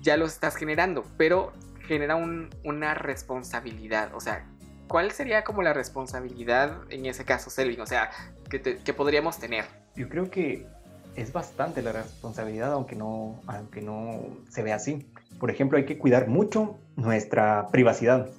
ya 0.00 0.16
lo 0.16 0.26
estás 0.26 0.56
generando, 0.56 1.04
pero 1.16 1.52
genera 1.86 2.16
una 2.16 2.94
responsabilidad, 2.94 4.14
o 4.14 4.20
sea, 4.20 4.46
¿cuál 4.90 5.12
sería 5.12 5.44
como 5.44 5.62
la 5.62 5.72
responsabilidad 5.72 6.78
en 6.90 7.06
ese 7.06 7.24
caso, 7.24 7.50
Selvin? 7.50 7.80
O 7.80 7.86
sea, 7.86 8.10
que, 8.48 8.92
podríamos 8.92 9.38
tener. 9.38 9.64
Yo 9.94 10.08
creo 10.08 10.30
que 10.30 10.66
es 11.14 11.32
bastante 11.32 11.80
la 11.80 11.92
responsabilidad, 11.92 12.72
aunque 12.72 12.96
no, 12.96 13.40
aunque 13.46 13.82
no 13.82 14.20
se 14.48 14.62
vea 14.62 14.76
así. 14.76 15.08
Por 15.38 15.50
ejemplo, 15.50 15.78
hay 15.78 15.84
que 15.84 15.98
cuidar 15.98 16.28
mucho 16.28 16.78
nuestra 16.96 17.68
privacidad, 17.70 18.30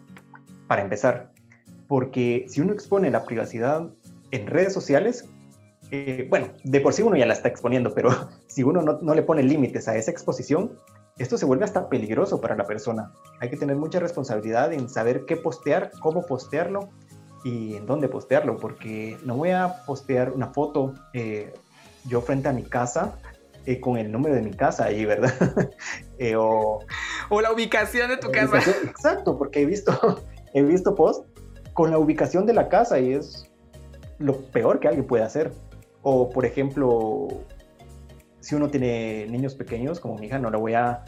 para 0.67 0.81
empezar. 0.81 1.31
Porque 1.87 2.45
si 2.47 2.61
uno 2.61 2.73
expone 2.73 3.11
la 3.11 3.23
privacidad 3.23 3.89
en 4.31 4.47
redes 4.47 4.73
sociales, 4.73 5.27
eh, 5.91 6.25
bueno, 6.29 6.47
de 6.63 6.81
por 6.81 6.93
sí 6.93 7.01
uno 7.01 7.15
ya 7.17 7.25
la 7.25 7.33
está 7.33 7.49
exponiendo, 7.49 7.93
pero 7.93 8.09
si 8.47 8.63
uno 8.63 8.81
no, 8.81 8.99
no 9.01 9.13
le 9.13 9.23
pone 9.23 9.43
límites 9.43 9.87
a 9.87 9.95
esa 9.95 10.11
exposición, 10.11 10.71
esto 11.17 11.37
se 11.37 11.45
vuelve 11.45 11.65
hasta 11.65 11.89
peligroso 11.89 12.41
para 12.41 12.55
la 12.55 12.65
persona. 12.65 13.11
Hay 13.39 13.49
que 13.49 13.57
tener 13.57 13.75
mucha 13.75 13.99
responsabilidad 13.99 14.73
en 14.73 14.89
saber 14.89 15.25
qué 15.25 15.37
postear, 15.37 15.91
cómo 15.99 16.25
postearlo 16.25 16.89
y 17.43 17.75
en 17.75 17.85
dónde 17.85 18.07
postearlo, 18.07 18.57
porque 18.57 19.17
no 19.23 19.35
voy 19.35 19.51
a 19.51 19.83
postear 19.85 20.31
una 20.31 20.47
foto 20.47 20.93
eh, 21.13 21.53
yo 22.05 22.21
frente 22.21 22.49
a 22.49 22.53
mi 22.53 22.63
casa 22.63 23.17
eh, 23.65 23.79
con 23.79 23.97
el 23.97 24.11
número 24.11 24.35
de 24.35 24.41
mi 24.41 24.53
casa 24.53 24.85
ahí, 24.85 25.05
¿verdad? 25.05 25.33
Eh, 26.17 26.35
o, 26.35 26.77
o, 27.29 27.41
la 27.41 27.51
ubicación 27.51 28.07
de 28.07 28.17
tu 28.17 28.29
casa. 28.31 28.59
Exacto, 28.59 29.39
porque 29.39 29.63
he 29.63 29.65
visto, 29.65 30.21
he 30.53 30.61
visto 30.61 30.93
post 30.93 31.25
con 31.73 31.89
la 31.89 31.97
ubicación 31.97 32.45
de 32.45 32.53
la 32.53 32.69
casa 32.69 32.99
y 32.99 33.13
es 33.13 33.49
lo 34.19 34.39
peor 34.51 34.79
que 34.79 34.87
alguien 34.87 35.07
puede 35.07 35.23
hacer. 35.23 35.51
O, 36.03 36.29
por 36.29 36.45
ejemplo, 36.45 37.27
si 38.39 38.55
uno 38.55 38.69
tiene 38.69 39.27
niños 39.27 39.55
pequeños, 39.55 39.99
como 39.99 40.17
mi 40.17 40.27
hija, 40.27 40.39
no 40.39 40.49
le 40.49 40.57
voy 40.57 40.73
a, 40.73 41.03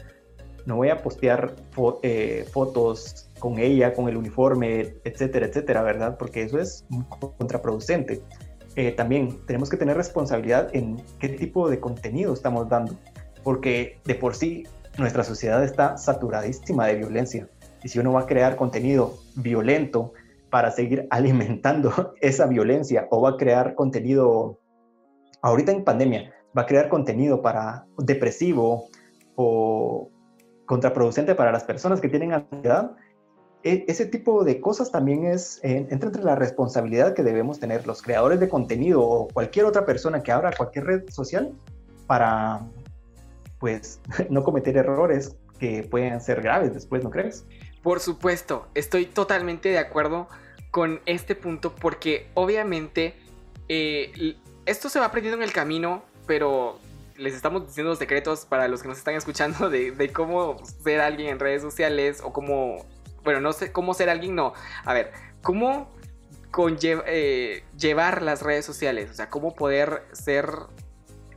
no 0.66 0.76
voy 0.76 0.90
a 0.90 1.02
postear 1.02 1.56
eh, 2.02 2.46
fotos 2.52 3.30
con 3.38 3.58
ella, 3.58 3.92
con 3.92 4.08
el 4.08 4.16
uniforme, 4.16 4.94
etcétera, 5.04 5.46
etcétera, 5.46 5.82
¿verdad? 5.82 6.16
Porque 6.16 6.42
eso 6.42 6.58
es 6.58 6.86
contraproducente. 7.38 8.22
Eh, 8.76 8.92
también 8.92 9.38
tenemos 9.46 9.70
que 9.70 9.76
tener 9.76 9.96
responsabilidad 9.96 10.74
en 10.74 11.02
qué 11.18 11.28
tipo 11.28 11.68
de 11.68 11.78
contenido 11.78 12.32
estamos 12.32 12.68
dando, 12.68 12.94
porque 13.42 14.00
de 14.04 14.14
por 14.16 14.34
sí 14.34 14.64
nuestra 14.98 15.22
sociedad 15.24 15.62
está 15.62 15.96
saturadísima 15.96 16.86
de 16.86 16.96
violencia. 16.96 17.48
Y 17.82 17.88
si 17.88 17.98
uno 17.98 18.12
va 18.12 18.22
a 18.22 18.26
crear 18.26 18.56
contenido 18.56 19.18
violento 19.36 20.12
para 20.50 20.70
seguir 20.70 21.06
alimentando 21.10 22.14
esa 22.20 22.46
violencia 22.46 23.06
o 23.10 23.20
va 23.20 23.30
a 23.30 23.36
crear 23.36 23.74
contenido, 23.74 24.58
ahorita 25.44 25.72
en 25.72 25.84
pandemia, 25.84 26.32
va 26.56 26.62
a 26.62 26.66
crear 26.66 26.88
contenido 26.88 27.42
para 27.42 27.84
depresivo 27.98 28.88
o 29.36 30.10
contraproducente 30.64 31.34
para 31.34 31.52
las 31.52 31.64
personas 31.64 32.00
que 32.00 32.08
tienen 32.08 32.32
ansiedad, 32.32 32.92
e, 33.62 33.84
ese 33.86 34.06
tipo 34.06 34.42
de 34.42 34.58
cosas 34.60 34.90
también 34.90 35.26
es, 35.26 35.60
entra 35.62 36.08
entre 36.08 36.22
la 36.22 36.34
responsabilidad 36.34 37.12
que 37.12 37.22
debemos 37.22 37.60
tener 37.60 37.86
los 37.86 38.00
creadores 38.00 38.40
de 38.40 38.48
contenido 38.48 39.02
o 39.02 39.28
cualquier 39.28 39.66
otra 39.66 39.84
persona 39.84 40.22
que 40.22 40.32
abra 40.32 40.50
cualquier 40.56 40.86
red 40.86 41.10
social 41.10 41.52
para, 42.06 42.60
pues, 43.58 44.00
no 44.30 44.42
cometer 44.44 44.78
errores 44.78 45.36
que 45.58 45.82
pueden 45.82 46.22
ser 46.22 46.40
graves 46.40 46.72
después, 46.72 47.04
¿no 47.04 47.10
crees? 47.10 47.44
Por 47.82 48.00
supuesto, 48.00 48.66
estoy 48.74 49.04
totalmente 49.04 49.68
de 49.68 49.78
acuerdo 49.78 50.26
con 50.70 51.00
este 51.04 51.34
punto 51.34 51.74
porque 51.74 52.28
obviamente 52.32 53.14
eh, 53.68 54.36
esto 54.66 54.88
se 54.88 54.98
va 54.98 55.06
aprendiendo 55.06 55.36
en 55.36 55.42
el 55.42 55.52
camino, 55.52 56.02
pero 56.26 56.78
les 57.16 57.34
estamos 57.34 57.66
diciendo 57.66 57.90
los 57.90 57.98
secretos 57.98 58.44
para 58.44 58.68
los 58.68 58.82
que 58.82 58.88
nos 58.88 58.98
están 58.98 59.14
escuchando 59.14 59.70
de, 59.70 60.10
cómo 60.12 60.56
ser 60.82 61.00
alguien 61.00 61.28
en 61.28 61.38
redes 61.38 61.62
sociales 61.62 62.20
o 62.22 62.32
cómo 62.32 62.84
bueno, 63.24 63.40
no 63.40 63.52
sé 63.52 63.72
cómo 63.72 63.94
ser 63.94 64.10
alguien, 64.10 64.34
no. 64.34 64.52
A 64.84 64.92
ver, 64.92 65.12
¿cómo 65.42 65.90
eh, 67.06 67.64
llevar 67.76 68.22
las 68.22 68.42
redes 68.42 68.64
sociales? 68.66 69.10
O 69.10 69.14
sea, 69.14 69.30
¿cómo 69.30 69.54
poder 69.54 70.04
ser 70.12 70.46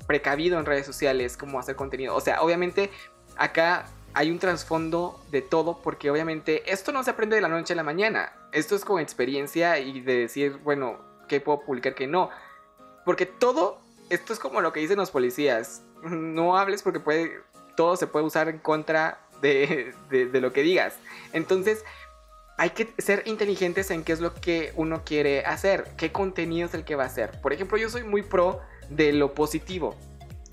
precavido 0.06 0.60
en 0.60 0.66
redes 0.66 0.86
sociales? 0.86 1.38
¿Cómo 1.38 1.60
hacer 1.60 1.76
contenido? 1.76 2.14
O 2.14 2.22
sea, 2.22 2.42
obviamente 2.42 2.92
acá 3.38 3.86
hay 4.14 4.32
un 4.32 4.40
trasfondo 4.40 5.24
de 5.32 5.42
todo 5.42 5.82
porque 5.82 6.12
obviamente 6.12 6.72
esto 6.72 6.92
no 6.92 7.04
se 7.04 7.12
aprende 7.12 7.38
de 7.38 7.42
la 7.42 7.48
noche 7.48 7.74
a 7.74 7.78
la 7.78 7.84
mañana. 7.84 8.34
Esto 8.52 8.76
es 8.76 8.84
con 8.84 9.00
experiencia 9.00 9.80
y 9.80 10.02
de 10.02 10.18
decir, 10.18 10.58
bueno, 10.64 11.00
¿qué 11.30 11.40
puedo 11.40 11.62
publicar, 11.62 11.96
qué 11.96 12.08
no? 12.08 12.30
Porque 13.08 13.26
todo, 13.26 13.80
esto 14.10 14.34
es 14.34 14.40
como 14.40 14.60
lo 14.60 14.74
que 14.74 14.82
dicen 14.82 14.98
los 14.98 15.12
policías. 15.12 15.82
No 16.04 16.58
hables 16.58 16.84
porque 16.84 17.00
puede, 17.00 17.32
todo 17.78 17.96
se 17.96 18.06
puede 18.06 18.26
usar 18.26 18.50
en 18.50 18.60
contra 18.60 19.22
de, 19.42 19.94
lo 20.12 20.52
que 20.52 20.62
digas. 20.62 20.96
Entonces, 21.32 21.86
hay 22.58 22.72
que 22.72 22.94
ser 22.98 23.24
inteligentes 23.26 23.92
en 23.92 24.04
qué 24.04 24.12
es 24.12 24.20
lo 24.20 24.34
que 24.34 24.74
uno 24.76 25.04
quiere 25.06 25.46
hacer, 25.46 25.86
qué 25.96 26.12
contenido 26.12 26.68
es 26.68 26.74
el 26.74 26.84
que 26.84 26.96
va 26.98 27.04
a 27.04 27.08
hacer. 27.08 27.40
Por 27.42 27.54
ejemplo, 27.54 27.78
yo 27.78 27.90
soy 27.90 28.04
muy 28.04 28.24
pro 28.24 28.60
de 28.90 29.14
lo 29.14 29.34
positivo. 29.34 29.96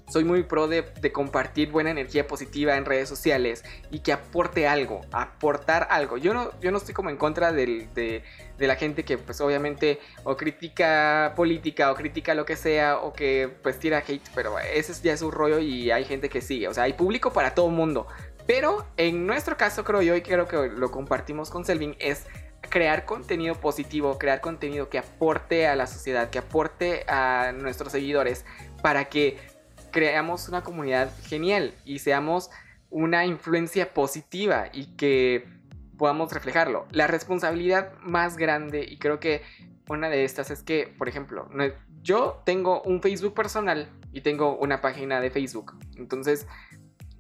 Soy 0.07 0.25
muy 0.25 0.43
pro 0.43 0.69
de, 0.69 0.85
compartir 1.13 1.71
buena 1.71 1.91
energía 1.91 2.27
positiva 2.27 2.77
en 2.77 2.85
redes 2.85 3.09
sociales 3.09 3.65
y 3.91 4.01
que 4.01 4.13
aporte 4.13 4.69
algo, 4.69 5.01
aportar 5.13 5.89
algo. 5.91 6.19
Yo 6.19 6.35
no, 6.35 6.51
yo 6.61 6.71
no 6.71 6.79
estoy 6.79 6.93
como 6.93 7.09
en 7.11 7.17
contra 7.17 7.53
de, 7.53 7.89
de, 7.95 8.23
la 8.67 8.77
gente 8.77 9.05
que 9.05 9.19
pues 9.19 9.41
obviamente 9.41 9.99
o 10.23 10.37
critica 10.37 11.33
política 11.37 11.91
o 11.91 11.95
critica 11.95 12.35
lo 12.35 12.45
que 12.45 12.57
sea 12.57 12.99
o 12.99 13.13
que 13.13 13.51
pues 13.63 13.79
tira 13.79 14.03
hate, 14.07 14.29
pero 14.35 14.59
ese 14.59 14.93
ya 15.03 15.15
es 15.15 15.21
su 15.21 15.31
rollo 15.31 15.59
y 15.59 15.91
hay 15.91 16.05
gente 16.05 16.29
que 16.29 16.41
sigue. 16.41 16.69
O 16.69 16.75
sea, 16.75 16.85
hay 16.85 16.93
público 16.93 17.33
para 17.33 17.55
todo 17.55 17.69
mundo. 17.69 18.07
Pero 18.47 18.87
en 18.97 19.27
nuestro 19.27 19.57
caso, 19.57 19.85
creo 19.85 20.03
yo, 20.03 20.15
y 20.17 20.23
creo 20.23 20.47
que 20.47 20.69
lo 20.69 20.91
compartimos 20.91 21.51
con 21.51 21.65
Selvin, 21.65 21.97
es 21.99 22.27
crear 22.69 23.05
contenido 23.05 23.55
positivo, 23.55 24.19
crear 24.19 24.41
contenido 24.41 24.89
que 24.89 24.99
aporte 24.99 25.67
a 25.67 25.77
la 25.77 25.87
sociedad, 25.87 26.31
que 26.31 26.39
aporte 26.39 27.05
a 27.09 27.53
nuestros 27.53 27.93
seguidores, 27.93 28.45
para 28.83 29.07
que 29.07 29.39
creamos 29.95 30.49
una 30.49 30.65
comunidad 30.65 31.09
genial 31.23 31.73
y 31.85 32.01
seamos 32.01 32.51
una 32.91 33.27
influencia 33.27 33.95
positiva 33.95 34.69
y 34.73 34.87
que 34.97 35.47
podamos 35.97 36.33
reflejarlo. 36.33 36.89
La 36.91 37.07
responsabilidad 37.07 37.93
más 38.01 38.37
grande, 38.37 38.85
y 38.85 38.99
creo 38.99 39.21
que 39.21 39.43
una 39.89 40.11
de 40.11 40.25
estas 40.25 40.51
es 40.51 40.65
que, 40.65 40.93
por 40.99 41.09
ejemplo, 41.09 41.49
yo 42.03 42.43
tengo 42.45 42.83
un 42.83 43.03
Facebook 43.03 43.35
personal 43.35 43.89
y 44.13 44.23
tengo 44.23 44.57
una 44.57 44.81
página 44.81 45.21
de 45.21 45.31
Facebook. 45.31 45.75
Entonces, 45.97 46.49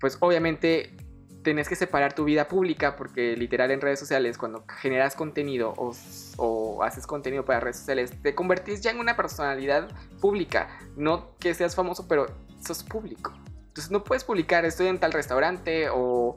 pues 0.00 0.18
obviamente 0.18 0.96
tenés 1.44 1.68
que 1.68 1.76
separar 1.76 2.12
tu 2.12 2.24
vida 2.24 2.48
pública 2.48 2.96
porque 2.96 3.36
literal 3.36 3.70
en 3.70 3.80
redes 3.80 4.00
sociales 4.00 4.36
cuando 4.36 4.64
generas 4.80 5.14
contenido 5.14 5.74
o, 5.76 6.82
haces 6.82 7.06
contenido 7.06 7.44
para 7.44 7.60
redes 7.60 7.76
sociales 7.76 8.10
te 8.20 8.34
convertís 8.34 8.80
ya 8.80 8.90
en 8.90 8.98
una 8.98 9.14
personalidad 9.14 9.90
pública. 10.20 10.76
No 10.96 11.36
que 11.38 11.54
seas 11.54 11.76
famoso, 11.76 12.08
pero 12.08 12.26
sos 12.64 12.82
público. 12.82 13.32
Entonces 13.68 13.90
no 13.90 14.04
puedes 14.04 14.24
publicar 14.24 14.64
estoy 14.64 14.86
en 14.86 14.98
tal 14.98 15.12
restaurante 15.12 15.88
o 15.90 16.36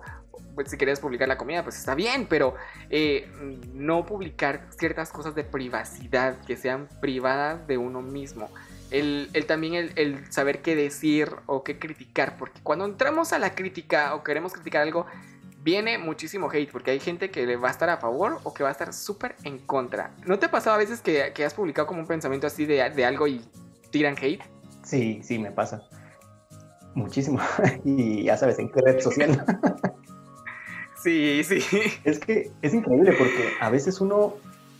pues, 0.56 0.72
si 0.72 0.78
quieres 0.78 1.00
publicar 1.00 1.28
la 1.28 1.38
comida 1.38 1.64
pues 1.64 1.78
está 1.78 1.96
bien, 1.96 2.28
pero 2.28 2.56
eh, 2.90 3.32
no 3.74 4.06
publicar 4.06 4.68
ciertas 4.78 5.12
cosas 5.12 5.36
de 5.36 5.44
privacidad 5.44 6.36
que 6.46 6.58
sean 6.58 6.88
privadas 7.00 7.68
de 7.68 7.78
uno 7.78 8.02
mismo 8.02 8.50
el, 8.92 9.46
también 9.48 9.92
el, 9.96 10.32
saber 10.32 10.62
qué 10.62 10.76
decir 10.76 11.30
o 11.46 11.64
qué 11.64 11.80
criticar, 11.80 12.38
porque 12.38 12.62
cuando 12.64 12.86
entramos 12.86 13.34
a 13.34 13.40
la 13.40 13.54
crítica 13.56 14.16
o 14.16 14.24
queremos 14.24 14.54
criticar 14.54 14.82
algo, 14.82 15.06
viene 15.62 15.98
muchísimo 15.98 16.50
hate, 16.50 16.72
porque 16.72 16.92
hay 16.92 17.00
gente 17.00 17.30
que 17.30 17.46
le 17.46 17.58
va 17.58 17.68
a 17.68 17.72
estar 17.72 17.90
a 17.90 17.98
favor 17.98 18.40
o 18.44 18.54
que 18.54 18.64
va 18.64 18.70
a 18.70 18.72
estar 18.72 18.94
súper 18.94 19.36
en 19.44 19.60
contra. 19.60 20.12
¿No 20.26 20.40
te 20.40 20.46
ha 20.46 20.52
pasado 20.52 20.76
a 20.76 20.80
veces 20.80 21.02
que, 21.02 21.46
has 21.46 21.54
publicado 21.54 21.88
como 21.88 22.00
un 22.02 22.08
pensamiento 22.08 22.48
así 22.48 22.66
de, 22.66 22.82
algo 22.82 23.28
y 23.28 23.42
tiran 23.92 24.16
hate? 24.20 24.44
Sí, 24.84 25.22
sí, 25.24 25.38
me 25.38 25.52
pasa. 25.52 25.84
Muchísimo. 26.98 27.38
y 27.86 28.24
ya 28.24 28.36
sabes, 28.38 28.58
en 28.58 28.70
qué 28.70 28.82
red 28.82 29.00
social. 29.00 29.45
sí, 31.04 31.43
sí. 31.43 31.60
Es 32.04 32.18
que 32.18 32.50
es 32.64 32.74
increíble 32.74 33.14
porque 33.16 33.50
a 33.62 33.70
veces 33.70 34.02
uno 34.02 34.34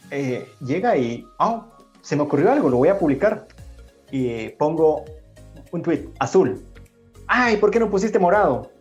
eh, 0.10 0.52
llega 0.60 0.98
y, 0.98 1.28
oh, 1.38 1.66
se 2.02 2.16
me 2.16 2.24
ocurrió 2.24 2.52
algo, 2.52 2.72
lo 2.72 2.78
voy 2.78 2.90
a 2.90 2.98
publicar 2.98 3.48
y 4.10 4.50
pongo 4.50 5.06
un 5.72 5.84
tweet 5.84 6.10
azul. 6.18 6.60
Ay, 7.28 7.58
¿por 7.58 7.70
qué 7.70 7.80
no 7.80 7.92
pusiste 7.92 8.18
morado? 8.18 8.72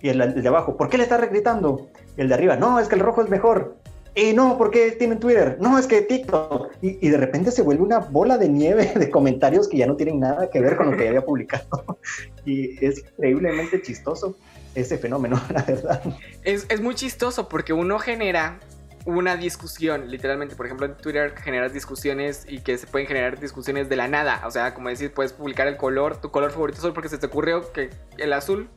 Y 0.00 0.10
el, 0.10 0.40
de 0.40 0.48
abajo, 0.48 0.76
¿por 0.76 0.88
qué 0.88 0.96
le 0.96 1.02
estás 1.02 1.28
gritando? 1.28 1.88
Y 2.16 2.20
el 2.20 2.28
de 2.28 2.34
arriba, 2.34 2.54
no, 2.54 2.78
es 2.78 2.86
que 2.86 2.94
el 2.94 3.00
rojo 3.00 3.22
es 3.22 3.28
mejor. 3.28 3.76
Y 4.14 4.32
no, 4.32 4.56
¿por 4.56 4.70
qué 4.70 4.92
tienen 4.92 5.18
Twitter? 5.18 5.56
No, 5.60 5.76
es 5.76 5.86
que 5.86 6.02
TikTok. 6.02 6.72
Y, 6.80 7.08
de 7.08 7.16
repente 7.16 7.50
se 7.50 7.62
vuelve 7.62 7.82
una 7.82 7.98
bola 7.98 8.38
de 8.38 8.48
nieve 8.48 8.92
de 8.96 9.10
comentarios 9.10 9.68
que 9.68 9.78
ya 9.78 9.86
no 9.86 9.96
tienen 9.96 10.20
nada 10.20 10.48
que 10.50 10.60
ver 10.60 10.76
con 10.76 10.90
lo 10.90 10.96
que 10.96 11.08
había 11.08 11.24
publicado. 11.24 11.98
y 12.44 12.84
es 12.84 12.98
increíblemente 12.98 13.82
chistoso 13.82 14.36
ese 14.74 14.98
fenómeno, 14.98 15.40
la 15.52 15.62
verdad. 15.62 16.02
Es, 16.42 16.66
es 16.68 16.80
muy 16.80 16.94
chistoso 16.94 17.48
porque 17.48 17.72
uno 17.72 17.98
genera 17.98 18.60
una 19.06 19.36
discusión, 19.36 20.10
literalmente, 20.10 20.56
por 20.56 20.66
ejemplo, 20.66 20.86
en 20.86 20.96
Twitter 20.96 21.34
generas 21.36 21.72
discusiones 21.74 22.46
y 22.48 22.60
que 22.60 22.78
se 22.78 22.86
pueden 22.86 23.06
generar 23.06 23.38
discusiones 23.38 23.88
de 23.88 23.96
la 23.96 24.08
nada, 24.08 24.42
o 24.46 24.50
sea, 24.50 24.72
como 24.72 24.88
decir, 24.88 25.12
puedes 25.12 25.32
publicar 25.32 25.68
el 25.68 25.76
color, 25.76 26.20
tu 26.20 26.30
color 26.30 26.50
favorito 26.52 26.80
solo 26.80 26.94
porque 26.94 27.10
se 27.10 27.18
te 27.18 27.26
ocurrió 27.26 27.70
que 27.72 27.90
el 28.16 28.32
azul 28.32 28.70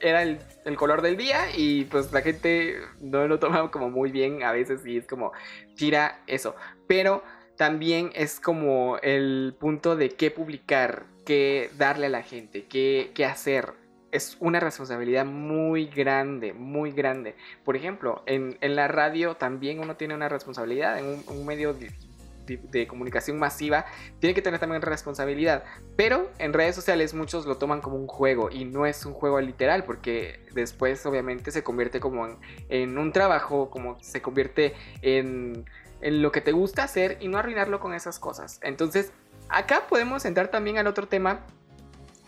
era 0.00 0.22
el, 0.22 0.38
color 0.76 1.02
del 1.02 1.16
día 1.16 1.38
y 1.54 1.84
pues 1.84 2.12
la 2.12 2.22
gente 2.22 2.78
no 3.00 3.26
lo 3.28 3.38
toma 3.38 3.70
como 3.70 3.90
muy 3.90 4.10
bien 4.10 4.42
a 4.42 4.52
veces 4.52 4.84
y 4.86 4.96
es 4.96 5.06
como, 5.06 5.32
tira 5.76 6.22
eso, 6.26 6.56
pero 6.86 7.22
también 7.56 8.10
es 8.14 8.40
como 8.40 8.98
el 9.02 9.54
punto 9.60 9.96
de 9.96 10.10
qué 10.10 10.30
publicar, 10.30 11.04
qué 11.26 11.70
darle 11.76 12.06
a 12.06 12.10
la 12.10 12.22
gente, 12.22 12.64
qué, 12.64 13.12
qué 13.14 13.26
hacer, 13.26 13.74
es 14.14 14.36
una 14.38 14.60
responsabilidad 14.60 15.26
muy 15.26 15.86
grande, 15.86 16.52
muy 16.52 16.92
grande. 16.92 17.34
Por 17.64 17.74
ejemplo, 17.74 18.22
en, 18.26 18.56
la 18.60 18.86
radio 18.86 19.34
también 19.34 19.80
uno 19.80 19.96
tiene 19.96 20.14
una 20.14 20.28
responsabilidad, 20.28 21.00
en 21.00 21.24
un, 21.26 21.44
medio 21.44 21.74
de, 21.74 22.86
comunicación 22.86 23.40
masiva, 23.40 23.86
tiene 24.20 24.34
que 24.34 24.40
tener 24.40 24.60
también 24.60 24.82
responsabilidad. 24.82 25.64
Pero 25.96 26.30
en 26.38 26.52
redes 26.52 26.76
sociales 26.76 27.12
muchos 27.12 27.44
lo 27.44 27.56
toman 27.56 27.80
como 27.80 27.96
un 27.96 28.06
juego 28.06 28.50
y 28.52 28.64
no 28.64 28.86
es 28.86 29.04
un 29.04 29.14
juego 29.14 29.40
literal, 29.40 29.84
porque 29.84 30.46
después 30.52 31.04
obviamente 31.06 31.50
se 31.50 31.64
convierte 31.64 31.98
como 31.98 32.28
en, 32.68 32.96
un 32.96 33.12
trabajo, 33.12 33.68
como 33.68 33.98
se 34.00 34.22
convierte 34.22 34.74
en 35.02 35.64
en 36.00 36.20
lo 36.20 36.32
que 36.32 36.42
te 36.42 36.52
gusta 36.52 36.82
hacer 36.82 37.16
y 37.20 37.28
no 37.28 37.38
arruinarlo 37.38 37.80
con 37.80 37.94
esas 37.94 38.18
cosas. 38.18 38.60
Entonces, 38.62 39.10
acá 39.48 39.86
podemos 39.88 40.26
entrar 40.26 40.48
también 40.48 40.76
al 40.76 40.86
otro 40.86 41.08
tema 41.08 41.40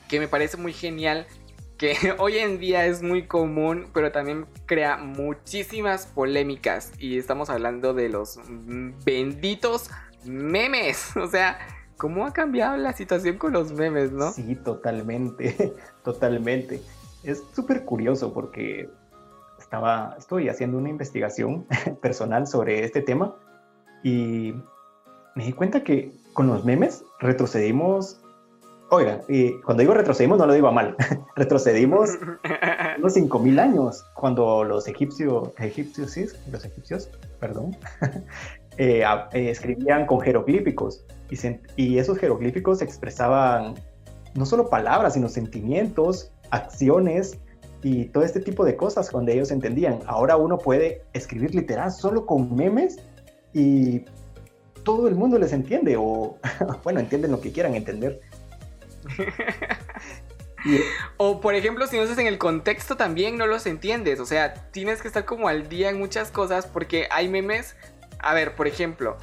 que 0.09 0.19
me 0.19 0.29
parece 0.29 0.57
muy 0.57 0.73
genial, 0.73 1.27
que 1.79 1.95
hoy 2.19 2.39
en 2.39 2.59
día 2.59 2.87
es 2.87 3.03
muy 3.03 3.27
común, 3.27 3.89
pero 3.93 4.13
también 4.13 4.47
crea 4.67 4.97
muchísimas 4.97 6.07
polémicas. 6.07 6.93
Y 6.99 7.19
estamos 7.19 7.51
hablando 7.51 7.95
de 7.95 8.09
los 8.09 8.39
benditos 9.05 9.91
memes. 10.25 11.17
O 11.17 11.27
sea, 11.27 11.59
¿cómo 11.97 12.27
ha 12.27 12.33
cambiado 12.33 12.77
la 12.77 12.93
situación 12.93 13.39
con 13.39 13.53
los 13.53 13.73
memes, 13.73 14.13
no? 14.13 14.33
Sí, 14.33 14.57
totalmente, 14.57 15.75
totalmente. 16.05 16.81
Es 17.23 17.43
súper 17.55 17.85
curioso 17.85 18.33
porque 18.33 18.89
estaba, 19.59 20.15
estoy 20.19 20.49
haciendo 20.49 20.79
una 20.79 20.91
investigación 20.91 21.67
personal 22.01 22.47
sobre 22.47 22.85
este 22.85 23.03
tema 23.03 23.35
y 24.03 24.55
me 25.35 25.45
di 25.45 25.53
cuenta 25.53 25.83
que 25.83 26.13
con 26.33 26.47
los 26.47 26.65
memes 26.65 27.05
retrocedimos. 27.19 28.21
Oiga, 28.91 29.21
y 29.29 29.61
cuando 29.63 29.81
digo 29.81 29.95
retrocedimos 29.95 30.39
no 30.39 30.47
lo 30.47 30.53
digo 30.53 30.69
a 30.69 30.73
mal, 30.73 30.97
retrocedimos 31.37 32.11
unos 32.99 33.17
5.000 33.17 33.59
años, 33.59 34.05
cuando 34.15 34.63
los 34.63 34.87
egipcios, 34.87 35.51
egipcios, 35.59 36.13
sí, 36.13 36.27
los 36.53 36.65
egipcios, 36.65 37.11
perdón, 37.41 37.77
eh, 38.79 39.03
eh, 39.33 39.51
escribían 39.51 40.07
con 40.07 40.21
jeroglíficos 40.21 41.05
y, 41.31 41.37
y 41.77 41.99
esos 41.99 42.19
jeroglíficos 42.19 42.81
expresaban 42.81 43.75
no 44.35 44.47
solo 44.47 44.69
palabras, 44.69 45.15
sino 45.15 45.29
sentimientos, 45.29 46.31
acciones 46.51 47.41
y 47.83 48.07
todo 48.07 48.23
este 48.23 48.41
tipo 48.41 48.65
de 48.65 48.77
cosas 48.77 49.11
cuando 49.11 49.33
ellos 49.33 49.51
entendían. 49.51 50.01
Ahora 50.07 50.37
uno 50.37 50.59
puede 50.59 51.03
escribir 51.13 51.55
literal 51.55 51.91
solo 51.91 52.27
con 52.27 52.55
memes 52.55 52.99
y 53.53 54.05
todo 54.85 55.09
el 55.09 55.17
mundo 55.17 55.39
les 55.39 55.53
entiende 55.53 55.97
o, 55.99 56.39
bueno, 56.85 57.01
entienden 57.01 57.33
lo 57.33 57.41
que 57.41 57.51
quieran 57.51 57.75
entender. 57.75 58.21
o 61.17 61.41
por 61.41 61.55
ejemplo, 61.55 61.87
si 61.87 61.97
no 61.97 62.03
estás 62.03 62.19
en 62.19 62.27
el 62.27 62.39
contexto 62.39 62.97
también 62.97 63.39
no 63.39 63.47
los 63.47 63.67
entiendes. 63.67 64.21
O 64.21 64.27
sea, 64.27 64.55
tienes 64.71 65.03
que 65.03 65.09
estar 65.09 65.25
como 65.25 65.49
al 65.49 65.69
día 65.69 65.91
en 65.91 65.99
muchas 65.99 66.31
cosas 66.31 66.67
porque 66.67 67.09
hay 67.11 67.29
memes. 67.29 67.77
A 68.19 68.35
ver, 68.35 68.55
por 68.55 68.67
ejemplo, 68.67 69.17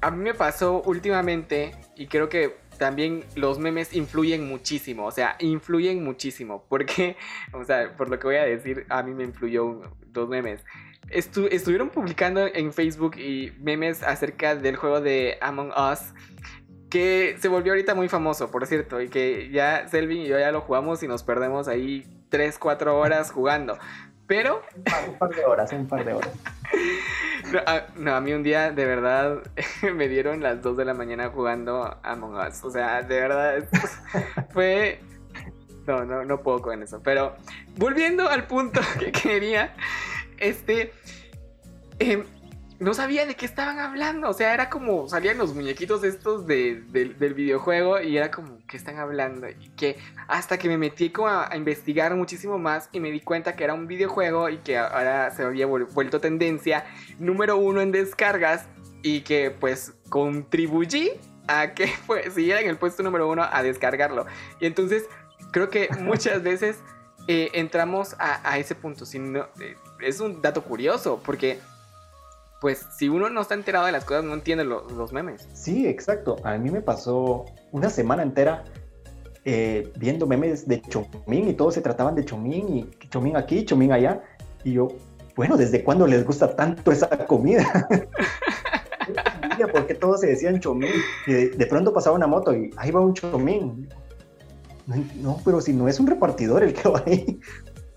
a 0.00 0.10
mí 0.10 0.22
me 0.22 0.34
pasó 0.34 0.82
últimamente 0.82 1.72
y 1.96 2.06
creo 2.06 2.28
que 2.28 2.56
también 2.78 3.24
los 3.34 3.58
memes 3.58 3.92
influyen 3.92 4.48
muchísimo. 4.48 5.06
O 5.06 5.10
sea, 5.10 5.36
influyen 5.38 6.02
muchísimo. 6.02 6.64
Porque, 6.68 7.16
o 7.52 7.64
sea, 7.64 7.96
por 7.96 8.08
lo 8.08 8.18
que 8.18 8.26
voy 8.26 8.36
a 8.36 8.44
decir, 8.44 8.86
a 8.88 9.02
mí 9.02 9.12
me 9.12 9.24
influyó 9.24 9.82
dos 10.12 10.28
memes 10.28 10.64
estuvieron 11.10 11.90
publicando 11.90 12.46
en 12.46 12.72
Facebook 12.72 13.16
y 13.16 13.52
memes 13.60 14.02
acerca 14.02 14.54
del 14.54 14.76
juego 14.76 15.00
de 15.00 15.38
Among 15.40 15.70
Us 15.70 16.00
que 16.90 17.36
se 17.38 17.48
volvió 17.48 17.72
ahorita 17.72 17.94
muy 17.94 18.08
famoso, 18.08 18.50
por 18.50 18.66
cierto, 18.66 19.00
y 19.00 19.08
que 19.08 19.48
ya 19.50 19.88
Selvin 19.88 20.22
y 20.22 20.26
yo 20.26 20.38
ya 20.38 20.50
lo 20.52 20.60
jugamos 20.60 21.02
y 21.02 21.08
nos 21.08 21.22
perdemos 21.22 21.68
ahí 21.68 22.04
3, 22.28 22.58
4 22.58 22.98
horas 22.98 23.30
jugando. 23.30 23.78
Pero... 24.26 24.62
Un 25.08 25.18
par 25.18 25.30
de 25.30 25.44
horas, 25.44 25.72
un 25.72 25.88
par 25.88 26.04
de 26.04 26.12
horas. 26.12 26.30
No 27.96 28.14
a, 28.14 28.20
mí 28.20 28.32
un 28.32 28.44
día 28.44 28.70
de 28.70 28.84
verdad 28.84 29.42
me 29.94 30.06
dieron 30.06 30.40
las 30.40 30.62
2 30.62 30.76
de 30.76 30.84
la 30.84 30.94
mañana 30.94 31.30
jugando 31.30 31.98
Among 32.04 32.36
Us. 32.36 32.62
O 32.62 32.70
sea, 32.70 33.02
de 33.02 33.20
verdad 33.20 33.64
fue... 34.52 35.00
No, 35.86 36.04
no, 36.04 36.24
no 36.24 36.42
puedo 36.42 36.62
con 36.62 36.82
eso. 36.82 37.00
Pero 37.02 37.34
volviendo 37.76 38.28
al 38.28 38.46
punto 38.46 38.80
que 39.00 39.10
quería, 39.10 39.74
este, 40.38 40.92
em, 41.98 42.24
no 42.80 42.94
sabía 42.94 43.26
de 43.26 43.36
qué 43.36 43.44
estaban 43.44 43.78
hablando. 43.78 44.28
O 44.28 44.32
sea, 44.32 44.54
era 44.54 44.70
como 44.70 45.06
salían 45.08 45.36
los 45.38 45.54
muñequitos 45.54 46.02
estos 46.02 46.46
del 46.46 47.34
videojuego 47.36 48.00
y 48.00 48.16
era 48.16 48.30
como, 48.30 48.58
¿qué 48.66 48.76
están 48.78 48.98
hablando? 48.98 49.48
Y 49.48 49.70
que 49.76 49.98
hasta 50.26 50.58
que 50.58 50.66
me 50.68 50.78
metí 50.78 51.10
como 51.10 51.28
a, 51.28 51.54
investigar 51.54 52.14
muchísimo 52.16 52.58
más 52.58 52.88
y 52.90 52.98
me 52.98 53.10
di 53.10 53.20
cuenta 53.20 53.54
que 53.54 53.64
era 53.64 53.74
un 53.74 53.86
videojuego 53.86 54.48
y 54.48 54.56
que 54.58 54.78
ahora 54.78 55.30
se 55.30 55.42
había 55.42 55.66
vuelto 55.66 56.20
tendencia 56.20 56.86
número 57.18 57.58
uno 57.58 57.82
en 57.82 57.92
descargas 57.92 58.66
y 59.02 59.20
que 59.20 59.50
pues 59.50 59.92
contribuí 60.08 61.12
a 61.48 61.74
que 61.74 61.92
pues, 62.06 62.32
siguiera 62.32 62.62
en 62.62 62.68
el 62.68 62.78
puesto 62.78 63.02
número 63.02 63.28
uno 63.28 63.46
a 63.50 63.62
descargarlo. 63.62 64.24
Y 64.58 64.64
entonces 64.64 65.04
creo 65.52 65.68
que 65.68 65.90
muchas 66.00 66.42
veces 66.42 66.78
eh, 67.28 67.50
entramos 67.52 68.16
a, 68.18 68.58
ese 68.58 68.74
punto. 68.74 69.04
Si 69.04 69.18
no, 69.18 69.48
eh, 69.60 69.76
es 70.00 70.20
un 70.20 70.40
dato 70.40 70.64
curioso, 70.64 71.20
porque 71.22 71.60
pues 72.60 72.86
si 72.96 73.08
uno 73.08 73.30
no 73.30 73.40
está 73.40 73.54
enterado 73.54 73.86
de 73.86 73.92
las 73.92 74.04
cosas, 74.04 74.24
no 74.24 74.34
entiende 74.34 74.64
los 74.64 75.12
memes. 75.12 75.48
Sí, 75.54 75.86
exacto. 75.86 76.36
A 76.44 76.58
mí 76.58 76.70
me 76.70 76.82
pasó 76.82 77.46
una 77.72 77.88
semana 77.88 78.22
entera 78.22 78.64
eh, 79.44 79.90
viendo 79.96 80.26
memes 80.26 80.68
de 80.68 80.82
Chomín 80.82 81.48
y 81.48 81.54
todos 81.54 81.74
se 81.74 81.80
trataban 81.80 82.14
de 82.14 82.24
Chomín 82.24 82.68
y 82.68 83.08
Chomín 83.08 83.36
aquí, 83.36 83.64
Chomín 83.64 83.92
allá. 83.92 84.22
Y 84.62 84.72
yo, 84.72 84.88
bueno, 85.36 85.56
¿desde 85.56 85.82
cuándo 85.82 86.06
les 86.06 86.24
gusta 86.24 86.54
tanto 86.54 86.92
esa 86.92 87.08
comida? 87.26 87.88
porque 89.72 89.94
todos 89.94 90.20
se 90.20 90.28
decían 90.28 90.60
Chomín. 90.60 90.90
Y 91.26 91.32
de, 91.32 91.66
pronto 91.66 91.92
pasaba 91.92 92.16
una 92.16 92.26
moto 92.26 92.54
y 92.54 92.70
ahí 92.76 92.90
va 92.90 93.00
un 93.00 93.14
Chomín. 93.14 93.88
No, 95.22 95.38
pero 95.44 95.60
si 95.60 95.72
no 95.72 95.88
es 95.88 96.00
un 96.00 96.06
repartidor 96.06 96.62
el 96.62 96.74
que 96.74 96.88
va 96.88 97.02
ahí. 97.06 97.40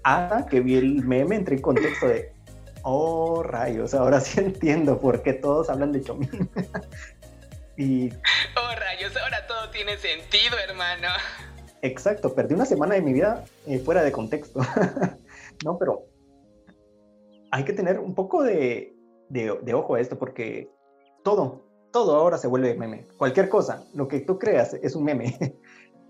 Ah, 0.04 0.46
que 0.50 0.60
vi 0.60 0.76
el 0.76 1.06
meme, 1.06 1.36
entré 1.36 1.56
en 1.56 1.62
contexto 1.62 2.08
de, 2.08 2.33
oh 2.84 3.44
rayos, 3.44 3.94
ahora 3.94 4.22
sí 4.22 4.40
entiendo 4.42 5.00
por 5.00 5.24
qué 5.24 5.34
todos 5.34 5.70
hablan 5.70 5.92
de 5.92 6.02
Chomín. 6.02 6.50
y... 7.78 8.10
Oh 8.56 8.76
rayos, 8.80 9.16
ahora 9.18 9.46
todo 9.48 9.70
tiene 9.72 9.98
sentido, 9.98 10.58
hermano. 10.68 11.08
Exacto, 11.82 12.34
perdí 12.34 12.54
una 12.54 12.66
semana 12.66 12.96
de 12.96 13.02
mi 13.02 13.12
vida 13.12 13.44
eh, 13.66 13.80
fuera 13.80 14.04
de 14.04 14.12
contexto. 14.12 14.62
no, 15.66 15.78
pero 15.78 16.06
hay 17.52 17.66
que 17.66 17.74
tener 17.74 18.00
un 18.00 18.16
poco 18.16 18.44
de, 18.44 18.96
de, 19.30 19.74
ojo 19.74 19.96
a 19.96 20.00
esto 20.00 20.18
porque 20.18 20.70
todo, 21.24 21.66
todo 21.92 22.16
ahora 22.16 22.38
se 22.38 22.48
vuelve 22.48 22.76
meme. 22.76 23.08
Cualquier 23.18 23.50
cosa, 23.50 23.84
lo 23.94 24.08
que 24.08 24.22
tú 24.22 24.40
creas 24.40 24.74
es 24.76 24.96
un 24.96 25.04
meme. 25.04 25.58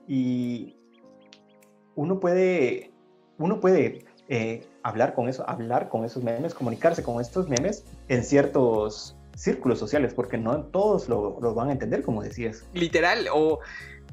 y 0.07 0.77
uno 1.95 2.19
puede 2.19 2.93
uno 3.37 3.59
puede 3.59 4.05
eh, 4.29 4.65
hablar 4.83 5.13
con 5.13 5.29
eso, 5.29 5.47
hablar 5.49 5.89
con 5.89 6.05
esos 6.05 6.23
memes, 6.23 6.53
comunicarse 6.53 7.03
con 7.03 7.21
estos 7.21 7.49
memes 7.49 7.83
en 8.09 8.23
ciertos 8.23 9.15
círculos 9.35 9.79
sociales, 9.79 10.13
porque 10.13 10.37
no 10.37 10.63
todos 10.65 11.09
lo, 11.09 11.39
van 11.55 11.69
a 11.69 11.71
entender, 11.71 12.03
como 12.03 12.21
decías. 12.21 12.65
Literal, 12.73 13.27
o, 13.33 13.59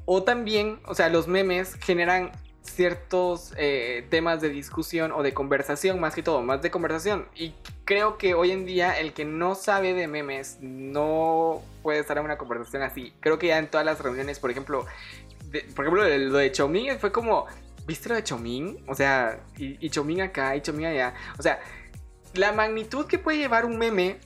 o 0.07 0.23
también, 0.23 0.81
o 0.87 0.95
sea, 0.95 1.09
los 1.09 1.29
memes 1.29 1.75
generan 1.75 2.33
ciertos 2.63 3.53
eh, 3.57 4.07
temas 4.11 4.41
de 4.41 4.49
discusión 4.49 5.13
o 5.13 5.23
de 5.23 5.35
conversación, 5.35 6.01
más 6.01 6.15
que 6.15 6.23
todo, 6.23 6.43
más 6.43 6.63
de 6.63 6.71
conversación. 6.71 7.27
Y 7.35 7.55
creo 7.85 8.17
que 8.17 8.35
hoy 8.35 8.53
en 8.53 8.65
día 8.65 8.99
el 8.99 9.13
que 9.13 9.25
no 9.25 9.55
sabe 9.55 9.93
de 9.95 10.07
memes 10.07 10.59
no 10.61 11.63
puede 11.83 11.99
estar 11.99 12.17
en 12.19 12.25
una 12.25 12.39
conversación 12.39 12.83
así. 12.83 13.13
Creo 13.21 13.39
que 13.39 13.49
ya 13.49 13.59
en 13.59 13.69
todas 13.69 13.85
las 13.85 14.01
reuniones, 14.01 14.39
por 14.39 14.51
ejemplo, 14.51 14.87
por 15.75 15.85
ejemplo, 15.85 16.09
lo 16.19 16.39
de 16.39 16.55
Xiaomi 16.55 16.91
fue 16.99 17.11
como, 17.11 17.47
¿viste 17.91 18.09
lo 18.09 18.15
de 18.15 18.23
Chomín? 18.23 18.85
O 18.87 18.95
sea, 18.95 19.41
y, 19.57 19.85
y 19.85 19.91
Chomín 19.91 20.21
acá 20.21 20.55
y 20.55 20.61
Chomín 20.61 20.87
allá. 20.87 21.13
O 21.37 21.43
sea, 21.43 21.59
la 22.35 22.53
magnitud 22.53 23.07
que 23.07 23.19
puede 23.19 23.39
llevar 23.39 23.65
un 23.65 23.77
meme, 23.79 24.21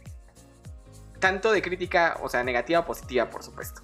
tanto 1.18 1.50
de 1.50 1.62
crítica, 1.62 2.18
o 2.20 2.28
sea, 2.28 2.44
negativa 2.44 2.80
o 2.80 2.84
positiva, 2.84 3.30
por 3.30 3.42
supuesto. 3.42 3.80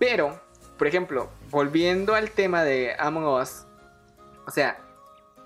Pero, 0.00 0.42
por 0.76 0.88
ejemplo, 0.88 1.30
volviendo 1.50 2.16
al 2.16 2.32
tema 2.32 2.64
de 2.64 2.96
Among 2.98 3.40
Us, 3.40 3.66
o 4.48 4.50
sea, 4.50 4.78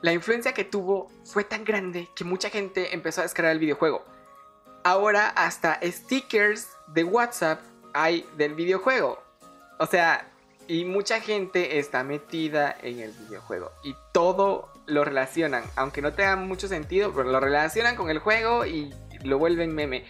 la 0.01 0.15
influencia 0.15 0.55
que 0.55 0.65
tuvo 0.65 1.13
fue 1.27 1.45
tan 1.45 1.63
grande 1.65 2.09
que 2.17 2.25
mucha 2.25 2.49
gente 2.49 2.95
empezó 2.95 3.21
a 3.21 3.25
descargar 3.25 3.53
el 3.53 3.59
videojuego. 3.59 4.03
Ahora 4.83 5.29
hasta 5.29 5.79
stickers 5.83 6.71
de 6.87 7.05
WhatsApp 7.05 7.61
hay 7.93 8.27
del 8.39 8.55
videojuego. 8.55 9.23
O 9.79 9.85
sea, 9.85 10.27
y 10.69 10.85
mucha 10.85 11.21
gente 11.21 11.79
está 11.79 12.05
metida 12.05 12.77
en 12.83 13.01
el 13.01 13.11
videojuego 13.11 13.73
y 13.83 13.97
todo 14.13 14.71
lo 14.87 15.03
relacionan, 15.05 15.65
aunque 15.77 16.03
no 16.03 16.13
tenga 16.13 16.37
mucho 16.37 16.69
sentido, 16.69 17.13
pero 17.13 17.31
lo 17.31 17.41
relacionan 17.41 17.97
con 17.97 18.11
el 18.11 18.19
juego 18.19 18.67
y 18.67 18.95
lo 19.25 19.39
vuelven 19.39 19.75
meme. 19.75 20.05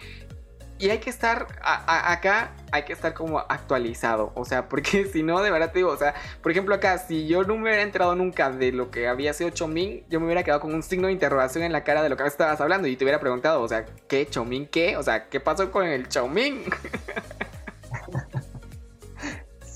Y 0.77 0.89
hay 0.91 0.99
que 0.99 1.09
estar 1.09 1.47
acá, 1.61 2.51
hay 2.71 2.83
que 2.83 2.93
estar 2.93 3.13
como 3.13 3.39
actualizado. 3.39 4.31
O 4.35 4.45
sea, 4.45 4.69
porque 4.69 5.05
si 5.13 5.23
no, 5.23 5.41
de 5.41 5.51
verdad 5.51 5.71
te 5.71 5.79
digo, 5.79 5.91
o 5.91 5.97
sea, 5.97 6.13
por 6.41 6.51
ejemplo, 6.51 6.75
acá, 6.75 6.97
si 6.97 7.27
yo 7.27 7.43
no 7.43 7.55
me 7.55 7.63
hubiera 7.63 7.81
enterado 7.81 8.15
nunca 8.15 8.49
de 8.49 8.71
lo 8.71 8.89
que 8.89 9.07
había 9.07 9.33
sido 9.33 9.49
Chomín, 9.49 10.05
yo 10.09 10.19
me 10.19 10.27
hubiera 10.27 10.43
quedado 10.43 10.61
con 10.61 10.73
un 10.73 10.83
signo 10.83 11.07
de 11.07 11.13
interrogación 11.13 11.63
en 11.65 11.73
la 11.73 11.83
cara 11.83 12.01
de 12.01 12.09
lo 12.09 12.15
que 12.15 12.25
estabas 12.25 12.61
hablando 12.61 12.87
y 12.87 12.95
te 12.95 13.03
hubiera 13.03 13.19
preguntado, 13.19 13.61
o 13.61 13.67
sea, 13.67 13.85
¿qué 14.07 14.25
Chomín 14.25 14.67
qué? 14.67 14.95
O 14.95 15.03
sea, 15.03 15.27
¿qué 15.27 15.41
pasó 15.41 15.69
con 15.71 15.85
el 15.85 16.07
Chomín? 16.07 16.63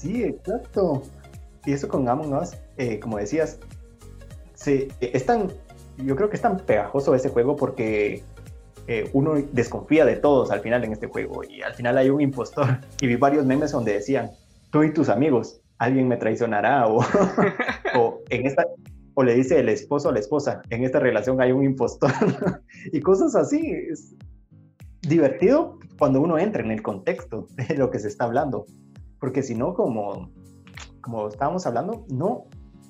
Sí, 0.03 0.21
exacto. 0.21 1.01
Y 1.65 1.71
eso 1.71 1.87
con 1.87 2.07
Among 2.09 2.45
eh, 2.77 2.99
como 2.99 3.17
decías, 3.17 3.57
sí, 4.53 4.89
es 4.99 5.25
tan, 5.25 5.47
yo 5.97 6.17
creo 6.17 6.29
que 6.29 6.35
es 6.35 6.41
tan 6.41 6.57
pegajoso 6.57 7.15
ese 7.15 7.29
juego 7.29 7.55
porque 7.55 8.21
eh, 8.87 9.09
uno 9.13 9.35
desconfía 9.53 10.03
de 10.03 10.17
todos 10.17 10.51
al 10.51 10.59
final 10.59 10.83
en 10.83 10.91
este 10.91 11.07
juego 11.07 11.41
y 11.45 11.61
al 11.61 11.73
final 11.73 11.97
hay 11.97 12.09
un 12.09 12.19
impostor 12.19 12.79
y 13.01 13.07
vi 13.07 13.15
varios 13.15 13.45
memes 13.45 13.71
donde 13.71 13.93
decían, 13.93 14.31
tú 14.71 14.83
y 14.83 14.91
tus 14.91 15.07
amigos, 15.07 15.61
alguien 15.77 16.09
me 16.09 16.17
traicionará 16.17 16.85
o, 16.89 16.99
o 17.95 18.19
en 18.29 18.45
esta 18.45 18.65
o 19.13 19.23
le 19.23 19.35
dice 19.35 19.57
el 19.57 19.69
esposo 19.69 20.09
a 20.09 20.11
la 20.11 20.19
esposa, 20.19 20.63
en 20.69 20.83
esta 20.83 20.99
relación 20.99 21.39
hay 21.39 21.53
un 21.53 21.63
impostor 21.63 22.11
y 22.91 22.99
cosas 22.99 23.35
así. 23.35 23.61
Es 23.89 24.15
divertido 25.01 25.79
cuando 25.97 26.19
uno 26.19 26.37
entra 26.37 26.63
en 26.63 26.71
el 26.71 26.81
contexto 26.81 27.47
de 27.55 27.75
lo 27.75 27.89
que 27.89 27.99
se 27.99 28.07
está 28.07 28.25
hablando, 28.25 28.65
porque 29.23 29.41
si 29.41 29.55
no, 29.55 29.73
como, 29.73 30.29
como 30.99 31.29
estábamos 31.29 31.65
hablando, 31.65 32.05
no 32.09 32.43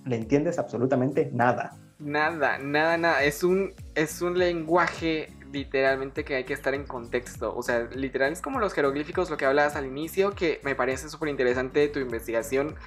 le 0.03 0.15
entiendes 0.15 0.57
absolutamente 0.57 1.29
nada. 1.31 1.77
Nada, 1.99 2.57
nada, 2.57 2.97
nada. 2.97 3.23
Es 3.23 3.43
un, 3.43 3.71
es 3.93 4.19
un 4.19 4.39
lenguaje 4.39 5.27
literalmente 5.51 6.25
que 6.25 6.33
hay 6.33 6.43
que 6.43 6.53
estar 6.53 6.73
en 6.73 6.87
contexto. 6.87 7.55
O 7.55 7.61
sea, 7.61 7.87
literal 7.93 8.33
es 8.33 8.41
como 8.41 8.57
los 8.57 8.73
jeroglíficos, 8.73 9.29
lo 9.29 9.37
que 9.37 9.45
hablabas 9.45 9.75
al 9.75 9.85
inicio, 9.85 10.31
que 10.31 10.59
me 10.63 10.73
parece 10.73 11.07
súper 11.07 11.29
interesante 11.29 11.87
tu 11.89 11.99
investigación. 11.99 12.77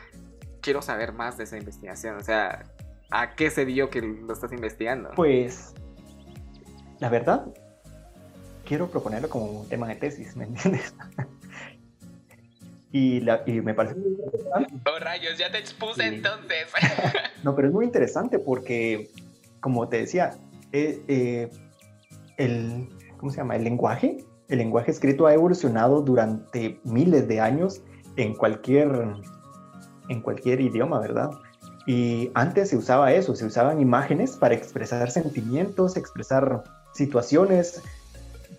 Quiero 0.61 0.83
saber 0.83 1.13
más 1.13 1.39
de 1.39 1.45
esa 1.45 1.57
investigación. 1.57 2.17
O 2.17 2.25
sea, 2.25 2.65
¿a 3.13 3.37
qué 3.37 3.51
se 3.51 3.65
dio 3.65 3.91
que 3.91 4.03
lo 4.03 4.33
estás 4.33 4.51
investigando? 4.51 5.11
Pues, 5.15 5.73
la 6.99 7.11
verdad, 7.11 7.47
quiero 8.65 8.89
proponerlo 8.89 9.31
como 9.31 9.45
un 9.61 9.69
tema 9.69 9.87
de 9.87 9.95
tesis, 9.95 10.35
¿me 10.35 10.47
entiendes? 10.47 10.93
y, 12.93 13.21
la, 13.21 13.43
y 13.47 13.61
me 13.61 13.75
parece 13.75 13.97
muy 13.97 14.11
interesante. 14.11 14.75
Oh, 14.87 14.99
rayos, 14.99 15.39
ya 15.39 15.51
te 15.51 15.59
expuse 15.59 16.07
entonces. 16.07 16.67
no, 17.43 17.55
pero 17.55 17.69
es 17.69 17.75
muy 17.75 17.85
interesante 17.85 18.39
porque, 18.39 19.11
como 19.61 19.89
te 19.89 19.99
decía, 19.99 20.37
eh, 20.73 21.03
eh, 21.09 21.51
el, 22.37 22.89
¿cómo 23.19 23.31
se 23.31 23.39
llama? 23.39 23.57
El 23.57 23.65
lenguaje, 23.65 24.25
el 24.49 24.59
lenguaje 24.59 24.91
escrito 24.91 25.27
ha 25.27 25.35
evolucionado 25.35 26.01
durante 26.03 26.81
miles 26.85 27.27
de 27.29 27.41
años 27.41 27.83
en 28.17 28.35
cualquier, 28.35 28.89
en 30.09 30.23
cualquier 30.23 30.61
idioma, 30.61 31.01
¿verdad? 31.01 31.31
Y 31.87 32.31
antes 32.35 32.71
se 32.71 32.77
usaba 32.77 33.13
eso, 33.13 33.37
se 33.37 33.47
usaban 33.47 33.81
imágenes 33.81 34.37
para 34.37 34.55
expresar 34.55 35.11
sentimientos, 35.11 35.97
expresar 35.97 36.65
situaciones. 36.93 37.83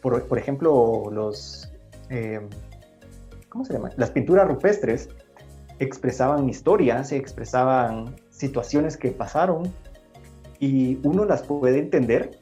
Por, 0.01 0.23
por 0.27 0.37
ejemplo, 0.37 1.09
los, 1.11 1.69
eh, 2.09 2.39
Las 3.95 4.11
pinturas 4.11 4.47
rupestres 4.47 5.09
expresaban 5.79 6.49
historias, 6.49 7.11
expresaban 7.11 8.15
situaciones 8.29 8.97
que 8.97 9.11
pasaron 9.11 9.71
y 10.59 10.99
uno 11.03 11.25
las 11.25 11.43
puede 11.43 11.79
entender 11.79 12.39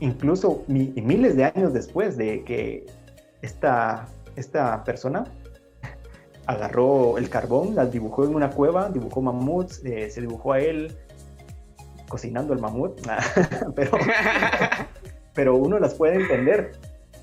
incluso 0.00 0.64
miles 0.68 1.36
de 1.36 1.44
años 1.44 1.72
después 1.72 2.16
de 2.16 2.44
que 2.44 2.86
esta, 3.42 4.06
esta 4.36 4.84
persona 4.84 5.24
agarró 6.46 7.18
el 7.18 7.28
carbón, 7.28 7.74
las 7.74 7.90
dibujó 7.90 8.24
en 8.24 8.34
una 8.34 8.50
cueva, 8.50 8.90
dibujó 8.90 9.22
mamuts, 9.22 9.84
eh, 9.84 10.10
se 10.10 10.20
dibujó 10.20 10.52
a 10.52 10.60
él 10.60 10.96
cocinando 12.08 12.52
el 12.52 12.60
mamut, 12.60 13.00
pero, 13.74 13.98
pero 15.34 15.56
uno 15.56 15.78
las 15.78 15.94
puede 15.94 16.16
entender. 16.16 16.72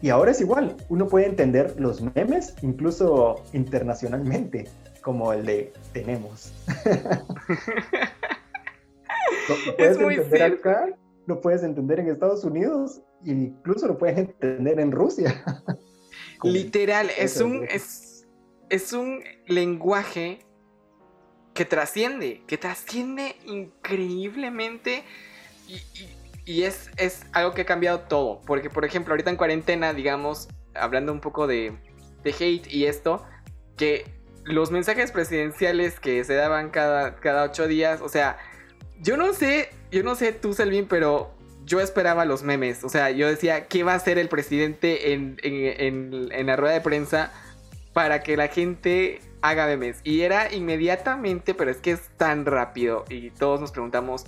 Y 0.04 0.10
ahora 0.10 0.32
es 0.32 0.42
igual, 0.42 0.76
uno 0.90 1.08
puede 1.08 1.28
entender 1.28 1.80
los 1.80 2.02
memes 2.02 2.56
incluso 2.62 3.42
internacionalmente, 3.54 4.70
como 5.02 5.32
el 5.32 5.46
de 5.46 5.72
tenemos. 5.94 6.52
lo, 9.48 9.56
puedes 9.78 9.98
entender 9.98 10.44
acá, 10.44 10.90
lo 11.26 11.40
puedes 11.40 11.64
entender 11.64 12.02
en 12.02 12.10
Estados 12.10 12.44
Unidos 12.44 13.02
e 13.26 13.32
incluso 13.32 13.88
lo 13.88 13.98
puedes 13.98 14.18
entender 14.18 14.82
en 14.82 14.92
Rusia. 14.92 15.42
Literal, 16.44 17.10
es 17.18 17.40
un, 17.40 17.64
es 17.64 18.92
un 18.92 19.24
lenguaje 19.48 20.40
que 21.54 21.64
trasciende, 21.64 22.44
que 22.46 22.58
trasciende 22.58 23.38
increíblemente 23.46 25.06
y, 25.70 25.78
es, 26.46 26.90
es, 26.98 27.26
algo 27.32 27.54
que 27.54 27.62
ha 27.62 27.66
cambiado 27.66 28.02
todo. 28.02 28.42
Porque, 28.46 28.70
por 28.70 28.86
ejemplo, 28.86 29.14
ahorita 29.14 29.30
en 29.30 29.38
cuarentena, 29.38 29.94
digamos, 29.94 30.50
hablando 30.74 31.12
un 31.12 31.20
poco 31.20 31.48
de, 31.48 31.74
hate 32.26 32.68
y 32.68 32.86
esto, 32.86 33.26
que 33.78 34.06
los 34.44 34.72
mensajes 34.72 35.12
presidenciales 35.12 36.00
que 36.00 36.24
se 36.24 36.34
daban 36.34 36.70
cada, 36.70 37.16
cada 37.16 37.44
ocho 37.44 37.68
días, 37.68 38.02
o 38.02 38.10
sea, 38.10 38.38
yo 39.00 39.18
no 39.18 39.34
sé, 39.34 39.70
yo 39.92 40.04
no 40.04 40.16
sé 40.16 40.34
tú, 40.34 40.54
Selvin, 40.54 40.88
pero 40.88 41.34
yo 41.66 41.80
esperaba 41.80 42.26
los 42.26 42.44
memes. 42.44 42.84
O 42.84 42.90
sea, 42.90 43.10
yo 43.12 43.28
decía, 43.28 43.68
¿qué 43.68 43.84
va 43.84 43.94
a 43.94 43.96
hacer 43.96 44.18
el 44.18 44.30
presidente 44.30 45.14
en, 45.14 45.38
en 45.44 46.46
la 46.46 46.56
rueda 46.56 46.74
de 46.74 46.82
prensa? 46.82 47.32
para 47.94 48.24
que 48.24 48.36
la 48.36 48.48
gente 48.48 49.22
haga 49.42 49.68
memes. 49.68 50.00
Y 50.04 50.22
era 50.22 50.52
inmediatamente, 50.52 51.54
pero 51.54 51.72
es 51.72 51.78
que 51.78 51.92
es 51.92 52.10
tan 52.18 52.46
rápido. 52.46 53.06
Y 53.10 53.30
todos 53.30 53.62
nos 53.62 53.72
preguntamos, 53.72 54.26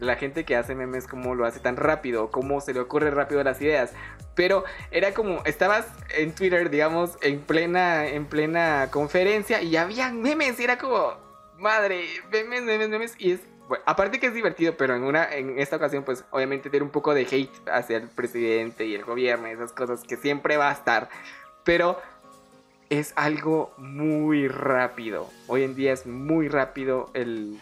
la 0.00 0.16
gente 0.16 0.44
que 0.44 0.56
hace 0.56 0.74
memes, 0.74 1.06
¿cómo 1.06 1.34
lo 1.34 1.44
hace 1.44 1.60
tan 1.60 1.76
rápido? 1.76 2.30
¿Cómo 2.30 2.60
se 2.60 2.72
le 2.72 2.80
ocurre 2.80 3.10
rápido 3.10 3.42
las 3.42 3.60
ideas? 3.60 3.92
Pero 4.34 4.64
era 4.90 5.12
como, 5.12 5.42
estabas 5.44 5.86
en 6.16 6.34
Twitter, 6.34 6.70
digamos, 6.70 7.18
en 7.20 7.40
plena, 7.40 8.06
en 8.06 8.26
plena 8.26 8.88
conferencia 8.90 9.62
y 9.62 9.76
había 9.76 10.10
memes. 10.10 10.58
Y 10.58 10.64
era 10.64 10.78
como, 10.78 11.14
madre, 11.58 12.04
memes, 12.30 12.62
memes, 12.62 12.88
memes. 12.88 13.14
Y 13.18 13.32
es, 13.32 13.40
aparte 13.86 14.18
que 14.18 14.28
es 14.28 14.34
divertido, 14.34 14.74
pero 14.76 14.96
en, 14.96 15.02
una, 15.02 15.32
en 15.32 15.58
esta 15.58 15.76
ocasión, 15.76 16.04
pues 16.04 16.24
obviamente 16.30 16.70
tiene 16.70 16.84
un 16.84 16.92
poco 16.92 17.14
de 17.14 17.22
hate 17.22 17.68
hacia 17.68 17.98
el 17.98 18.08
presidente 18.08 18.86
y 18.86 18.94
el 18.94 19.04
gobierno 19.04 19.48
y 19.48 19.52
esas 19.52 19.72
cosas 19.72 20.02
que 20.02 20.16
siempre 20.16 20.56
va 20.56 20.70
a 20.70 20.72
estar. 20.72 21.08
Pero 21.64 21.98
es 22.92 23.14
algo 23.16 23.72
muy 23.78 24.48
rápido. 24.48 25.30
Hoy 25.46 25.62
en 25.62 25.74
día 25.74 25.94
es 25.94 26.04
muy 26.06 26.48
rápido 26.48 27.10
el, 27.14 27.58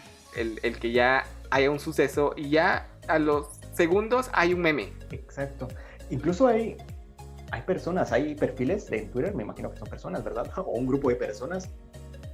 que 0.81 0.91
ya 0.91 1.25
haya 1.51 1.69
un 1.69 1.79
suceso 1.79 2.33
y 2.35 2.49
ya 2.49 2.89
a 3.07 3.19
los 3.19 3.47
segundos 3.73 4.29
hay 4.33 4.53
un 4.53 4.61
meme. 4.61 4.93
Exacto. 5.11 5.67
Incluso 6.09 6.47
hay, 6.47 6.77
hay 7.51 7.61
personas, 7.61 8.11
hay 8.11 8.35
perfiles 8.35 8.89
de 8.89 9.01
Twitter, 9.03 9.33
me 9.35 9.43
imagino 9.43 9.71
que 9.71 9.77
son 9.77 9.87
personas, 9.87 10.23
¿verdad? 10.23 10.51
O 10.57 10.71
un 10.71 10.87
grupo 10.87 11.09
de 11.09 11.15
personas 11.15 11.69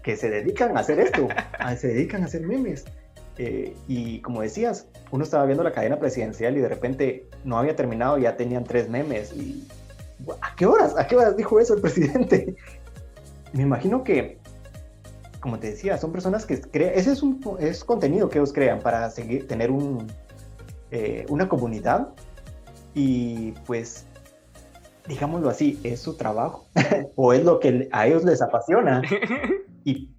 que 0.04 0.16
se 0.16 0.30
dedican 0.30 0.78
a 0.78 0.82
hacer 0.82 1.00
esto, 1.00 1.28
se 1.78 1.88
dedican 1.90 2.24
a 2.24 2.26
hacer 2.26 2.42
memes. 2.42 2.86
Eh, 3.40 3.76
y 3.88 4.20
como 4.22 4.42
decías, 4.42 4.88
uno 5.12 5.24
estaba 5.24 5.46
viendo 5.46 5.64
la 5.64 5.72
cadena 5.72 6.00
presidencial 6.00 6.58
y 6.58 6.62
de 6.62 6.70
repente 6.70 7.30
no 7.44 7.60
había 7.60 7.76
terminado, 7.76 8.18
y 8.18 8.24
ya 8.24 8.36
tenían 8.38 8.64
tres 8.64 8.90
memes. 8.90 9.34
Y, 9.34 9.68
¿A 10.42 10.56
qué 10.56 10.66
horas? 10.66 10.98
¿A 10.98 11.06
qué 11.08 11.16
horas 11.16 11.38
dijo 11.38 11.60
eso 11.60 11.76
el 11.76 11.82
presidente? 11.82 12.56
me 13.54 13.64
imagino 13.64 14.04
que, 14.04 14.40
como 15.40 15.60
te 15.60 15.72
decía, 15.72 15.98
son 15.98 16.12
personas 16.12 16.46
que 16.46 16.60
crean, 16.62 16.94
ese 16.96 17.12
es, 17.12 17.22
un, 17.22 17.40
es 17.60 17.84
contenido 17.84 18.30
que 18.30 18.40
ellos 18.40 18.54
crean 18.54 18.80
para 18.80 19.10
seguir, 19.10 19.48
tener 19.48 19.72
un, 19.72 20.08
eh, 20.92 21.26
una 21.30 21.48
comunidad 21.48 22.10
y 22.94 23.52
pues, 23.66 24.06
digámoslo 25.08 25.50
así, 25.50 25.80
es 25.84 26.00
su 26.00 26.16
trabajo 26.16 26.68
o 27.16 27.34
es 27.34 27.44
lo 27.44 27.60
que 27.60 27.88
a 27.92 28.08
ellos 28.08 28.24
les 28.24 28.42
apasiona 28.42 29.02
y, 29.84 30.12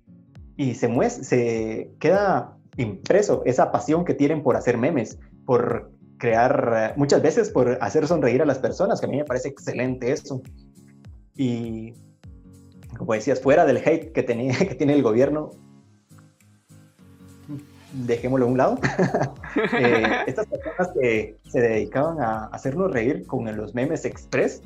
y 0.56 0.74
se, 0.74 0.88
muestra, 0.88 1.24
se 1.24 1.90
queda 1.98 2.56
impreso 2.76 3.42
esa 3.44 3.72
pasión 3.72 4.04
que 4.04 4.14
tienen 4.14 4.42
por 4.42 4.56
hacer 4.56 4.78
memes, 4.78 5.18
por 5.44 5.90
crear, 6.18 6.94
muchas 6.96 7.22
veces 7.22 7.50
por 7.50 7.78
hacer 7.80 8.06
sonreír 8.06 8.42
a 8.42 8.46
las 8.46 8.58
personas, 8.58 9.00
que 9.00 9.06
a 9.06 9.08
mí 9.08 9.16
me 9.16 9.24
parece 9.24 9.48
excelente 9.48 10.12
eso. 10.12 10.42
Y 11.36 11.94
como 12.96 13.14
decías, 13.14 13.40
fuera 13.40 13.66
del 13.66 13.78
hate 13.78 14.12
que, 14.12 14.22
tenía, 14.22 14.52
que 14.58 14.74
tiene 14.74 14.94
el 14.94 15.02
gobierno, 15.02 15.50
dejémoslo 17.92 18.46
a 18.46 18.48
un 18.48 18.58
lado. 18.58 18.78
Eh, 19.80 20.24
estas 20.26 20.46
personas 20.46 20.90
que 21.00 21.36
se 21.48 21.60
dedicaban 21.60 22.20
a 22.20 22.44
hacernos 22.52 22.92
reír 22.92 23.26
con 23.26 23.44
los 23.56 23.74
memes 23.74 24.04
express, 24.04 24.62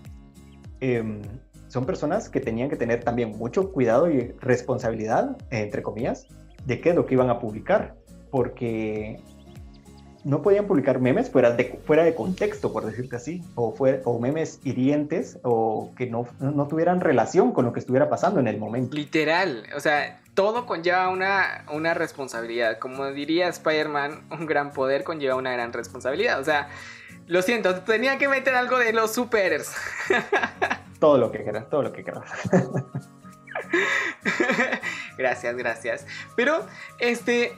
em, 0.81 1.23
son 1.68 1.87
personas 1.87 2.29
que 2.29 2.41
tenían 2.41 2.68
que 2.68 2.77
tener 2.77 3.03
también 3.03 3.31
mucho 3.39 3.73
cuidado 3.73 4.11
y 4.11 4.33
responsabilidad, 4.41 5.37
entre 5.51 5.83
comillas, 5.83 6.27
de 6.66 6.81
qué 6.81 6.91
es 6.91 6.97
lo 6.97 7.07
que 7.07 7.14
iban 7.14 7.31
a 7.31 7.39
publicar, 7.39 7.95
porque 8.31 9.23
no 10.25 10.43
podían 10.43 10.66
publicar 10.66 11.01
memes 11.01 11.31
fuera 11.31 11.51
de, 11.51 11.81
fuera 11.85 12.05
de 12.05 12.14
contexto, 12.14 12.73
por 12.73 12.85
decirte 12.85 13.16
así, 13.16 13.43
o, 13.55 13.73
fue, 13.73 14.03
o 14.05 14.18
memes 14.18 14.61
hirientes 14.64 15.39
o 15.43 15.93
que 15.97 16.07
no, 16.07 16.27
no 16.39 16.68
tuvieran 16.68 17.01
relación 17.01 17.53
con 17.53 17.64
lo 17.64 17.73
que 17.73 17.81
estuviera 17.81 18.09
pasando 18.09 18.41
en 18.41 18.49
el 18.49 18.59
momento. 18.59 18.95
Literal, 18.95 19.66
o 19.77 19.81
sea, 19.81 20.20
todo 20.35 20.66
conlleva 20.66 21.09
una, 21.09 21.64
una 21.73 21.95
responsabilidad. 21.95 22.79
Como 22.79 23.11
diría 23.11 23.49
Spider-Man, 23.49 24.23
un 24.31 24.47
gran 24.47 24.73
poder 24.73 25.05
conlleva 25.05 25.35
una 25.37 25.53
gran 25.53 25.73
responsabilidad. 25.73 26.41
O 26.41 26.45
sea, 26.45 26.68
lo 27.27 27.43
siento, 27.43 27.81
tenía 27.81 28.18
que 28.18 28.29
meter 28.29 28.55
algo 28.55 28.79
de 28.79 28.93
los 28.93 29.12
supers. 29.12 29.75
todo 31.01 31.18
lo 31.18 31.31
que 31.33 31.43
quieras, 31.43 31.68
todo 31.68 31.83
lo 31.83 31.93
que 31.93 32.03
quieras. 32.03 32.25
gracias, 35.18 35.57
gracias. 35.57 36.07
Pero, 36.37 36.64
este, 36.99 37.53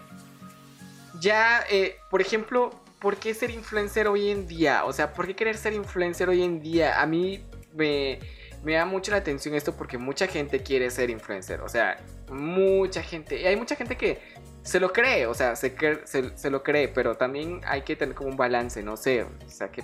ya, 1.24 1.64
eh, 1.70 1.96
por 2.10 2.20
ejemplo, 2.20 2.70
¿por 3.00 3.16
qué 3.16 3.32
ser 3.34 3.50
influencer 3.50 4.06
hoy 4.06 4.30
en 4.30 4.46
día? 4.46 4.84
O 4.84 4.92
sea, 4.92 5.12
¿por 5.14 5.26
qué 5.26 5.34
querer 5.34 5.56
ser 5.56 5.72
influencer 5.72 6.28
hoy 6.28 6.42
en 6.42 6.60
día? 6.60 7.00
A 7.00 7.06
mí 7.06 7.42
me, 7.74 8.18
me 8.62 8.74
da 8.74 8.84
mucho 8.84 9.10
la 9.10 9.18
atención 9.18 9.54
esto 9.54 9.74
porque 9.74 9.96
mucha 9.96 10.26
gente 10.26 10.62
quiere 10.62 10.90
ser 10.90 11.08
influencer. 11.08 11.62
O 11.62 11.68
sea, 11.68 11.96
mucha 12.30 13.02
gente. 13.02 13.40
Y 13.40 13.46
hay 13.46 13.56
mucha 13.56 13.74
gente 13.74 13.96
que 13.96 14.18
se 14.62 14.80
lo 14.80 14.92
cree, 14.92 15.26
o 15.26 15.34
sea, 15.34 15.56
se, 15.56 15.74
se, 16.04 16.50
lo 16.50 16.62
cree, 16.62 16.88
pero 16.88 17.16
también 17.16 17.60
hay 17.66 17.82
que 17.82 17.96
tener 17.96 18.14
como 18.14 18.30
un 18.30 18.36
balance, 18.36 18.82
no 18.82 18.96
sé. 18.96 19.24
O 19.24 19.48
sea, 19.48 19.70
¿qué, 19.70 19.82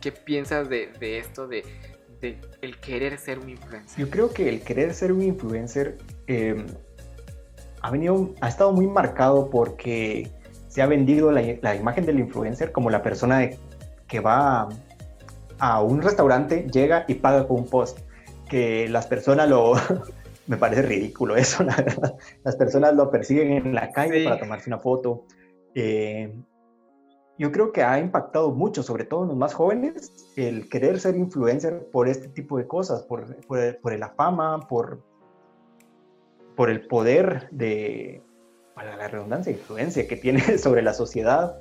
qué, 0.00 0.12
piensas 0.12 0.68
de, 0.68 0.90
esto 1.18 1.46
de, 1.46 1.64
el 2.60 2.80
querer 2.80 3.18
ser 3.18 3.38
un 3.40 3.50
influencer? 3.50 3.98
Yo 3.98 4.08
creo 4.08 4.32
que 4.32 4.48
el 4.48 4.62
querer 4.62 4.94
ser 4.94 5.12
un 5.12 5.22
influencer 5.22 5.98
em, 6.26 6.66
ha 7.82 7.90
venido, 7.90 8.34
ha 8.40 8.48
estado 8.48 8.72
muy 8.72 8.88
marcado 8.88 9.48
porque 9.48 10.28
se 10.70 10.82
ha 10.82 10.86
vendido 10.86 11.32
la, 11.32 11.42
la 11.60 11.74
imagen 11.74 12.06
del 12.06 12.20
influencer 12.20 12.70
como 12.70 12.90
la 12.90 13.02
persona 13.02 13.50
que 14.06 14.20
va 14.20 14.68
a 15.58 15.82
un 15.82 16.00
restaurante, 16.00 16.68
llega 16.72 17.04
y 17.08 17.14
paga 17.14 17.46
con 17.46 17.58
un 17.58 17.66
post. 17.66 17.98
Que 18.48 18.88
las 18.88 19.06
personas 19.08 19.48
lo, 19.48 19.74
me 20.46 20.56
parece 20.56 20.82
ridículo 20.82 21.36
eso, 21.36 21.64
la 21.64 21.74
verdad. 21.74 22.16
Las 22.44 22.54
personas 22.54 22.94
lo 22.94 23.10
persiguen 23.10 23.52
en 23.52 23.74
la 23.74 23.90
calle 23.90 24.24
para 24.24 24.38
tomarse 24.38 24.70
una 24.70 24.78
foto. 24.78 25.24
Eh, 25.74 26.32
yo 27.36 27.50
creo 27.50 27.72
que 27.72 27.82
ha 27.82 27.98
impactado 27.98 28.52
mucho, 28.52 28.84
sobre 28.84 29.04
todo 29.04 29.22
en 29.22 29.28
los 29.28 29.36
más 29.36 29.54
jóvenes, 29.54 30.12
el 30.36 30.68
querer 30.68 31.00
ser 31.00 31.16
influencer 31.16 31.88
por 31.90 32.06
este 32.06 32.28
tipo 32.28 32.58
de 32.58 32.68
cosas, 32.68 33.02
por, 33.02 33.36
por, 33.46 33.98
la 33.98 34.10
fama, 34.10 34.68
por, 34.68 35.02
por 36.54 36.70
el 36.70 36.86
poder 36.86 37.48
de, 37.50 38.22
para 38.80 38.96
la 38.96 39.08
redundancia, 39.08 39.52
influencia 39.52 40.08
que 40.08 40.16
tiene 40.16 40.40
sobre 40.58 40.80
la 40.80 40.94
sociedad. 40.94 41.60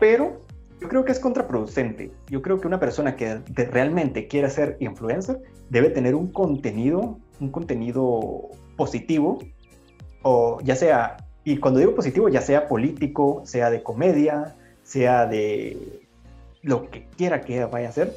Pero 0.00 0.40
yo 0.80 0.88
creo 0.88 1.04
que 1.04 1.12
es 1.12 1.20
contraproducente. 1.20 2.10
Yo 2.28 2.42
creo 2.42 2.60
que 2.60 2.66
una 2.66 2.80
persona 2.80 3.14
que 3.14 3.42
realmente 3.70 4.26
quiere 4.26 4.50
ser 4.50 4.76
influencer 4.80 5.40
debe 5.70 5.90
tener 5.90 6.16
un 6.16 6.32
contenido, 6.32 7.20
un 7.38 7.50
contenido 7.50 8.48
positivo, 8.76 9.38
o 10.22 10.58
ya 10.64 10.74
sea, 10.74 11.16
y 11.44 11.58
cuando 11.58 11.78
digo 11.78 11.94
positivo, 11.94 12.28
ya 12.28 12.40
sea 12.40 12.66
político, 12.66 13.42
sea 13.44 13.70
de 13.70 13.84
comedia, 13.84 14.56
sea 14.82 15.26
de 15.26 16.02
lo 16.62 16.90
que 16.90 17.06
quiera 17.16 17.40
que 17.40 17.64
vaya 17.66 17.86
a 17.86 17.90
hacer. 17.90 18.16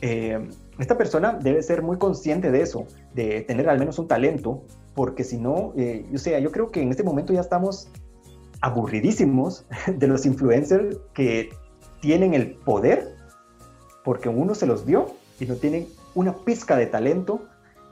Eh, 0.00 0.48
esta 0.80 0.98
persona 0.98 1.38
debe 1.40 1.62
ser 1.62 1.82
muy 1.82 1.96
consciente 1.96 2.50
de 2.50 2.62
eso, 2.62 2.86
de 3.14 3.42
tener 3.42 3.68
al 3.68 3.78
menos 3.78 4.00
un 4.00 4.08
talento, 4.08 4.64
porque 5.00 5.24
si 5.24 5.38
no, 5.38 5.72
eh, 5.78 6.04
o 6.14 6.18
sea, 6.18 6.38
yo 6.40 6.52
creo 6.52 6.70
que 6.70 6.82
en 6.82 6.90
este 6.90 7.02
momento 7.02 7.32
ya 7.32 7.40
estamos 7.40 7.88
aburridísimos 8.60 9.64
de 9.86 10.06
los 10.06 10.26
influencers 10.26 10.98
que 11.14 11.48
tienen 12.02 12.34
el 12.34 12.50
poder 12.56 13.16
porque 14.04 14.28
uno 14.28 14.54
se 14.54 14.66
los 14.66 14.84
dio 14.84 15.06
y 15.38 15.46
no 15.46 15.54
tienen 15.54 15.88
una 16.14 16.34
pizca 16.34 16.76
de 16.76 16.84
talento 16.84 17.40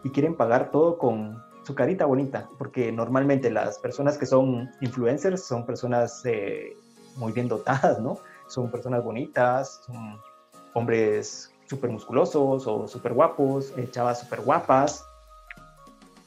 y 0.05 0.11
quieren 0.11 0.35
pagar 0.35 0.71
todo 0.71 0.99
con 0.99 1.43
su 1.63 1.75
carita 1.75 2.05
bonita, 2.05 2.47
porque 2.59 2.93
normalmente 2.93 3.51
las 3.51 3.79
personas 3.79 4.19
que 4.19 4.27
son 4.27 4.69
influencers 4.83 5.43
son 5.43 5.65
personas 5.65 6.21
eh, 6.27 6.77
muy 7.17 7.33
bien 7.33 7.49
dotadas, 7.49 8.01
¿no? 8.01 8.19
Son 8.49 8.71
personas 8.71 9.03
bonitas, 9.03 9.81
son 9.87 10.21
hombres 10.75 11.55
súper 11.71 11.89
musculosos 11.89 12.67
o 12.67 12.87
súper 12.87 13.15
guapos, 13.15 13.73
eh, 13.79 13.89
chavas 13.91 14.21
súper 14.21 14.43
guapas, 14.43 15.08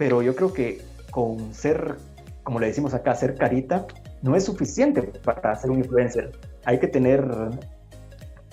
pero 0.02 0.24
yo 0.24 0.36
creo 0.36 0.52
que 0.52 0.82
con 1.12 1.54
ser, 1.54 1.96
como 2.42 2.60
le 2.60 2.66
decimos 2.66 2.96
acá, 2.96 3.14
ser 3.14 3.36
carita, 3.36 3.86
no 4.24 4.36
es 4.36 4.46
suficiente 4.46 5.04
para 5.24 5.56
ser 5.56 5.70
un 5.70 5.78
influencer. 5.78 6.32
Hay 6.66 6.80
que 6.80 6.88
tener 6.88 7.24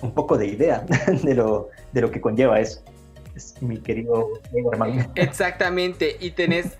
un 0.03 0.13
poco 0.13 0.37
de 0.37 0.45
idea 0.45 0.85
de 1.23 1.33
lo, 1.33 1.69
de 1.91 2.01
lo 2.01 2.11
que 2.11 2.21
conlleva 2.21 2.59
eso. 2.59 2.83
Es 3.35 3.59
mi 3.63 3.79
querido 3.79 4.29
hermano. 4.71 5.11
Exactamente, 5.15 6.17
y 6.19 6.29
tenés 6.29 6.77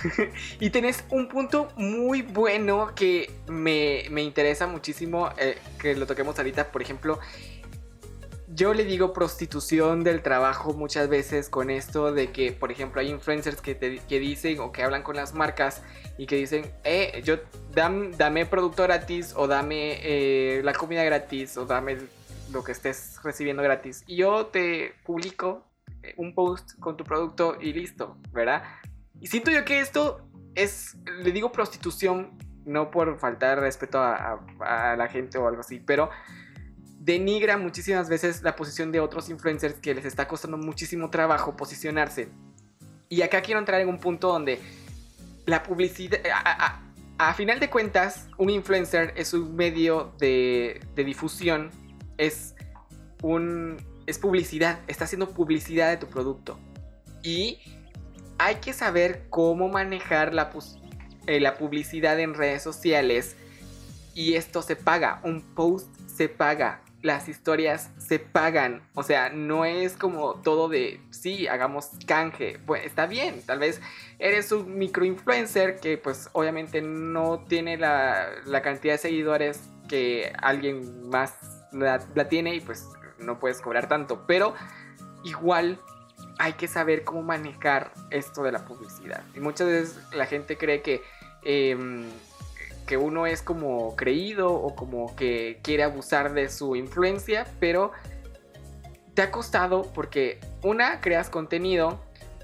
y 0.58 0.70
tenés 0.70 1.04
un 1.10 1.28
punto 1.28 1.68
muy 1.76 2.22
bueno 2.22 2.94
que 2.94 3.30
me, 3.46 4.04
me 4.10 4.22
interesa 4.22 4.66
muchísimo 4.66 5.28
eh, 5.36 5.58
que 5.78 5.94
lo 5.94 6.06
toquemos 6.06 6.38
ahorita. 6.38 6.72
Por 6.72 6.80
ejemplo, 6.80 7.18
yo 8.54 8.72
le 8.72 8.84
digo 8.84 9.12
prostitución 9.12 10.04
del 10.04 10.22
trabajo 10.22 10.72
muchas 10.72 11.08
veces 11.08 11.50
con 11.50 11.70
esto 11.70 12.12
de 12.12 12.32
que, 12.32 12.52
por 12.52 12.72
ejemplo, 12.72 13.00
hay 13.00 13.10
influencers 13.10 13.60
que, 13.60 13.74
te, 13.74 13.98
que 13.98 14.18
dicen 14.18 14.60
o 14.60 14.72
que 14.72 14.82
hablan 14.82 15.02
con 15.02 15.16
las 15.16 15.34
marcas 15.34 15.82
y 16.16 16.26
que 16.26 16.36
dicen, 16.36 16.70
eh, 16.84 17.20
yo 17.24 17.36
dame 17.74 18.46
producto 18.46 18.84
gratis 18.84 19.34
o 19.36 19.46
dame 19.46 19.98
eh, 20.02 20.62
la 20.64 20.72
comida 20.72 21.04
gratis 21.04 21.56
o 21.56 21.66
dame 21.66 21.98
lo 22.50 22.64
que 22.64 22.72
estés 22.72 23.20
recibiendo 23.22 23.62
gratis. 23.62 24.02
Y 24.06 24.16
yo 24.16 24.46
te 24.46 24.94
publico 25.04 25.64
eh, 26.02 26.14
un 26.16 26.34
post 26.34 26.78
con 26.80 26.96
tu 26.96 27.04
producto 27.04 27.58
y 27.60 27.74
listo, 27.74 28.16
¿verdad? 28.32 28.62
Y 29.20 29.26
siento 29.26 29.50
yo 29.50 29.64
que 29.64 29.80
esto 29.80 30.26
es, 30.54 30.96
le 31.22 31.32
digo 31.32 31.52
prostitución, 31.52 32.38
no 32.64 32.90
por 32.90 33.18
faltar 33.18 33.60
respeto 33.60 33.98
a, 33.98 34.40
a 34.60 34.96
la 34.96 35.08
gente 35.08 35.38
o 35.38 35.48
algo 35.48 35.60
así, 35.60 35.80
pero 35.80 36.10
denigra 37.08 37.56
muchísimas 37.56 38.10
veces 38.10 38.42
la 38.42 38.54
posición 38.54 38.92
de 38.92 39.00
otros 39.00 39.30
influencers 39.30 39.76
que 39.80 39.94
les 39.94 40.04
está 40.04 40.28
costando 40.28 40.58
muchísimo 40.58 41.08
trabajo 41.08 41.56
posicionarse. 41.56 42.28
Y 43.08 43.22
acá 43.22 43.40
quiero 43.40 43.58
entrar 43.58 43.80
en 43.80 43.88
un 43.88 43.98
punto 43.98 44.28
donde 44.28 44.60
la 45.46 45.62
publicidad, 45.62 46.20
a, 47.18 47.32
final 47.32 47.60
de 47.60 47.70
cuentas, 47.70 48.28
un 48.36 48.50
influencer 48.50 49.14
es 49.16 49.32
un 49.32 49.56
medio 49.56 50.12
de, 50.18 50.82
de 50.94 51.04
difusión, 51.04 51.70
es 52.18 52.54
un 53.22 53.78
es 54.06 54.18
publicidad, 54.18 54.80
está 54.86 55.04
haciendo 55.04 55.30
publicidad 55.30 55.88
de 55.88 55.96
tu 55.96 56.08
producto. 56.08 56.58
Y 57.22 57.58
hay 58.38 58.56
que 58.56 58.74
saber 58.74 59.24
cómo 59.30 59.68
manejar 59.68 60.34
la, 60.34 60.50
eh, 61.26 61.40
la 61.40 61.56
publicidad 61.56 62.20
en 62.20 62.34
redes 62.34 62.62
sociales. 62.62 63.34
Y 64.14 64.34
esto 64.34 64.60
se 64.60 64.76
paga, 64.76 65.20
un 65.24 65.42
post 65.54 65.88
se 66.06 66.28
paga, 66.28 66.82
las 67.02 67.28
historias 67.28 67.90
se 67.98 68.18
pagan. 68.18 68.82
O 68.94 69.02
sea, 69.02 69.30
no 69.30 69.64
es 69.64 69.96
como 69.96 70.34
todo 70.34 70.68
de, 70.68 71.00
sí, 71.10 71.46
hagamos 71.46 71.90
canje. 72.06 72.58
Pues 72.66 72.84
está 72.84 73.06
bien, 73.06 73.42
tal 73.46 73.60
vez 73.60 73.80
eres 74.18 74.50
un 74.52 74.76
microinfluencer 74.78 75.78
que 75.78 75.98
pues 75.98 76.28
obviamente 76.32 76.82
no 76.82 77.44
tiene 77.48 77.76
la, 77.76 78.28
cantidad 78.62 78.94
de 78.94 78.98
seguidores 78.98 79.60
que 79.88 80.32
alguien 80.42 81.08
más 81.08 81.34
la, 81.72 82.00
tiene 82.28 82.54
y 82.54 82.60
pues 82.60 82.88
no 83.18 83.38
puedes 83.38 83.60
cobrar 83.60 83.88
tanto. 83.88 84.24
Pero 84.26 84.54
igual 85.24 85.78
hay 86.38 86.54
que 86.54 86.66
saber 86.66 87.04
cómo 87.04 87.22
manejar 87.22 87.92
esto 88.10 88.42
de 88.42 88.52
la 88.52 88.64
publicidad. 88.64 89.22
Y 89.34 89.40
muchas 89.40 89.68
veces 89.68 89.98
la 90.12 90.26
gente 90.26 90.56
cree 90.56 90.82
que... 90.82 91.02
Em, 91.44 92.06
que 92.88 92.96
uno 92.96 93.26
es 93.26 93.42
como 93.42 93.94
creído 93.96 94.50
o 94.50 94.74
como 94.74 95.14
que 95.14 95.60
quiere 95.62 95.82
abusar 95.82 96.32
de 96.32 96.48
su 96.48 96.74
influencia, 96.74 97.46
pero 97.60 97.92
te 99.12 99.20
ha 99.20 99.30
costado 99.30 99.82
porque 99.92 100.40
una, 100.62 101.02
creas 101.02 101.28
contenido, 101.28 102.00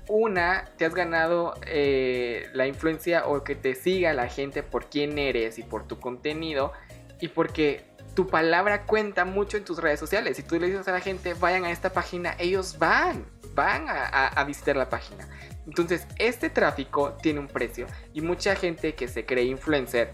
una, 0.06 0.66
te 0.76 0.84
has 0.84 0.94
ganado 0.94 1.54
eh, 1.66 2.50
la 2.52 2.66
influencia 2.66 3.26
o 3.26 3.42
que 3.42 3.54
te 3.54 3.74
siga 3.74 4.12
la 4.12 4.28
gente 4.28 4.62
por 4.62 4.90
quién 4.90 5.18
eres 5.18 5.58
y 5.58 5.62
por 5.62 5.88
tu 5.88 5.98
contenido 5.98 6.72
y 7.20 7.28
porque 7.28 7.86
tu 8.14 8.26
palabra 8.26 8.82
cuenta 8.82 9.24
mucho 9.24 9.56
en 9.56 9.64
tus 9.64 9.78
redes 9.78 9.98
sociales. 9.98 10.36
Si 10.36 10.42
tú 10.42 10.60
le 10.60 10.66
dices 10.66 10.86
a 10.88 10.92
la 10.92 11.00
gente, 11.00 11.32
vayan 11.32 11.64
a 11.64 11.70
esta 11.70 11.90
página, 11.90 12.36
ellos 12.38 12.78
van, 12.78 13.24
van 13.54 13.88
a, 13.88 14.28
a 14.28 14.44
visitar 14.44 14.76
la 14.76 14.90
página. 14.90 15.26
Entonces, 15.66 16.06
este 16.18 16.50
tráfico 16.50 17.14
tiene 17.22 17.40
un 17.40 17.48
precio 17.48 17.86
y 18.12 18.20
mucha 18.20 18.54
gente 18.54 18.94
que 18.94 19.08
se 19.08 19.24
cree 19.24 19.44
influencer 19.44 20.12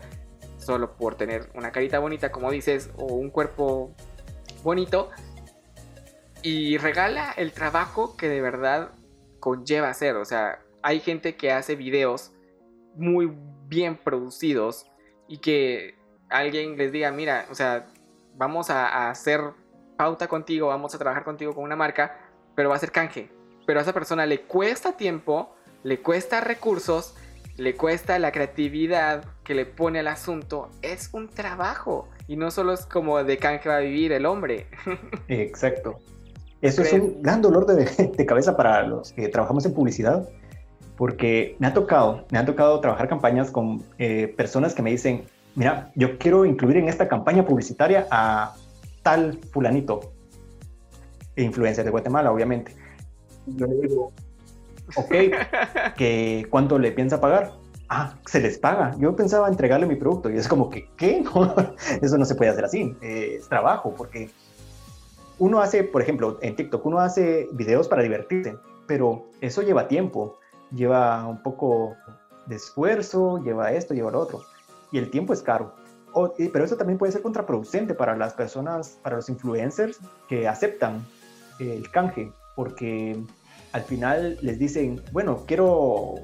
solo 0.61 0.97
por 0.97 1.17
tener 1.17 1.51
una 1.55 1.73
carita 1.73 1.99
bonita, 1.99 2.31
como 2.31 2.51
dices, 2.51 2.91
o 2.97 3.07
un 3.07 3.31
cuerpo 3.31 3.95
bonito, 4.63 5.11
y 6.43 6.79
regala 6.79 7.33
el 7.33 7.53
trabajo 7.53 8.17
que 8.17 8.29
de 8.29 8.41
verdad 8.41 8.91
conlleva 9.41 9.89
hacer. 9.89 10.17
O 10.17 10.25
sea, 10.25 10.61
hay 10.83 11.01
gente 11.01 11.37
que 11.37 11.53
hace 11.53 11.77
videos 11.77 12.33
muy 12.95 13.33
bien 13.67 13.97
producidos 13.97 14.87
y 15.29 15.39
que 15.39 15.95
alguien 16.29 16.77
les 16.77 16.93
diga, 16.93 17.11
mira, 17.11 17.47
o 17.51 17.55
sea, 17.55 17.87
vamos 18.35 18.71
a, 18.71 19.11
hacer 19.11 19.41
pauta 19.97 20.29
contigo, 20.29 20.69
vamos 20.69 20.95
a 20.95 20.99
trabajar 20.99 21.25
contigo 21.25 21.55
con 21.55 21.65
una 21.65 21.77
marca, 21.77 22.19
pero 22.55 22.71
va 22.71 22.77
a 22.77 22.79
ser 22.79 22.93
canje. 22.93 23.31
Pero 23.67 23.81
a 23.81 23.83
esa 23.83 23.93
persona 23.93 24.27
le 24.27 24.43
cuesta 24.43 24.97
tiempo, 24.97 25.55
le 25.83 26.01
cuesta 26.01 26.41
recursos, 26.41 27.15
le 27.57 27.75
cuesta 27.77 28.19
la 28.19 28.33
creatividad 28.33 29.25
que 29.45 29.55
le 29.55 29.67
pone 29.67 30.01
al 30.01 30.09
asunto, 30.09 30.71
es 30.83 31.11
un 31.13 31.29
trabajo. 31.29 32.09
Y 32.27 32.37
no 32.37 32.51
solo 32.51 32.73
es 32.73 32.87
como 32.87 33.23
de 33.23 33.39
can 33.39 33.61
que 33.61 33.69
va 33.69 33.77
a 33.77 33.81
vivir 33.81 34.13
el 34.13 34.27
hombre. 34.27 34.67
Exacto. 35.29 35.99
Eso 36.63 36.83
es 36.83 36.93
un 36.93 37.23
gran 37.23 37.41
dolor 37.41 37.67
de, 37.67 38.27
cabeza 38.27 38.57
para 38.57 38.87
los 38.87 39.13
que 39.13 39.29
trabajamos 39.29 39.65
en 39.65 39.73
publicidad, 39.73 40.29
porque 40.97 41.57
me 41.59 41.67
ha 41.67 41.75
tocado, 41.75 42.27
me 42.31 42.39
ha 42.39 42.45
tocado 42.45 42.81
trabajar 42.81 43.09
campañas 43.09 43.51
con 43.51 43.83
eh, 43.99 44.33
personas 44.37 44.75
que 44.75 44.83
me 44.83 44.91
dicen, 44.91 45.25
mira, 45.55 45.91
yo 45.95 46.19
quiero 46.19 46.45
incluir 46.45 46.77
en 46.77 46.89
esta 46.89 47.09
campaña 47.09 47.47
publicitaria 47.47 48.07
a 48.11 48.55
tal 49.03 49.39
fulanito, 49.53 50.13
influencer 51.37 51.85
de 51.85 51.91
Guatemala, 51.91 52.31
obviamente. 52.31 52.75
Yo 53.47 53.67
le 53.67 53.75
digo, 53.77 54.13
ok, 54.97 55.95
que 55.97 56.47
¿cuánto 56.51 56.79
le 56.79 56.93
piensa 56.93 57.21
pagar? 57.21 57.53
Ah, 57.89 58.15
se 58.27 58.41
les 58.41 58.59
paga. 58.59 58.95
Yo 58.99 59.17
pensaba 59.17 59.49
entregarle 59.49 59.87
mi 59.87 59.97
producto 59.97 60.31
y 60.31 60.37
es 60.37 60.47
como 60.47 60.71
que, 60.71 60.89
¿qué? 60.97 61.25
eso 62.03 62.19
no 62.19 62.25
se 62.25 62.35
puede 62.35 62.51
hacer 62.51 62.65
así. 62.65 62.97
Eh, 63.03 63.37
es 63.39 63.49
trabajo, 63.49 63.95
porque 63.97 64.31
uno 65.39 65.61
hace, 65.61 65.83
por 65.83 66.03
ejemplo, 66.03 66.39
en 66.43 66.55
TikTok, 66.55 66.85
uno 66.87 67.01
hace 67.01 67.49
videos 67.53 67.89
para 67.89 68.03
divertirse, 68.03 68.57
pero 68.87 69.27
eso 69.41 69.63
lleva 69.63 69.89
tiempo, 69.89 70.39
lleva 70.71 71.27
un 71.27 71.43
poco 71.43 71.97
de 72.47 72.57
esfuerzo, 72.57 73.43
lleva 73.43 73.73
esto, 73.73 73.95
lleva 73.95 74.11
lo 74.11 74.21
otro. 74.21 74.43
Y 74.93 74.99
el 74.99 75.11
tiempo 75.11 75.33
es 75.33 75.43
caro. 75.43 75.75
pero 76.53 76.65
eso 76.65 76.77
también 76.77 76.99
puede 76.99 77.13
ser 77.13 77.23
contraproducente 77.23 77.95
para 77.95 78.17
las 78.17 78.35
personas, 78.35 78.99
para 79.03 79.17
los 79.17 79.29
influencers 79.29 79.99
que 80.29 80.47
aceptan 80.47 81.05
el 81.59 81.91
canje, 81.91 82.33
porque 82.55 83.21
al 83.73 83.83
final 83.83 84.39
les 84.43 84.59
dicen, 84.59 85.01
bueno, 85.13 85.45
quiero 85.47 86.17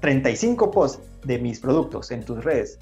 35 0.00 0.70
posts 0.70 1.02
de 1.24 1.38
mis 1.38 1.60
productos 1.60 2.10
en 2.10 2.24
tus 2.24 2.42
redes. 2.44 2.78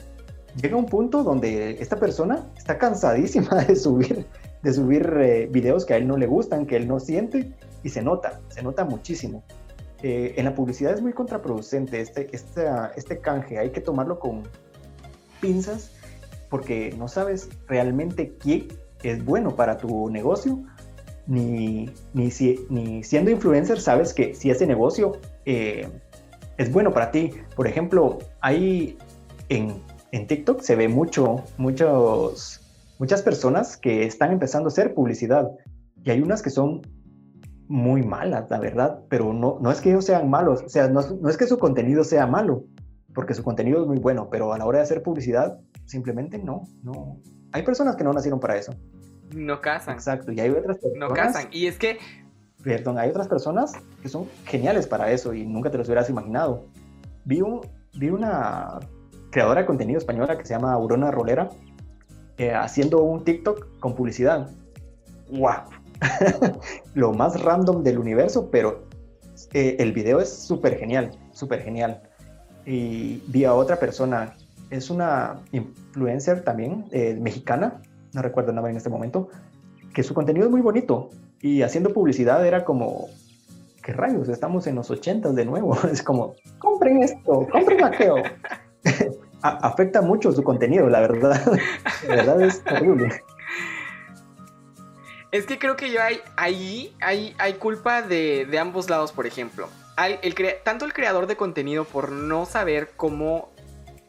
Llega 0.60 0.76
un 0.76 0.86
punto 0.86 1.22
donde 1.22 1.72
esta 1.82 1.96
persona 1.96 2.46
está 2.56 2.78
cansadísima 2.78 3.64
de 3.68 3.76
subir, 3.76 4.26
de 4.62 4.72
subir 4.72 5.06
eh, 5.20 5.48
videos 5.50 5.84
que 5.84 5.94
a 5.94 5.96
él 5.96 6.06
no 6.06 6.16
le 6.16 6.26
gustan, 6.26 6.66
que 6.66 6.76
él 6.76 6.88
no 6.88 6.98
siente, 7.00 7.52
y 7.82 7.90
se 7.90 8.02
nota, 8.02 8.40
se 8.48 8.62
nota 8.62 8.84
muchísimo. 8.84 9.42
Eh, 10.02 10.34
en 10.36 10.44
la 10.44 10.54
publicidad 10.54 10.92
es 10.92 11.00
muy 11.00 11.12
contraproducente 11.12 12.00
este, 12.00 12.28
este, 12.32 12.66
este 12.96 13.18
canje, 13.20 13.58
hay 13.58 13.70
que 13.70 13.80
tomarlo 13.80 14.18
con 14.18 14.42
pinzas 15.40 15.90
porque 16.50 16.94
no 16.96 17.08
sabes 17.08 17.48
realmente 17.66 18.34
quién 18.38 18.68
es 19.02 19.24
bueno 19.24 19.56
para 19.56 19.78
tu 19.78 20.10
negocio, 20.10 20.62
ni, 21.26 21.90
ni, 22.14 22.30
si, 22.30 22.60
ni 22.70 23.02
siendo 23.02 23.30
influencer 23.30 23.80
sabes 23.80 24.14
que 24.14 24.34
si 24.34 24.50
ese 24.50 24.66
negocio 24.66 25.12
eh, 25.44 25.88
es 26.56 26.72
bueno 26.72 26.92
para 26.92 27.10
ti. 27.10 27.32
Por 27.54 27.66
ejemplo, 27.66 28.18
hay 28.40 28.96
en, 29.48 29.74
en 30.12 30.26
TikTok 30.26 30.60
se 30.60 30.76
ve 30.76 30.88
mucho, 30.88 31.44
muchos, 31.58 32.60
muchas 32.98 33.22
personas 33.22 33.76
que 33.76 34.04
están 34.04 34.32
empezando 34.32 34.68
a 34.68 34.72
hacer 34.72 34.94
publicidad 34.94 35.50
y 36.04 36.10
hay 36.10 36.20
unas 36.20 36.42
que 36.42 36.50
son 36.50 36.82
muy 37.68 38.02
malas, 38.02 38.48
la 38.48 38.60
verdad, 38.60 39.00
pero 39.08 39.32
no, 39.32 39.58
no 39.60 39.70
es 39.72 39.80
que 39.80 39.90
ellos 39.90 40.04
sean 40.04 40.30
malos, 40.30 40.62
o 40.62 40.68
sea, 40.68 40.88
no, 40.88 41.00
no, 41.20 41.28
es 41.28 41.36
que 41.36 41.46
su 41.46 41.58
contenido 41.58 42.04
sea 42.04 42.26
malo, 42.26 42.64
porque 43.12 43.34
su 43.34 43.42
contenido 43.42 43.82
es 43.82 43.88
muy 43.88 43.98
bueno, 43.98 44.28
pero 44.30 44.52
a 44.52 44.58
la 44.58 44.66
hora 44.66 44.78
de 44.78 44.84
hacer 44.84 45.02
publicidad, 45.02 45.58
simplemente 45.84 46.38
no, 46.38 46.62
no. 46.82 47.18
Hay 47.52 47.64
personas 47.64 47.96
que 47.96 48.04
no 48.04 48.12
nacieron 48.12 48.38
para 48.38 48.56
eso. 48.56 48.72
No 49.34 49.60
casan. 49.60 49.94
Exacto, 49.94 50.32
y 50.32 50.40
hay 50.40 50.50
otras 50.50 50.78
personas. 50.78 51.08
No 51.08 51.14
casan, 51.14 51.48
y 51.50 51.66
es 51.66 51.78
que... 51.78 51.98
Perdón, 52.62 52.98
hay 52.98 53.10
otras 53.10 53.28
personas 53.28 53.74
que 54.02 54.08
son 54.08 54.26
geniales 54.44 54.86
para 54.86 55.12
eso 55.12 55.32
y 55.32 55.46
nunca 55.46 55.70
te 55.70 55.78
los 55.78 55.86
hubieras 55.88 56.10
imaginado. 56.10 56.66
Vi, 57.24 57.40
un, 57.40 57.60
vi 57.94 58.10
una 58.10 58.80
creadora 59.30 59.60
de 59.60 59.66
contenido 59.66 59.98
española 59.98 60.36
que 60.36 60.44
se 60.44 60.54
llama 60.54 60.72
Aurona 60.72 61.10
Rolera 61.10 61.50
eh, 62.38 62.52
haciendo 62.52 63.02
un 63.02 63.24
TikTok 63.24 63.78
con 63.80 63.94
publicidad. 63.94 64.50
¡Wow! 65.30 65.70
lo 66.94 67.12
más 67.12 67.42
random 67.42 67.82
del 67.82 67.98
universo, 67.98 68.50
pero 68.50 68.86
eh, 69.54 69.76
el 69.78 69.92
video 69.92 70.20
es 70.20 70.30
súper 70.30 70.76
genial, 70.78 71.12
súper 71.32 71.62
genial. 71.62 72.02
Y 72.66 73.22
vi 73.28 73.44
a 73.44 73.54
otra 73.54 73.76
persona, 73.78 74.36
es 74.70 74.90
una 74.90 75.40
influencer 75.52 76.42
también, 76.42 76.84
eh, 76.90 77.16
mexicana, 77.18 77.80
no 78.16 78.22
recuerdo 78.22 78.50
el 78.50 78.56
nombre 78.56 78.72
en 78.72 78.78
este 78.78 78.88
momento, 78.88 79.28
que 79.94 80.02
su 80.02 80.14
contenido 80.14 80.46
es 80.46 80.50
muy 80.50 80.62
bonito 80.62 81.10
y 81.40 81.62
haciendo 81.62 81.92
publicidad 81.92 82.44
era 82.44 82.64
como, 82.64 83.08
¿qué 83.82 83.92
rayos? 83.92 84.28
Estamos 84.28 84.66
en 84.66 84.74
los 84.74 84.90
ochentas 84.90 85.36
de 85.36 85.44
nuevo. 85.44 85.78
Es 85.92 86.02
como, 86.02 86.34
compren 86.58 87.02
esto, 87.02 87.46
compren 87.52 87.80
Mateo. 87.80 88.16
Afecta 89.42 90.02
mucho 90.02 90.32
su 90.32 90.42
contenido, 90.42 90.88
la 90.88 91.00
verdad. 91.00 91.40
La 92.08 92.16
verdad 92.16 92.40
es 92.40 92.64
terrible. 92.64 93.22
Es 95.30 95.44
que 95.46 95.58
creo 95.58 95.76
que 95.76 95.92
yo 95.92 96.02
hay, 96.02 96.20
ahí 96.36 96.96
hay, 97.00 97.34
hay 97.38 97.54
culpa 97.54 98.02
de, 98.02 98.48
ambos 98.58 98.88
lados, 98.88 99.12
por 99.12 99.26
ejemplo. 99.26 99.68
el 99.98 100.34
tanto 100.64 100.84
el 100.84 100.94
creador 100.94 101.26
de 101.26 101.36
contenido 101.36 101.84
por 101.84 102.10
no 102.10 102.46
saber 102.46 102.90
cómo 102.96 103.50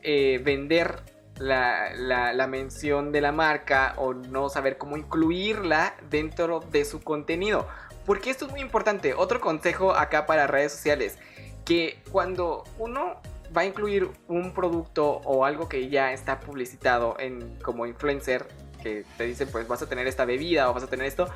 eh, 0.01 0.41
vender 0.43 1.01
la, 1.39 1.93
la, 1.93 2.47
mención 2.47 3.11
de 3.11 3.21
la 3.21 3.31
marca 3.31 3.93
o 3.97 4.13
no 4.13 4.49
saber 4.49 4.77
cómo 4.77 4.97
incluirla 4.97 5.95
dentro 6.09 6.59
de 6.59 6.85
su 6.85 7.01
contenido. 7.01 7.67
Porque 8.05 8.29
esto 8.29 8.45
es 8.45 8.51
muy 8.51 8.61
importante. 8.61 9.13
Otro 9.13 9.39
consejo 9.41 9.93
acá 9.93 10.25
para 10.25 10.47
redes 10.47 10.71
sociales. 10.71 11.17
Que 11.65 12.01
cuando 12.11 12.63
uno 12.77 13.21
va 13.55 13.61
a 13.61 13.65
incluir 13.65 14.09
un 14.27 14.53
producto 14.53 15.21
o 15.23 15.45
algo 15.45 15.67
que 15.69 15.89
ya 15.89 16.13
está 16.13 16.39
publicitado 16.39 17.15
en, 17.19 17.57
como 17.59 17.85
influencer 17.85 18.47
que 18.81 19.05
te 19.17 19.25
dicen 19.25 19.49
pues 19.51 19.67
vas 19.67 19.81
a 19.81 19.89
tener 19.89 20.07
esta 20.07 20.25
bebida 20.25 20.69
o 20.69 20.73
vas 20.73 20.83
a 20.83 20.87
tener 20.87 21.05
esto, 21.05 21.27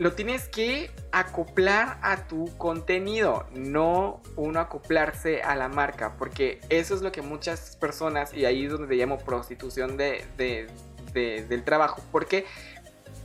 lo 0.00 0.14
tienes 0.14 0.48
que 0.48 0.90
acoplar 1.12 1.98
a 2.00 2.26
tu 2.26 2.46
contenido, 2.56 3.46
no 3.52 4.22
uno 4.34 4.58
acoplarse 4.58 5.42
a 5.42 5.54
la 5.56 5.68
marca, 5.68 6.16
porque 6.16 6.58
eso 6.70 6.94
es 6.94 7.02
lo 7.02 7.12
que 7.12 7.20
muchas 7.20 7.76
personas, 7.76 8.32
y 8.32 8.46
ahí 8.46 8.64
es 8.64 8.72
donde 8.72 8.96
llamo 8.96 9.18
prostitución 9.18 9.98
de, 9.98 10.24
del 11.12 11.64
trabajo, 11.64 12.02
porque 12.10 12.46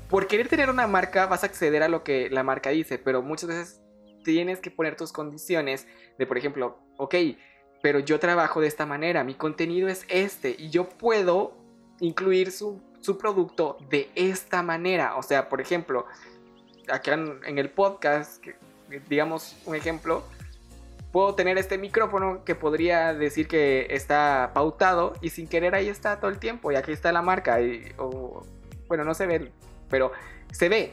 por 0.09 0.27
querer 0.27 0.49
tener 0.49 0.69
una 0.69 0.85
marca 0.85 1.27
vas 1.27 1.43
a 1.43 1.45
acceder 1.45 1.81
a 1.81 1.87
lo 1.87 2.03
que 2.03 2.29
la 2.29 2.43
marca 2.43 2.71
dice, 2.71 2.97
pero 2.97 3.21
muchas 3.21 3.47
veces 3.47 3.81
tienes 4.25 4.59
que 4.59 4.69
poner 4.69 4.97
tus 4.97 5.13
condiciones 5.13 5.87
de, 6.17 6.27
por 6.27 6.37
ejemplo, 6.37 6.77
ok, 6.97 7.15
pero 7.81 7.99
yo 7.99 8.19
trabajo 8.19 8.59
de 8.59 8.67
esta 8.67 8.85
manera, 8.85 9.23
mi 9.23 9.35
contenido 9.35 9.87
es 9.87 10.05
este, 10.09 10.53
y 10.59 10.71
yo 10.71 10.89
puedo 10.89 11.55
incluir 12.01 12.51
su 12.51 12.81
su 13.05 13.19
producto 13.19 13.77
de 13.89 14.09
esta 14.15 14.63
manera. 14.63 15.15
O 15.15 15.21
sea, 15.21 15.47
por 15.47 15.61
ejemplo, 15.61 16.07
acá 16.89 17.13
en, 17.13 17.57
el 17.57 17.69
podcast, 17.69 18.43
digamos 19.09 19.55
un 19.65 19.75
ejemplo, 19.75 20.23
puedo 21.11 21.35
tener 21.35 21.57
este 21.57 21.77
micrófono 21.77 22.43
que 22.43 22.55
podría 22.55 23.13
decir 23.13 23.47
que 23.47 23.87
está 23.89 24.51
pautado 24.53 25.13
y 25.21 25.29
sin 25.29 25.47
querer 25.47 25.75
ahí 25.75 25.87
está 25.87 26.19
todo 26.19 26.29
el 26.29 26.39
tiempo 26.39 26.71
y 26.71 26.75
aquí 26.75 26.91
está 26.91 27.11
la 27.11 27.21
marca. 27.21 27.61
Y, 27.61 27.93
bueno, 28.87 29.03
no 29.03 29.13
se 29.13 29.25
ve, 29.25 29.51
pero 29.89 30.11
se 30.51 30.69
ve. 30.69 30.91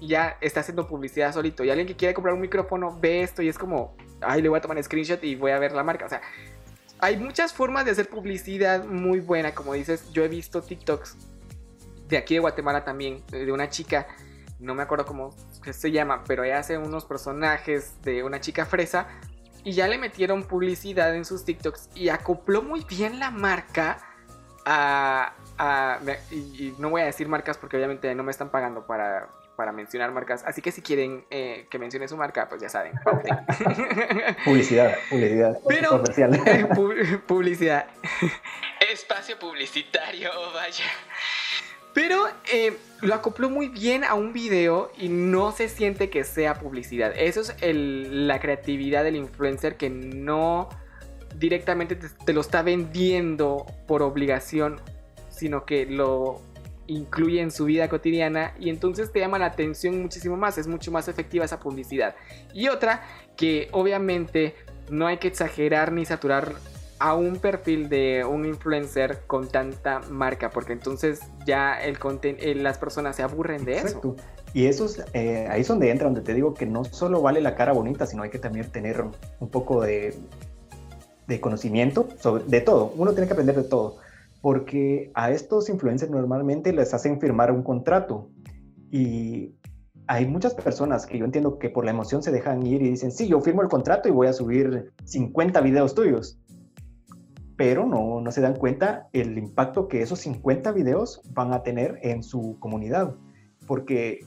Y 0.00 0.08
ya 0.08 0.38
está 0.40 0.60
haciendo 0.60 0.86
publicidad 0.86 1.32
solito. 1.32 1.64
Y 1.64 1.70
alguien 1.70 1.86
que 1.86 1.96
quiere 1.96 2.14
comprar 2.14 2.34
un 2.34 2.40
micrófono 2.40 2.96
ve 3.00 3.22
esto 3.22 3.42
y 3.42 3.48
es 3.48 3.58
como, 3.58 3.96
ay, 4.20 4.42
le 4.42 4.48
voy 4.48 4.58
a 4.58 4.62
tomar 4.62 4.76
un 4.76 4.82
screenshot 4.82 5.22
y 5.24 5.34
voy 5.34 5.50
a 5.50 5.58
ver 5.58 5.72
la 5.72 5.82
marca. 5.82 6.06
O 6.06 6.08
sea, 6.08 6.22
hay 7.00 7.16
muchas 7.16 7.52
formas 7.52 7.84
de 7.84 7.90
hacer 7.90 8.08
publicidad 8.08 8.84
muy 8.84 9.20
buena. 9.20 9.54
Como 9.54 9.74
dices, 9.74 10.10
yo 10.12 10.24
he 10.24 10.28
visto 10.28 10.62
TikToks 10.62 11.16
de 12.08 12.16
aquí 12.16 12.34
de 12.34 12.40
Guatemala 12.40 12.84
también, 12.84 13.22
de 13.30 13.52
una 13.52 13.68
chica, 13.68 14.06
no 14.58 14.74
me 14.74 14.82
acuerdo 14.82 15.06
cómo 15.06 15.34
se 15.70 15.90
llama, 15.90 16.24
pero 16.26 16.44
ella 16.44 16.58
hace 16.58 16.78
unos 16.78 17.04
personajes 17.04 18.00
de 18.02 18.22
una 18.22 18.40
chica 18.40 18.66
fresa 18.66 19.08
y 19.64 19.72
ya 19.72 19.86
le 19.88 19.98
metieron 19.98 20.44
publicidad 20.44 21.14
en 21.14 21.24
sus 21.24 21.44
TikToks 21.44 21.90
y 21.94 22.08
acopló 22.08 22.62
muy 22.62 22.84
bien 22.84 23.18
la 23.18 23.30
marca 23.30 23.98
a... 24.64 25.32
y, 26.30 26.74
no 26.78 26.90
voy 26.90 27.02
a 27.02 27.06
decir 27.06 27.28
marcas 27.28 27.56
porque 27.58 27.76
obviamente 27.76 28.14
no 28.14 28.22
me 28.22 28.30
están 28.30 28.50
pagando 28.50 28.86
para, 28.86 29.28
para 29.58 29.72
mencionar 29.72 30.12
marcas, 30.12 30.44
así 30.46 30.62
que 30.62 30.70
si 30.70 30.82
quieren 30.82 31.24
eh, 31.30 31.66
que 31.68 31.78
mencione 31.78 32.06
su 32.06 32.16
marca, 32.16 32.48
pues 32.48 32.62
ya 32.62 32.68
saben. 32.68 32.92
publicidad, 34.44 34.96
publicidad. 35.10 35.58
Pero, 35.66 36.02
eh, 36.16 37.18
publicidad. 37.26 37.86
Espacio 38.88 39.38
publicitario, 39.38 40.30
vaya. 40.54 40.84
Pero 41.98 42.28
eh, 42.52 42.76
lo 43.00 43.12
acopló 43.12 43.50
muy 43.50 43.66
bien 43.66 44.04
a 44.04 44.14
un 44.14 44.32
video 44.32 44.92
y 44.96 45.08
no 45.08 45.50
se 45.50 45.68
siente 45.68 46.10
que 46.10 46.22
sea 46.22 46.54
publicidad. 46.54 47.12
Eso 47.16 47.40
es 47.40 47.52
la 47.60 48.38
creatividad 48.38 49.02
del 49.02 49.16
influencer 49.16 49.76
que 49.76 49.90
no 49.90 50.68
directamente 51.34 51.96
te, 51.96 52.32
lo 52.32 52.40
está 52.40 52.62
vendiendo 52.62 53.66
por 53.88 54.02
obligación, 54.02 54.80
sino 55.28 55.66
que 55.66 55.86
lo 55.86 56.40
incluye 56.86 57.40
en 57.40 57.50
su 57.50 57.64
vida 57.64 57.88
cotidiana 57.88 58.54
y 58.60 58.70
entonces 58.70 59.10
te 59.10 59.18
llama 59.18 59.40
la 59.40 59.46
atención 59.46 60.00
muchísimo 60.00 60.36
más, 60.36 60.56
es 60.56 60.68
mucho 60.68 60.92
más 60.92 61.08
efectiva 61.08 61.46
esa 61.46 61.58
publicidad. 61.58 62.14
Y 62.54 62.68
otra 62.68 63.02
que 63.36 63.70
obviamente 63.72 64.54
no 64.88 65.08
hay 65.08 65.16
que 65.16 65.26
exagerar 65.26 65.90
ni 65.90 66.04
saturar 66.04 66.54
a 66.98 67.14
un 67.14 67.36
perfil 67.36 67.88
de 67.88 68.24
un 68.24 68.44
influencer 68.44 69.20
con 69.26 69.48
tanta 69.48 70.00
marca, 70.10 70.50
porque 70.50 70.72
entonces 70.72 71.20
ya 71.46 71.80
el 71.80 71.98
eh, 72.22 72.54
las 72.54 72.78
personas 72.78 73.16
se 73.16 73.22
aburren 73.22 73.64
de 73.64 73.78
eso. 73.78 74.16
Y 74.54 74.66
eso 74.66 74.86
es, 74.86 75.04
eh, 75.12 75.46
ahí 75.50 75.60
es 75.60 75.68
donde 75.68 75.90
entra, 75.90 76.06
donde 76.06 76.22
te 76.22 76.34
digo 76.34 76.54
que 76.54 76.66
no 76.66 76.84
solo 76.84 77.20
vale 77.20 77.40
la 77.40 77.54
cara 77.54 77.72
bonita, 77.72 78.06
sino 78.06 78.22
hay 78.22 78.30
que 78.30 78.38
también 78.38 78.70
tener 78.70 79.04
un 79.40 79.48
poco 79.50 79.82
de, 79.82 80.14
de 81.26 81.40
conocimiento 81.40 82.08
de 82.46 82.60
todo. 82.60 82.92
Uno 82.96 83.12
tiene 83.12 83.26
que 83.26 83.34
aprender 83.34 83.56
de 83.56 83.64
todo. 83.64 83.98
porque 84.40 85.10
a 85.14 85.30
estos 85.32 85.68
influencers 85.68 86.10
normalmente 86.10 86.72
les 86.72 86.94
hacen 86.94 87.20
firmar 87.20 87.50
un 87.50 87.62
contrato 87.62 88.30
y 88.90 89.54
hay 90.06 90.26
muchas 90.26 90.54
personas 90.54 91.06
que 91.06 91.18
yo 91.18 91.24
entiendo 91.26 91.58
que 91.58 91.68
por 91.68 91.84
la 91.84 91.90
emoción 91.90 92.22
se 92.22 92.32
dejan 92.32 92.66
ir 92.66 92.80
y 92.82 92.90
dicen, 92.90 93.12
sí, 93.12 93.28
yo 93.28 93.40
firmo 93.40 93.62
el 93.62 93.68
contrato 93.68 94.08
y 94.08 94.12
voy 94.12 94.26
a 94.26 94.32
subir 94.32 94.90
50 95.04 95.60
videos 95.60 95.94
tuyos. 95.94 96.38
Pero 97.58 97.84
no, 97.84 98.22
no 98.22 98.32
se 98.32 98.40
dan 98.40 98.54
cuenta 98.54 99.08
el 99.12 99.36
impacto 99.36 99.88
que 99.88 100.00
esos 100.00 100.20
50 100.20 100.72
videos 100.72 101.20
van 101.34 101.52
a 101.52 101.62
tener 101.62 101.98
en 102.02 102.22
su 102.22 102.56
comunidad. 102.60 103.14
Porque 103.66 104.20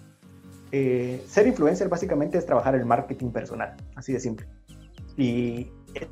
eh, 0.71 1.23
ser 1.27 1.47
influencer 1.47 1.89
básicamente 1.89 2.37
es 2.37 2.45
trabajar 2.45 2.75
el 2.75 2.85
marketing 2.85 3.31
personal, 3.31 3.75
así 3.95 4.13
de 4.13 4.19
simple. 4.19 4.45
Y 5.17 5.71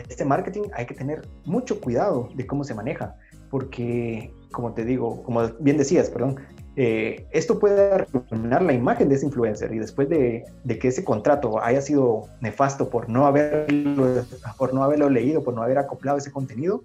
este 0.09 0.25
marketing 0.25 0.63
hay 0.73 0.85
que 0.85 0.93
tener 0.93 1.27
mucho 1.45 1.79
cuidado 1.79 2.29
de 2.35 2.47
cómo 2.47 2.63
se 2.63 2.73
maneja, 2.73 3.15
porque, 3.49 4.33
como 4.51 4.73
te 4.73 4.83
digo, 4.83 5.23
como 5.23 5.47
bien 5.59 5.77
decías, 5.77 6.09
perdón, 6.09 6.37
eh, 6.75 7.27
esto 7.31 7.59
puede 7.59 7.91
arruinar 7.91 8.61
la 8.61 8.73
imagen 8.73 9.09
de 9.09 9.15
ese 9.15 9.25
influencer 9.25 9.73
y 9.73 9.79
después 9.79 10.07
de, 10.07 10.45
que 10.79 10.87
ese 10.87 11.03
contrato 11.03 11.61
haya 11.61 11.81
sido 11.81 12.27
nefasto 12.41 12.89
por 12.89 13.09
no, 13.09 13.25
haberlo, 13.25 14.23
por 14.57 14.73
no 14.73 14.83
haberlo 14.83 15.09
leído, 15.09 15.43
por 15.43 15.53
no 15.53 15.61
haber 15.61 15.77
acoplado 15.77 16.17
ese 16.17 16.31
contenido, 16.31 16.83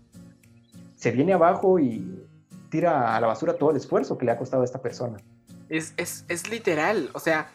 se 1.04 1.10
viene 1.10 1.34
abajo 1.34 1.78
y 1.78 2.26
tira 2.70 3.14
a 3.14 3.20
la 3.20 3.26
basura 3.26 3.58
todo 3.58 3.72
el 3.72 3.76
esfuerzo 3.76 4.16
que 4.16 4.24
le 4.24 4.32
ha 4.32 4.38
costado 4.38 4.62
a 4.62 4.64
esta 4.64 4.80
persona. 4.80 5.18
Es, 5.68 5.92
es, 5.98 6.24
es 6.28 6.48
literal, 6.48 7.10
o 7.12 7.20
sea, 7.20 7.50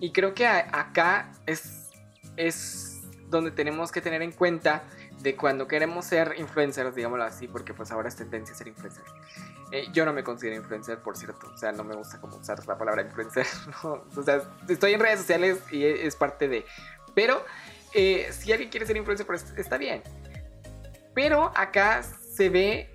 y 0.00 0.10
creo 0.10 0.32
que 0.32 0.46
acá 0.46 1.30
es, 1.44 1.90
es 2.38 3.02
donde 3.28 3.50
tenemos 3.50 3.92
que 3.92 4.00
tener 4.00 4.22
en 4.22 4.32
cuenta 4.32 4.84
de 5.20 5.36
cuando 5.36 5.68
queremos 5.68 6.06
ser 6.06 6.34
influencers, 6.38 6.94
digámoslo 6.94 7.24
así, 7.24 7.46
porque 7.46 7.74
pues 7.74 7.90
ahora 7.90 8.08
es 8.08 8.16
tendencia 8.16 8.54
a 8.54 8.56
ser 8.56 8.68
influencer. 8.68 9.04
Eh, 9.70 9.84
yo 9.92 10.06
no 10.06 10.14
me 10.14 10.24
considero 10.24 10.56
influencer, 10.56 10.98
por 11.00 11.18
cierto, 11.18 11.46
o 11.54 11.58
sea, 11.58 11.72
no 11.72 11.84
me 11.84 11.94
gusta 11.94 12.18
como 12.22 12.36
usar 12.36 12.66
la 12.66 12.78
palabra 12.78 13.02
influencer, 13.02 13.46
o 13.82 14.22
sea, 14.24 14.40
estoy 14.66 14.94
en 14.94 15.00
redes 15.00 15.18
sociales 15.18 15.58
y 15.70 15.84
es 15.84 16.16
parte 16.16 16.48
de... 16.48 16.64
Pero 17.14 17.44
eh, 17.92 18.30
si 18.32 18.50
alguien 18.50 18.70
quiere 18.70 18.86
ser 18.86 18.96
influencer, 18.96 19.26
pues 19.26 19.52
está 19.58 19.76
bien. 19.76 20.02
Pero 21.14 21.52
acá 21.54 22.02
se 22.02 22.48
ve 22.48 22.93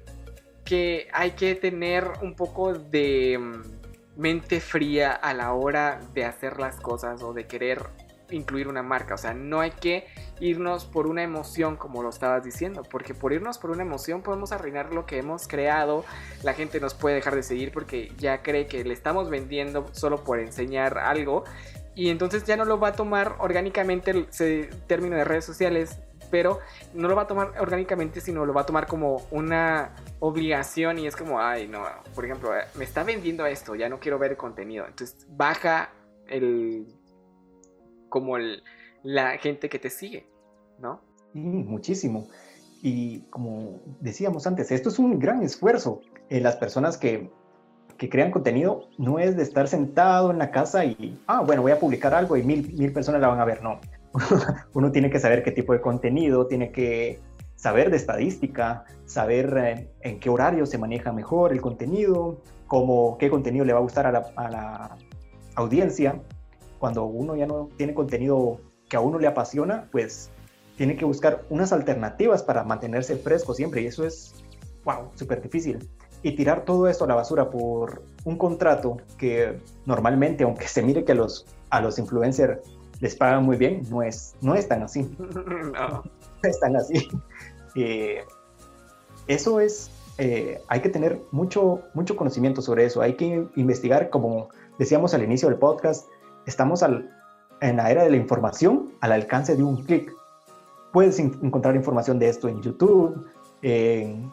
que 0.69 1.07
hay 1.13 1.31
que 1.31 1.55
tener 1.55 2.07
un 2.21 2.35
poco 2.35 2.73
de 2.73 3.39
mm, 3.39 4.21
mente 4.21 4.59
fría 4.59 5.13
a 5.13 5.33
la 5.33 5.53
hora 5.53 5.99
de 6.13 6.25
hacer 6.25 6.59
las 6.59 6.75
cosas 6.75 7.23
o 7.23 7.33
de 7.33 7.47
querer 7.47 7.87
incluir 8.29 8.67
una 8.67 8.83
marca. 8.83 9.15
O 9.15 9.17
sea, 9.17 9.33
no 9.33 9.61
hay 9.61 9.71
que 9.71 10.05
irnos 10.39 10.85
por 10.85 11.07
una 11.07 11.23
emoción, 11.23 11.75
como 11.75 12.03
lo 12.03 12.09
estabas 12.09 12.43
diciendo, 12.43 12.83
porque 12.83 13.15
por 13.15 13.33
irnos 13.33 13.57
por 13.57 13.71
una 13.71 13.81
emoción 13.81 14.21
podemos 14.21 14.51
arruinar 14.51 14.93
lo 14.93 15.07
que 15.07 15.17
hemos 15.17 15.47
creado. 15.47 16.05
La 16.43 16.53
gente 16.53 16.79
nos 16.79 16.93
puede 16.93 17.15
dejar 17.15 17.33
de 17.33 17.41
seguir 17.41 17.71
porque 17.71 18.13
ya 18.19 18.43
cree 18.43 18.67
que 18.67 18.83
le 18.83 18.93
estamos 18.93 19.31
vendiendo 19.31 19.87
solo 19.93 20.23
por 20.23 20.39
enseñar 20.39 20.99
algo. 20.99 21.45
Y 21.95 22.09
entonces 22.09 22.43
ya 22.43 22.57
no 22.57 22.65
lo 22.65 22.79
va 22.79 22.89
a 22.89 22.93
tomar 22.93 23.37
orgánicamente 23.39 24.11
el 24.11 24.69
término 24.85 25.15
de 25.15 25.23
redes 25.23 25.45
sociales, 25.45 25.97
pero 26.29 26.59
no 26.93 27.07
lo 27.07 27.15
va 27.15 27.23
a 27.23 27.27
tomar 27.27 27.53
orgánicamente, 27.59 28.21
sino 28.21 28.45
lo 28.45 28.53
va 28.53 28.61
a 28.61 28.65
tomar 28.65 28.87
como 28.87 29.23
una 29.31 29.95
obligación 30.19 30.99
y 30.99 31.07
es 31.07 31.15
como, 31.15 31.41
ay, 31.41 31.67
no, 31.67 31.83
por 32.15 32.25
ejemplo, 32.25 32.51
me 32.75 32.83
está 32.83 33.03
vendiendo 33.03 33.45
esto, 33.45 33.75
ya 33.75 33.89
no 33.89 33.99
quiero 33.99 34.19
ver 34.19 34.31
el 34.31 34.37
contenido. 34.37 34.85
Entonces 34.87 35.27
baja 35.29 35.91
el 36.27 36.87
como 38.09 38.37
la 39.03 39.37
gente 39.37 39.69
que 39.69 39.79
te 39.79 39.89
sigue, 39.89 40.27
¿no? 40.79 41.01
muchísimo. 41.33 42.27
Y 42.81 43.21
como 43.29 43.81
decíamos 43.99 44.47
antes, 44.47 44.71
esto 44.71 44.89
es 44.89 44.99
un 44.99 45.19
gran 45.19 45.43
esfuerzo. 45.43 46.01
en 46.29 46.43
las 46.43 46.55
personas 46.57 46.97
que, 46.97 47.29
que, 47.97 48.07
crean 48.07 48.31
contenido 48.31 48.87
no 48.97 49.19
es 49.19 49.35
de 49.35 49.43
estar 49.43 49.67
sentado 49.67 50.31
en 50.31 50.37
la 50.37 50.51
casa 50.51 50.85
y, 50.85 51.19
ah, 51.27 51.41
bueno, 51.41 51.63
voy 51.63 51.71
a 51.71 51.79
publicar 51.79 52.13
algo 52.13 52.37
y 52.37 52.43
mil, 52.43 52.71
mil 52.73 52.93
personas 52.93 53.19
la 53.19 53.27
van 53.27 53.39
a 53.39 53.45
ver. 53.45 53.63
No. 53.63 53.79
Uno 54.73 54.91
tiene 54.91 55.09
que 55.09 55.19
saber 55.19 55.43
qué 55.43 55.51
tipo 55.51 55.73
de 55.73 55.81
contenido, 55.81 56.47
tiene 56.47 56.71
que 56.71 57.19
saber 57.55 57.89
de 57.91 57.97
estadística, 57.97 58.85
saber 59.05 59.57
eh, 59.57 59.89
en 60.01 60.19
qué 60.19 60.29
horario 60.29 60.65
se 60.65 60.77
maneja 60.77 61.11
mejor 61.11 61.51
el 61.51 61.61
contenido, 61.61 62.41
cómo, 62.67 63.17
qué 63.17 63.29
contenido 63.29 63.65
le 63.65 63.73
va 63.73 63.79
a 63.79 63.81
gustar 63.81 64.07
a 64.07 64.11
la, 64.11 64.97
audiencia 65.55 66.21
cuando 66.77 67.03
uno 67.03 67.35
ya 67.35 67.45
no 67.45 67.67
tiene 67.75 67.93
contenido 67.93 68.61
que 68.87 68.95
a 68.95 69.01
uno 69.01 69.19
le 69.19 69.27
apasiona, 69.27 69.89
pues 69.91 70.31
tiene 70.77 70.95
que 70.95 71.03
buscar 71.03 71.43
unas 71.49 71.73
alternativas 71.73 72.43
para 72.43 72.63
mantenerse 72.63 73.17
fresco 73.17 73.53
siempre 73.53 73.81
y 73.81 73.87
eso 73.87 74.05
es, 74.05 74.35
wow, 74.85 75.09
súper 75.15 75.41
difícil. 75.41 75.89
Y 76.23 76.37
tirar 76.37 76.63
todo 76.63 76.87
esto 76.87 77.03
a 77.03 77.07
la 77.07 77.15
basura 77.15 77.49
por 77.49 78.03
un 78.23 78.37
contrato 78.37 78.97
que 79.17 79.59
normalmente, 79.85 80.45
aunque 80.45 80.69
se 80.69 80.81
mire 80.81 81.03
que 81.03 81.11
a 81.11 81.81
los 81.81 81.99
influencers 81.99 82.59
les 82.99 83.15
pagan 83.15 83.43
muy 83.43 83.57
bien, 83.57 83.83
no 83.89 84.03
es, 84.03 84.35
no 84.41 84.55
es 84.55 84.67
tan 84.67 84.83
así. 84.83 85.03
no. 85.19 86.03
es 86.43 86.59
tan 86.59 86.75
así. 86.75 87.07
Eh, 87.75 88.23
eso 89.27 89.59
es, 89.59 89.91
eh, 90.17 90.61
hay 90.67 90.81
que 90.81 90.89
tener 90.89 91.21
mucho, 91.31 91.81
mucho 91.93 92.15
conocimiento 92.15 92.61
sobre 92.61 92.85
eso, 92.85 93.01
hay 93.01 93.13
que 93.13 93.47
investigar, 93.55 94.09
como 94.09 94.49
decíamos 94.77 95.13
al 95.13 95.23
inicio 95.23 95.49
del 95.49 95.57
podcast, 95.57 96.07
estamos 96.45 96.83
en 96.83 97.77
la 97.77 97.91
era 97.91 98.03
de 98.03 98.09
la 98.09 98.17
información 98.17 98.91
al 99.01 99.11
alcance 99.11 99.55
de 99.55 99.63
un 99.63 99.83
clic. 99.83 100.11
Puedes 100.91 101.19
encontrar 101.19 101.75
información 101.75 102.17
de 102.17 102.29
esto 102.29 102.47
en 102.47 102.61
YouTube, 102.61 103.27
en, 103.61 104.31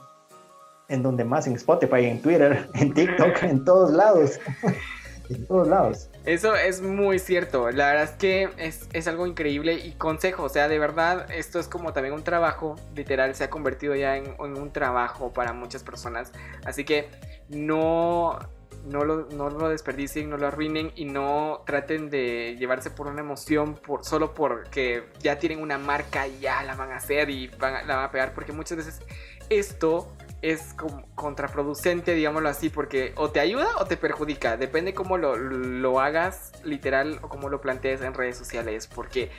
en 0.89 1.03
donde 1.03 1.25
más, 1.25 1.47
en 1.47 1.55
Spotify, 1.55 2.07
en 2.07 2.23
Twitter, 2.23 2.69
en 2.75 2.95
TikTok, 2.95 3.43
en 3.43 3.65
todos 3.65 3.93
lados. 3.93 4.41
en 5.31 5.47
todos 5.47 5.69
lados. 5.69 6.09
Eso 6.25 6.55
es 6.57 6.81
muy 6.83 7.19
cierto. 7.19 7.71
La 7.71 7.89
verdad 7.89 8.05
es 8.05 8.11
que 8.13 8.51
es, 8.59 8.89
es, 8.93 9.07
algo 9.07 9.27
increíble 9.27 9.75
y 9.75 9.93
consejo. 9.93 10.45
O 10.45 10.49
sea, 10.49 10.69
de 10.69 10.79
verdad, 10.79 11.31
esto 11.31 11.59
es 11.59 11.69
como 11.69 11.93
también 11.93 12.15
un 12.15 12.25
trabajo. 12.25 12.77
Literal, 12.95 13.35
se 13.35 13.45
ha 13.45 13.51
convertido 13.51 13.95
ya 13.95 14.17
en, 14.17 14.35
un 14.39 14.73
trabajo 14.73 15.33
para 15.33 15.53
muchas 15.53 15.83
personas. 15.83 16.33
Así 16.65 16.85
que 16.85 17.09
no, 17.49 18.39
no 18.87 19.05
lo, 19.05 19.27
no 19.31 19.51
lo 19.51 19.69
desperdicien, 19.69 20.31
no 20.31 20.37
lo 20.37 20.47
arruinen 20.47 20.93
y 20.97 21.05
no 21.05 21.63
traten 21.67 22.11
de 22.11 22.57
llevarse 22.59 22.91
por 22.91 23.07
una 23.07 23.21
emoción 23.21 23.75
por, 23.75 24.05
solo 24.05 24.35
porque 24.35 25.05
ya 25.21 25.39
tienen 25.39 25.61
una 25.61 25.79
marca 25.79 26.27
y 26.27 26.41
ya 26.41 26.63
la 26.65 26.75
van 26.75 26.93
a 26.93 26.97
hacer 26.97 27.31
y 27.31 27.49
van, 27.49 27.87
la 27.87 27.97
van 27.97 28.05
a 28.07 28.11
pegar, 28.11 28.35
porque 28.35 28.53
muchas 28.53 28.79
veces 28.79 29.01
esto 29.49 30.16
es 30.43 30.75
contraproducente, 31.15 32.15
digámoslo 32.15 32.49
así, 32.49 32.69
porque 32.69 33.13
o 33.17 33.31
te 33.31 33.41
ayuda 33.41 33.67
o 33.79 33.87
te 33.87 33.97
perjudica, 33.97 34.57
depende 34.57 34.95
cómo 34.95 35.19
lo, 35.19 35.37
lo 35.37 36.01
hagas 36.01 36.53
literal 36.65 37.19
o 37.23 37.29
cómo 37.29 37.49
lo 37.49 37.61
plantees 37.61 38.03
en 38.03 38.15
redes 38.15 38.37
sociales, 38.37 38.87
porque, 38.87 39.31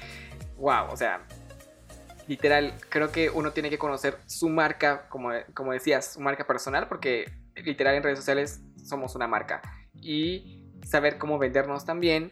wow, 0.58 0.92
o 0.92 0.98
sea, 0.98 1.26
literal, 2.28 2.76
creo 2.90 3.12
que 3.12 3.30
uno 3.30 3.52
tiene 3.52 3.70
que 3.70 3.78
conocer 3.78 4.18
su 4.26 4.50
marca, 4.50 5.08
como, 5.10 5.32
como 5.54 5.72
decías, 5.72 6.14
su 6.14 6.20
marca 6.20 6.46
personal, 6.46 6.88
porque 6.88 7.32
literal 7.56 7.96
en 7.96 8.04
redes 8.04 8.20
sociales 8.20 8.62
somos 8.84 9.16
una 9.16 9.28
marca. 9.28 9.62
Y 10.02 10.64
saber 10.86 11.18
cómo 11.18 11.38
vendernos 11.38 11.86
también 11.86 12.32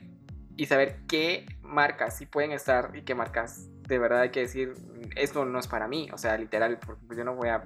y 0.55 0.65
saber 0.67 0.99
qué 1.07 1.45
marcas 1.61 2.17
sí 2.17 2.25
pueden 2.25 2.51
estar 2.51 2.91
y 2.95 3.01
qué 3.01 3.15
marcas 3.15 3.67
de 3.87 3.99
verdad 3.99 4.21
hay 4.21 4.29
que 4.29 4.41
decir, 4.41 4.73
esto 5.15 5.45
no 5.45 5.59
es 5.59 5.67
para 5.67 5.87
mí, 5.87 6.09
o 6.11 6.17
sea, 6.17 6.37
literal, 6.37 6.79
porque 6.79 7.15
yo 7.15 7.23
no 7.23 7.35
voy 7.35 7.49
a, 7.49 7.63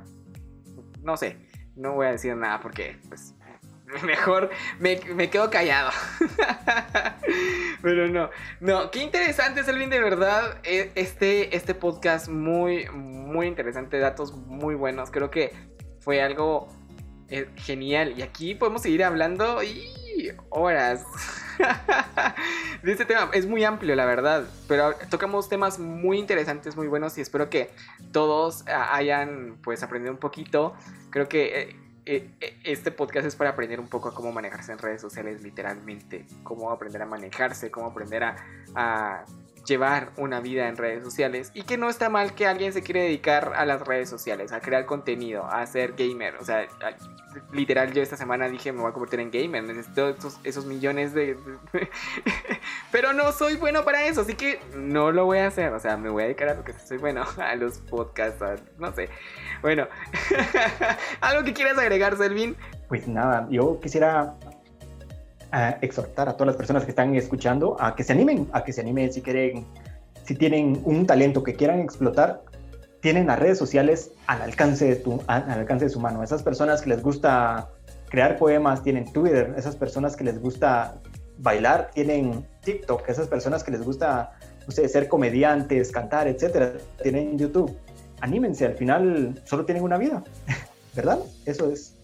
no 1.01 1.17
sé, 1.17 1.37
no 1.75 1.93
voy 1.93 2.07
a 2.07 2.11
decir 2.11 2.35
nada 2.35 2.59
porque 2.59 2.97
pues 3.07 3.35
mejor 4.05 4.49
me, 4.79 4.99
me 5.15 5.29
quedo 5.29 5.49
callado. 5.49 5.91
Pero 7.81 8.07
no, 8.07 8.29
no, 8.59 8.91
qué 8.91 9.03
interesante, 9.03 9.63
Selvin, 9.63 9.89
de 9.89 9.99
verdad. 9.99 10.59
E, 10.63 10.91
este, 10.95 11.55
este 11.55 11.73
podcast 11.73 12.27
muy, 12.27 12.89
muy 12.89 13.47
interesante, 13.47 13.99
datos 13.99 14.33
muy 14.33 14.75
buenos. 14.75 15.11
Creo 15.11 15.31
que 15.31 15.53
fue 15.99 16.21
algo 16.21 16.67
eh, 17.29 17.49
genial. 17.55 18.13
Y 18.17 18.21
aquí 18.21 18.55
podemos 18.55 18.81
seguir 18.81 19.03
hablando 19.03 19.63
y 19.63 19.87
horas 20.49 21.03
de 22.83 22.91
este 22.91 23.05
tema. 23.05 23.29
Es 23.33 23.45
muy 23.45 23.63
amplio, 23.63 23.95
la 23.95 24.05
verdad. 24.05 24.45
Pero 24.67 24.93
tocamos 25.09 25.49
temas 25.49 25.79
muy 25.79 26.17
interesantes, 26.19 26.75
muy 26.75 26.87
buenos. 26.87 27.17
Y 27.17 27.21
espero 27.21 27.49
que 27.49 27.69
todos 28.11 28.63
ah, 28.67 28.95
hayan 28.95 29.57
pues 29.63 29.83
aprendido 29.83 30.13
un 30.13 30.19
poquito. 30.19 30.73
Creo 31.09 31.27
que 31.27 31.75
eh, 32.05 32.29
eh, 32.39 32.59
este 32.63 32.91
podcast 32.91 33.27
es 33.27 33.35
para 33.35 33.51
aprender 33.51 33.79
un 33.79 33.87
poco 33.87 34.09
a 34.09 34.13
cómo 34.13 34.31
manejarse 34.31 34.71
en 34.71 34.77
redes 34.77 35.01
sociales, 35.01 35.41
literalmente. 35.41 36.25
Cómo 36.43 36.71
aprender 36.71 37.01
a 37.01 37.05
manejarse, 37.05 37.71
cómo 37.71 37.87
aprender 37.87 38.23
a 38.23 39.25
llevar 39.65 40.11
una 40.17 40.39
vida 40.39 40.67
en 40.67 40.77
redes 40.77 41.03
sociales 41.03 41.51
y 41.53 41.63
que 41.63 41.77
no 41.77 41.89
está 41.89 42.09
mal 42.09 42.33
que 42.33 42.47
alguien 42.47 42.73
se 42.73 42.81
quiere 42.81 43.03
dedicar 43.03 43.53
a 43.55 43.65
las 43.65 43.81
redes 43.81 44.09
sociales, 44.09 44.51
a 44.51 44.59
crear 44.59 44.85
contenido, 44.85 45.45
a 45.45 45.65
ser 45.65 45.93
gamer. 45.93 46.35
O 46.37 46.45
sea, 46.45 46.67
literal 47.51 47.93
yo 47.93 48.01
esta 48.01 48.17
semana 48.17 48.49
dije 48.49 48.71
me 48.71 48.81
voy 48.81 48.89
a 48.89 48.93
convertir 48.93 49.19
en 49.19 49.31
gamer, 49.31 49.63
necesito 49.63 50.15
esos, 50.43 50.65
millones 50.65 51.13
de... 51.13 51.37
Pero 52.91 53.13
no 53.13 53.31
soy 53.31 53.55
bueno 53.55 53.83
para 53.83 54.05
eso, 54.05 54.21
así 54.21 54.35
que 54.35 54.59
no 54.75 55.11
lo 55.11 55.25
voy 55.25 55.39
a 55.39 55.47
hacer. 55.47 55.73
O 55.73 55.79
sea, 55.79 55.97
me 55.97 56.09
voy 56.09 56.23
a 56.23 56.25
dedicar 56.25 56.49
a 56.49 56.53
lo 56.55 56.63
que 56.63 56.73
soy 56.73 56.97
bueno, 56.97 57.23
a 57.37 57.55
los 57.55 57.79
podcasts, 57.79 58.43
no 58.77 58.93
sé. 58.93 59.09
Bueno, 59.61 59.87
¿algo 61.21 61.43
que 61.43 61.53
quieras 61.53 61.77
agregar, 61.77 62.17
Selvin? 62.17 62.55
Pues 62.87 63.07
nada, 63.07 63.47
yo 63.49 63.79
quisiera 63.79 64.35
eh, 65.51 65.75
exhortar 65.81 66.29
a 66.29 66.33
todas 66.33 66.47
las 66.47 66.55
personas 66.55 66.83
que 66.85 66.91
están 66.91 67.15
escuchando 67.15 67.75
a 67.79 67.95
que 67.95 68.03
se 68.03 68.13
animen, 68.13 68.47
a 68.51 68.63
que 68.63 68.71
se 68.71 68.81
animen 68.81 69.11
si 69.11 69.21
quieren, 69.21 69.65
si 70.23 70.35
tienen 70.35 70.81
un 70.85 71.07
talento 71.07 71.43
que 71.43 71.55
quieran 71.55 71.79
explotar, 71.79 72.43
tienen 73.01 73.27
las 73.27 73.39
redes 73.39 73.57
sociales 73.57 74.11
al 74.27 74.41
alcance 74.41 74.85
de, 74.85 74.95
tu, 74.97 75.21
al 75.27 75.49
alcance 75.49 75.85
de 75.85 75.89
su 75.89 75.99
mano. 75.99 76.21
Esas 76.21 76.43
personas 76.43 76.81
que 76.81 76.89
les 76.89 77.01
gusta 77.01 77.69
crear 78.09 78.37
poemas 78.37 78.83
tienen 78.83 79.11
Twitter, 79.11 79.53
esas 79.57 79.75
personas 79.75 80.15
que 80.15 80.23
les 80.23 80.39
gusta 80.39 81.01
bailar 81.39 81.91
tienen 81.93 82.45
TikTok, 82.61 83.07
esas 83.09 83.27
personas 83.27 83.63
que 83.63 83.71
les 83.71 83.83
gusta 83.83 84.31
ser 84.67 85.07
comediantes, 85.07 85.91
cantar, 85.91 86.27
etcétera, 86.27 86.73
tienen 87.01 87.37
YouTube. 87.37 87.75
Anímense, 88.21 88.65
al 88.65 88.75
final 88.75 89.41
solo 89.45 89.65
tienen 89.65 89.83
una 89.83 89.97
vida, 89.97 90.23
¿verdad? 90.95 91.19
Eso 91.45 91.71
es 91.71 91.98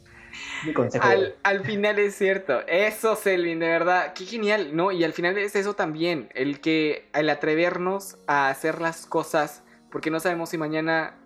al 1.43 1.63
final 1.63 1.99
es 1.99 2.15
cierto, 2.15 2.61
eso 2.67 3.15
Selvin, 3.15 3.59
de 3.59 3.67
verdad, 3.67 4.13
qué 4.13 4.25
genial, 4.25 4.75
¿no? 4.75 4.91
Y 4.91 5.03
al 5.03 5.13
final 5.13 5.37
es 5.37 5.55
eso 5.55 5.75
también, 5.75 6.29
el 6.33 6.59
que, 6.59 7.07
el 7.13 7.29
atrevernos 7.29 8.17
a 8.27 8.49
hacer 8.49 8.81
las 8.81 9.05
cosas, 9.05 9.63
porque 9.91 10.09
no 10.09 10.19
sabemos 10.19 10.49
si 10.49 10.57
mañana 10.57 11.17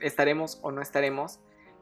estaremos 0.00 0.58
o 0.62 0.70
no 0.70 0.82
estaremos. 0.82 1.40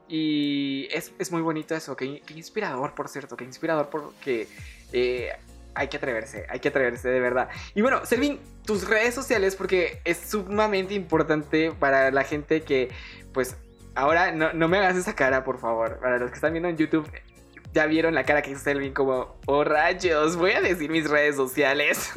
Y 0.08 0.88
es, 0.92 1.12
es 1.18 1.32
muy 1.32 1.42
bonito 1.42 1.74
eso, 1.74 1.96
qué, 1.96 2.20
qué, 2.26 2.34
inspirador, 2.34 2.94
por 2.94 3.08
cierto, 3.08 3.36
qué 3.36 3.44
inspirador 3.44 3.88
porque 3.88 4.46
eh, 4.92 5.30
hay 5.74 5.88
que 5.88 5.96
atreverse, 5.96 6.46
hay 6.48 6.60
que 6.60 6.68
atreverse 6.68 7.08
de 7.08 7.20
verdad. 7.20 7.48
Y 7.74 7.82
bueno, 7.82 8.04
Selvin, 8.04 8.38
tus 8.64 8.88
redes 8.88 9.14
sociales, 9.14 9.56
porque 9.56 10.00
es 10.04 10.18
sumamente 10.18 10.94
importante 10.94 11.72
para 11.72 12.10
la 12.10 12.24
gente 12.24 12.62
que, 12.62 12.90
pues, 13.32 13.56
ahora 13.94 14.32
no, 14.32 14.52
no 14.52 14.68
me 14.68 14.78
hagas 14.78 14.96
esa 14.96 15.14
cara, 15.14 15.44
por 15.44 15.58
favor. 15.58 15.98
Para 16.00 16.18
los 16.18 16.30
que 16.30 16.36
están 16.36 16.52
viendo 16.52 16.68
en 16.68 16.76
YouTube, 16.76 17.10
ya 17.72 17.86
vieron 17.86 18.14
la 18.14 18.24
cara 18.24 18.42
que 18.42 18.50
hizo 18.50 18.60
Selvin 18.60 18.92
como, 18.92 19.36
oh 19.46 19.64
rayos, 19.64 20.36
voy 20.36 20.52
a 20.52 20.60
decir 20.60 20.90
mis 20.90 21.08
redes 21.08 21.36
sociales. 21.36 22.12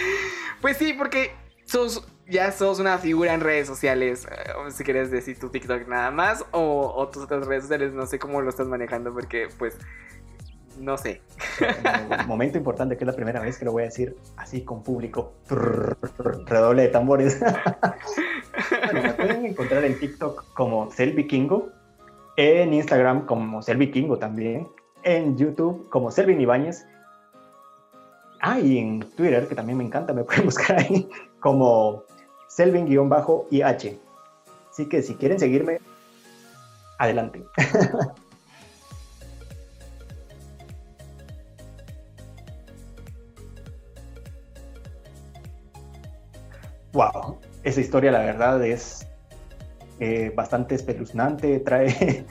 pues 0.60 0.76
sí, 0.76 0.92
porque 0.92 1.34
sos, 1.64 2.06
ya 2.26 2.52
sos 2.52 2.78
una 2.78 2.98
figura 2.98 3.34
en 3.34 3.40
redes 3.40 3.66
sociales. 3.66 4.26
Eh, 4.30 4.70
si 4.70 4.84
quieres 4.84 5.10
decir 5.10 5.38
tu 5.38 5.50
TikTok 5.50 5.88
nada 5.88 6.10
más 6.10 6.44
o, 6.52 6.92
o 6.94 7.08
tus 7.08 7.24
otras 7.24 7.46
redes 7.46 7.64
sociales, 7.64 7.92
no 7.92 8.06
sé 8.06 8.18
cómo 8.18 8.40
lo 8.40 8.48
estás 8.48 8.68
manejando 8.68 9.12
porque 9.12 9.48
pues 9.58 9.76
no 10.78 10.96
sé. 10.96 11.20
Momento 12.26 12.58
importante 12.58 12.96
que 12.96 13.04
es 13.04 13.06
la 13.06 13.14
primera 13.14 13.40
vez 13.40 13.58
que 13.58 13.64
lo 13.64 13.72
voy 13.72 13.82
a 13.82 13.86
decir 13.86 14.16
así 14.36 14.62
con 14.62 14.82
público. 14.82 15.32
Redoble 15.48 16.82
de 16.82 16.88
tambores. 16.88 17.40
bueno, 17.40 19.02
me 19.02 19.14
pueden 19.14 19.46
encontrar 19.46 19.84
en 19.84 19.98
TikTok 19.98 20.52
como 20.54 20.90
Selvikingo, 20.90 21.70
en 22.36 22.74
Instagram 22.74 23.26
como 23.26 23.62
Selvikingo 23.62 24.18
también, 24.18 24.68
en 25.02 25.36
YouTube 25.36 25.88
como 25.90 26.10
Selvin 26.10 26.40
Ibáñez. 26.40 26.86
Ah, 28.40 28.58
y 28.58 28.78
en 28.78 29.00
Twitter, 29.16 29.46
que 29.46 29.54
también 29.54 29.78
me 29.78 29.84
encanta, 29.84 30.12
me 30.12 30.24
pueden 30.24 30.44
buscar 30.44 30.78
ahí 30.78 31.08
como 31.40 32.04
Selvin-IH. 32.48 33.98
Así 34.70 34.88
que 34.88 35.02
si 35.02 35.14
quieren 35.14 35.38
seguirme, 35.38 35.78
adelante. 36.98 37.44
Wow, 46.92 47.38
esa 47.62 47.80
historia 47.80 48.10
la 48.10 48.20
verdad 48.20 48.64
es 48.64 49.06
eh, 50.00 50.32
bastante 50.34 50.74
espeluznante, 50.74 51.60
trae 51.64 52.26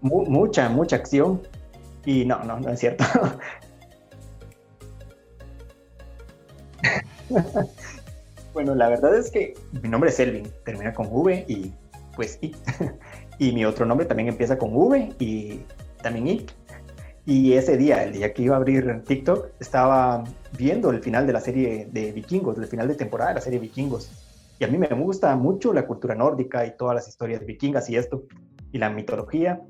mucha, 0.00 0.68
mucha 0.68 0.96
acción 0.96 1.42
y 2.04 2.24
no, 2.24 2.42
no, 2.44 2.58
no 2.58 2.70
es 2.70 2.80
cierto. 2.80 3.04
bueno, 8.52 8.74
la 8.74 8.88
verdad 8.88 9.14
es 9.16 9.30
que 9.30 9.54
mi 9.82 9.88
nombre 9.88 10.10
es 10.10 10.18
Elvin, 10.18 10.50
termina 10.64 10.92
con 10.92 11.06
V 11.10 11.44
y 11.46 11.72
pues 12.16 12.38
I. 12.40 12.56
y 13.38 13.52
mi 13.52 13.64
otro 13.64 13.86
nombre 13.86 14.06
también 14.06 14.28
empieza 14.28 14.58
con 14.58 14.74
V 14.74 15.14
y 15.18 15.60
también 16.02 16.26
I. 16.26 16.46
Y 17.30 17.52
ese 17.52 17.76
día, 17.76 18.02
el 18.02 18.12
día 18.12 18.34
que 18.34 18.42
iba 18.42 18.56
a 18.56 18.58
abrir 18.58 19.04
TikTok, 19.06 19.50
estaba 19.60 20.24
viendo 20.58 20.90
el 20.90 21.00
final 21.00 21.28
de 21.28 21.32
la 21.32 21.40
serie 21.40 21.88
de 21.92 22.10
Vikingos, 22.10 22.58
el 22.58 22.66
final 22.66 22.88
de 22.88 22.96
temporada 22.96 23.30
de 23.30 23.34
la 23.36 23.40
serie 23.40 23.60
Vikingos. 23.60 24.10
Y 24.58 24.64
a 24.64 24.66
mí 24.66 24.76
me 24.76 24.88
gusta 24.88 25.36
mucho 25.36 25.72
la 25.72 25.86
cultura 25.86 26.16
nórdica 26.16 26.66
y 26.66 26.76
todas 26.76 26.96
las 26.96 27.06
historias 27.06 27.46
vikingas 27.46 27.88
y 27.88 27.94
esto, 27.94 28.24
y 28.72 28.78
la 28.78 28.90
mitología. 28.90 29.62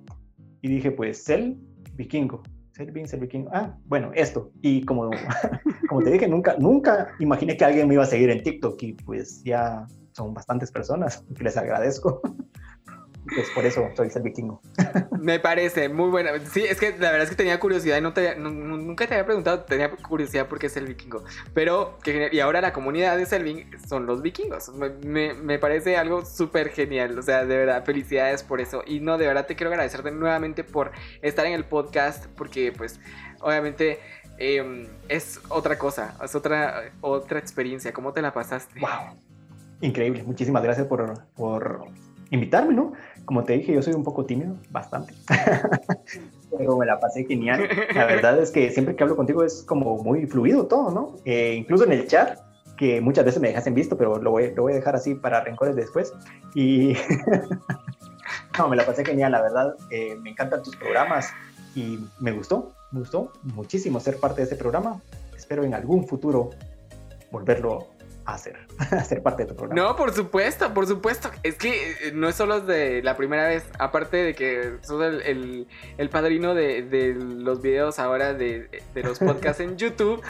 Y 0.63 0.69
dije, 0.69 0.91
pues, 0.91 1.23
Sel 1.23 1.59
vikingo, 1.97 2.43
Sel 2.73 2.93
vikingo. 3.21 3.51
Ah, 3.53 3.77
bueno, 3.85 4.11
esto. 4.15 4.53
Y 4.63 4.83
como, 4.87 5.11
como 5.91 6.03
te 6.03 6.13
dije, 6.13 6.29
nunca, 6.29 6.57
nunca 6.59 7.09
imaginé 7.19 7.59
que 7.59 7.67
alguien 7.67 7.89
me 7.89 7.93
iba 7.93 8.05
a 8.05 8.07
seguir 8.07 8.31
en 8.31 8.43
TikTok 8.43 8.83
y 8.85 8.95
pues 8.95 9.43
ya 9.45 9.87
son 10.13 10.33
bastantes 10.33 10.73
personas, 10.73 11.27
que 11.37 11.45
les 11.45 11.59
agradezco. 11.59 12.23
pues 13.35 13.51
por 13.51 13.65
eso 13.65 13.89
soy 13.97 14.11
el 14.15 14.23
vikingo. 14.23 14.61
Me 15.21 15.39
parece 15.39 15.89
muy 15.89 16.11
bueno. 16.11 16.31
Sí, 16.53 16.63
es 16.63 16.79
que 16.79 16.91
la 16.93 17.11
verdad 17.11 17.23
es 17.23 17.31
que 17.31 17.37
tenía 17.37 17.59
curiosidad 17.61 17.99
y 17.99 18.01
no 18.01 18.13
te, 18.13 18.37
nunca 18.37 19.07
te 19.07 19.15
había 19.15 19.25
preguntado, 19.25 19.61
tenía 19.61 19.91
curiosidad 19.91 20.47
por 20.49 20.59
qué 20.59 20.67
es 20.67 20.77
el 20.77 20.87
vikingo. 20.87 21.25
Pero, 21.55 21.99
y 22.05 22.41
ahora 22.41 22.61
la 22.61 22.73
comunidad 22.73 23.17
de 23.17 23.27
Selvin 23.27 23.71
son 23.87 24.07
los 24.07 24.23
vikingos. 24.23 24.71
Me, 25.05 25.35
me 25.35 25.59
parece 25.59 25.97
algo 25.97 26.25
súper 26.25 26.71
genial. 26.71 27.19
O 27.19 27.23
sea, 27.23 27.45
de 27.45 27.57
verdad, 27.57 27.85
felicidades 27.85 28.43
por 28.43 28.61
eso. 28.61 28.83
Y 28.87 29.01
no, 29.01 29.19
de 29.19 29.27
verdad 29.27 29.47
te 29.47 29.57
quiero 29.57 29.71
agradecerte 29.71 30.11
nuevamente 30.11 30.65
por 30.65 30.93
estar 31.23 31.47
en 31.47 31.53
el 31.53 31.65
podcast, 31.65 32.27
porque 32.37 32.73
pues 32.77 33.01
obviamente... 33.41 33.99
Em, 34.43 34.87
es 35.07 35.39
otra 35.51 35.77
cosa, 35.77 36.17
es 36.25 36.35
otra, 36.35 36.93
otra 37.03 37.39
experiencia. 37.39 37.93
¿Cómo 37.93 38.15
te 38.15 38.23
la 38.23 38.33
pasaste? 38.33 38.81
¡Wow! 38.81 39.19
Increíble. 39.83 40.23
Muchísimas 40.23 40.63
gracias 40.63 40.87
por, 40.87 41.27
por 41.35 41.85
invitarme, 42.31 42.75
¿no? 42.75 42.93
Como 43.25 43.45
te 43.45 43.55
dije, 43.55 43.73
yo 43.73 43.83
soy 43.83 43.95
un 43.95 44.05
poco 44.05 44.25
tímido, 44.25 44.57
bastante. 44.71 45.15
Pero 46.57 46.77
me 46.77 46.87
la 46.87 46.99
pasé 46.99 47.25
genial. 47.25 47.69
La 47.95 48.05
verdad 48.07 48.39
es 48.39 48.51
que 48.51 48.71
siempre 48.71 48.97
que 48.97 49.03
hablo 49.03 49.17
contigo 49.17 49.45
es 49.45 49.63
como 49.63 50.03
muy 50.03 50.27
fluido 50.27 50.67
todo, 50.67 50.91
¿no? 50.91 51.17
Eh, 51.25 51.55
incluso 51.57 51.85
en 51.85 51.93
el 51.93 52.07
chat, 52.07 52.39
que 52.77 53.01
muchas 53.01 53.25
veces 53.25 53.41
me 53.41 53.49
dejas 53.49 53.67
en 53.67 53.75
visto, 53.75 53.97
pero 53.97 54.21
lo 54.21 54.31
voy, 54.31 54.55
lo 54.55 54.63
voy 54.63 54.73
a 54.73 54.77
dejar 54.77 54.97
así 54.97 55.15
para 55.15 55.45
rencores 55.45 55.77
después. 55.77 56.13
Y 56.55 56.95
no, 58.59 58.69
me 58.69 58.77
la 58.77 58.85
pasé 58.85 59.05
genial, 59.05 59.33
la 59.33 59.43
verdad. 59.43 59.77
Eh, 59.91 60.17
me 60.17 60.31
encantan 60.31 60.63
tus 60.63 60.77
programas 60.77 61.31
y 61.75 61.99
me 62.19 62.33
gustó, 62.33 62.73
me 62.91 63.01
gustó 63.01 63.33
muchísimo 63.43 64.01
ser 64.01 64.19
parte 64.19 64.39
de 64.39 64.45
este 64.45 64.57
programa. 64.57 65.01
Espero 65.37 65.63
en 65.63 65.75
algún 65.75 66.07
futuro 66.07 66.51
volverlo 67.31 67.87
hacer, 68.35 68.67
hacer 68.91 69.23
parte 69.23 69.45
de 69.45 69.51
tu 69.51 69.57
programa. 69.57 69.81
No, 69.81 69.97
por 69.97 70.13
supuesto, 70.13 70.73
por 70.75 70.87
supuesto. 70.87 71.31
Es 71.43 71.57
que 71.57 71.93
eh, 71.93 72.13
no 72.15 72.29
es 72.29 72.35
solo 72.35 72.61
de 72.61 73.03
la 73.03 73.17
primera 73.17 73.49
vez, 73.49 73.65
aparte 73.79 74.17
de 74.19 74.35
que 74.35 74.77
sos 74.83 75.03
el, 75.03 75.67
el, 75.99 76.09
padrino 76.11 76.55
de, 76.55 76.83
de, 76.83 77.15
los 77.15 77.63
videos 77.63 77.99
ahora 77.99 78.35
de, 78.35 78.83
de 78.95 79.03
los 79.03 79.19
podcasts 79.19 79.61
en 79.61 79.77
YouTube, 79.79 80.23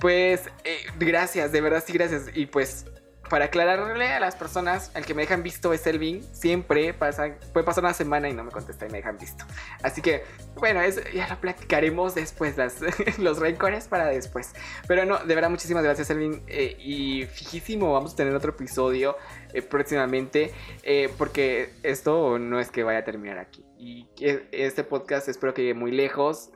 pues 0.00 0.48
eh, 0.64 0.78
gracias, 0.98 1.52
de 1.52 1.60
verdad 1.60 1.82
sí, 1.86 1.92
gracias. 1.92 2.24
Y 2.34 2.46
pues 2.46 2.86
para 3.32 3.46
aclararle 3.46 4.12
a 4.12 4.20
las 4.20 4.36
personas, 4.36 4.90
el 4.94 5.06
que 5.06 5.14
me 5.14 5.22
dejan 5.22 5.42
visto 5.42 5.72
es 5.72 5.86
Elvin. 5.86 6.22
Siempre 6.34 6.92
pasa, 6.92 7.34
puede 7.54 7.64
pasar 7.64 7.82
una 7.82 7.94
semana 7.94 8.28
y 8.28 8.34
no 8.34 8.44
me 8.44 8.50
contesta 8.50 8.84
y 8.84 8.90
me 8.90 8.98
dejan 8.98 9.16
visto. 9.16 9.46
Así 9.82 10.02
que, 10.02 10.22
bueno, 10.56 10.80
ya 11.14 11.28
lo 11.28 11.40
platicaremos 11.40 12.14
después, 12.14 12.58
las, 12.58 12.76
los 13.18 13.38
récords 13.38 13.88
para 13.88 14.08
después. 14.08 14.52
Pero 14.86 15.06
no, 15.06 15.16
de 15.16 15.34
verdad, 15.34 15.48
muchísimas 15.48 15.82
gracias, 15.82 16.10
Elvin. 16.10 16.42
Eh, 16.46 16.76
y 16.78 17.24
fijísimo, 17.24 17.94
vamos 17.94 18.12
a 18.12 18.16
tener 18.16 18.34
otro 18.34 18.50
episodio 18.50 19.16
eh, 19.54 19.62
próximamente, 19.62 20.52
eh, 20.82 21.08
porque 21.16 21.70
esto 21.82 22.38
no 22.38 22.60
es 22.60 22.70
que 22.70 22.82
vaya 22.82 22.98
a 22.98 23.04
terminar 23.04 23.38
aquí. 23.38 23.64
Y 23.78 24.08
este 24.52 24.84
podcast 24.84 25.26
espero 25.28 25.54
que 25.54 25.62
llegue 25.62 25.74
muy 25.74 25.90
lejos. 25.90 26.50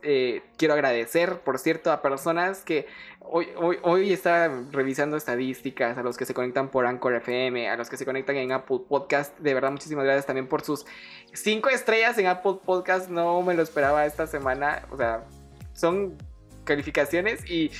quiero 0.56 0.74
agradecer, 0.74 1.40
por 1.40 1.58
cierto, 1.58 1.90
a 1.90 2.00
personas 2.00 2.60
que 2.60 2.86
Hoy, 3.28 3.48
hoy, 3.56 3.78
hoy 3.82 4.12
estaba 4.12 4.62
revisando 4.70 5.16
estadísticas 5.16 5.98
a 5.98 6.02
los 6.02 6.16
que 6.16 6.24
se 6.24 6.32
conectan 6.32 6.68
por 6.70 6.86
Anchor 6.86 7.14
FM, 7.14 7.68
a 7.68 7.76
los 7.76 7.90
que 7.90 7.96
se 7.96 8.04
conectan 8.04 8.36
en 8.36 8.52
Apple 8.52 8.82
Podcast. 8.88 9.36
De 9.40 9.52
verdad, 9.52 9.72
muchísimas 9.72 10.04
gracias 10.04 10.26
también 10.26 10.46
por 10.46 10.62
sus 10.62 10.86
cinco 11.32 11.68
estrellas 11.68 12.16
en 12.18 12.28
Apple 12.28 12.58
Podcast. 12.64 13.10
No 13.10 13.42
me 13.42 13.54
lo 13.54 13.62
esperaba 13.62 14.06
esta 14.06 14.28
semana. 14.28 14.82
O 14.90 14.96
sea, 14.96 15.24
son 15.72 16.16
calificaciones 16.62 17.44
y 17.50 17.72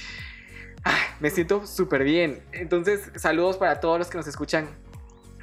me 1.20 1.30
siento 1.30 1.64
súper 1.64 2.02
bien. 2.02 2.42
Entonces, 2.52 3.12
saludos 3.14 3.56
para 3.56 3.78
todos 3.78 4.00
los 4.00 4.08
que 4.08 4.18
nos 4.18 4.26
escuchan. 4.26 4.68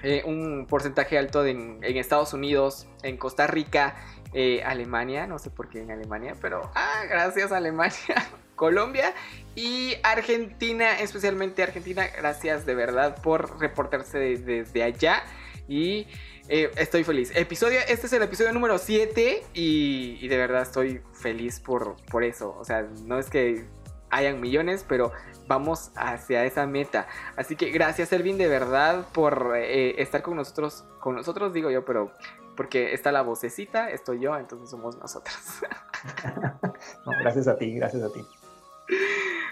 Eh, 0.04 0.22
un 0.26 0.68
porcentaje 0.68 1.18
alto 1.18 1.46
en, 1.46 1.82
Estados 1.82 2.34
Unidos, 2.34 2.88
en 3.04 3.16
Costa 3.16 3.48
Rica, 3.48 3.96
eh, 4.34 4.62
Alemania, 4.66 5.28
no 5.28 5.40
sé 5.40 5.50
por 5.50 5.70
qué 5.70 5.82
en 5.82 5.92
Alemania, 5.92 6.36
pero 6.42 6.70
ah, 6.76 7.04
gracias 7.08 7.54
Alemania. 7.54 8.16
Colombia 8.56 9.14
y 9.56 9.96
Argentina, 10.04 11.00
especialmente 11.00 11.64
Argentina. 11.64 12.08
Gracias 12.16 12.66
de 12.66 12.76
verdad 12.76 13.22
por 13.22 13.60
reportarse 13.60 14.18
desde, 14.20 14.84
allá. 14.84 15.24
Y 15.68 16.08
eh, 16.50 16.72
estoy 16.76 17.04
feliz. 17.04 17.32
Episodio, 17.36 17.80
este 17.88 18.08
es 18.08 18.14
el 18.14 18.24
episodio 18.24 18.52
número 18.54 18.78
7 18.78 19.44
y, 19.54 20.28
de 20.28 20.38
verdad 20.38 20.64
estoy 20.64 21.02
feliz 21.14 21.60
por, 21.60 21.96
por 22.12 22.24
eso. 22.24 22.56
O 22.60 22.66
sea, 22.66 22.88
no 23.06 23.20
es 23.20 23.30
que 23.30 23.66
hayan 24.10 24.40
millones, 24.40 24.86
pero 24.88 25.12
vamos 25.48 25.92
hacia 25.96 26.46
esa 26.46 26.66
meta. 26.68 27.08
Así 27.36 27.56
que 27.56 27.72
gracias, 27.72 28.12
Elvin, 28.14 28.38
de 28.38 28.48
verdad, 28.48 29.06
por 29.14 29.54
eh, 29.56 30.02
estar 30.02 30.22
con 30.22 30.36
nosotros. 30.36 30.86
Con 31.00 31.16
nosotros, 31.16 31.54
digo 31.54 31.70
yo, 31.70 31.84
pero 31.86 32.12
porque 32.56 32.94
está 32.94 33.12
la 33.12 33.22
vocecita, 33.22 33.90
estoy 33.90 34.20
yo, 34.20 34.38
entonces 34.38 34.70
somos 34.70 34.98
nosotros. 34.98 35.36
gracias 37.22 37.48
a 37.48 37.58
ti, 37.58 37.76
gracias 37.76 38.04
a 38.04 38.12
ti. 38.12 38.26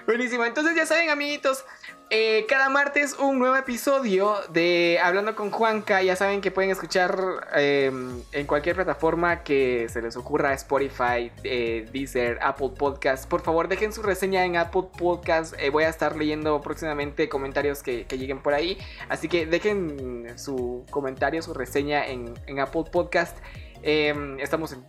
Buenísimo, 0.05 0.45
entonces 0.45 0.75
ya 0.75 0.85
saben 0.85 1.09
amiguitos, 1.09 1.63
eh, 2.09 2.45
cada 2.49 2.69
martes 2.69 3.15
un 3.19 3.37
nuevo 3.37 3.55
episodio 3.55 4.35
de 4.49 4.99
Hablando 5.01 5.35
con 5.35 5.51
Juanca, 5.51 6.01
ya 6.01 6.15
saben 6.15 6.41
que 6.41 6.49
pueden 6.49 6.71
escuchar 6.71 7.47
em, 7.53 8.21
en 8.31 8.47
cualquier 8.47 8.75
plataforma 8.75 9.43
que 9.43 9.87
se 9.89 10.01
les 10.01 10.17
ocurra, 10.17 10.53
Spotify, 10.53 11.31
eh, 11.43 11.87
Deezer, 11.93 12.39
Apple 12.41 12.71
Podcast, 12.77 13.29
por 13.29 13.41
favor 13.41 13.67
dejen 13.67 13.93
su 13.93 14.01
reseña 14.01 14.43
en 14.43 14.57
Apple 14.57 14.87
Podcast, 14.97 15.53
eh, 15.59 15.69
voy 15.69 15.83
a 15.83 15.89
estar 15.89 16.15
leyendo 16.15 16.59
próximamente 16.61 17.29
comentarios 17.29 17.83
que, 17.83 18.05
lleguen 18.09 18.41
por 18.41 18.55
ahí, 18.55 18.79
así 19.07 19.29
que 19.29 19.45
dejen 19.45 20.33
su 20.37 20.85
comentario, 20.89 21.41
su 21.43 21.53
reseña 21.53 22.07
en, 22.07 22.33
en 22.47 22.59
Apple 22.59 22.85
Podcast, 22.91 23.37
em, 23.83 24.39
estamos 24.39 24.73
en 24.73 24.83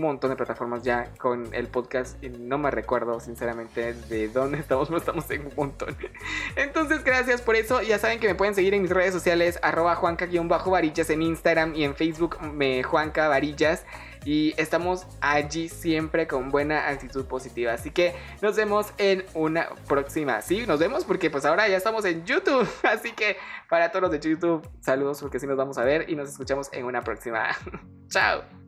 montón 0.00 0.30
de 0.30 0.36
plataformas 0.36 0.82
ya 0.82 1.12
con 1.18 1.52
el 1.54 1.68
podcast 1.68 2.22
y 2.22 2.28
no 2.28 2.58
me 2.58 2.70
recuerdo 2.70 3.20
sinceramente 3.20 3.94
de 3.94 4.28
dónde 4.28 4.58
estamos, 4.58 4.88
pero 4.88 4.98
estamos 4.98 5.30
en 5.30 5.46
un 5.46 5.52
montón. 5.56 5.96
Entonces, 6.56 7.04
gracias 7.04 7.42
por 7.42 7.56
eso. 7.56 7.82
Ya 7.82 7.98
saben 7.98 8.20
que 8.20 8.28
me 8.28 8.34
pueden 8.34 8.54
seguir 8.54 8.74
en 8.74 8.82
mis 8.82 8.90
redes 8.90 9.12
sociales, 9.12 9.58
arroba 9.62 9.94
juanca-varillas 9.96 11.10
en 11.10 11.22
Instagram 11.22 11.74
y 11.74 11.84
en 11.84 11.94
Facebook, 11.94 12.38
me 12.42 12.82
Juanca 12.82 13.28
Varillas. 13.28 13.84
Y 14.24 14.54
estamos 14.56 15.06
allí 15.20 15.68
siempre 15.68 16.26
con 16.26 16.50
buena 16.50 16.88
actitud 16.88 17.26
positiva. 17.26 17.74
Así 17.74 17.90
que 17.90 18.14
nos 18.40 18.56
vemos 18.56 18.92
en 18.96 19.24
una 19.34 19.68
próxima. 19.86 20.40
Sí, 20.40 20.64
nos 20.66 20.80
vemos 20.80 21.04
porque 21.04 21.30
pues 21.30 21.44
ahora 21.44 21.68
ya 21.68 21.76
estamos 21.76 22.04
en 22.06 22.24
YouTube. 22.24 22.66
Así 22.82 23.12
que 23.12 23.36
para 23.68 23.90
todos 23.90 24.04
los 24.04 24.10
de 24.10 24.20
YouTube, 24.20 24.66
saludos 24.80 25.20
porque 25.20 25.38
sí 25.38 25.46
nos 25.46 25.56
vamos 25.56 25.76
a 25.78 25.84
ver 25.84 26.08
y 26.08 26.16
nos 26.16 26.30
escuchamos 26.30 26.70
en 26.72 26.86
una 26.86 27.02
próxima. 27.02 27.48
Chao. 28.08 28.63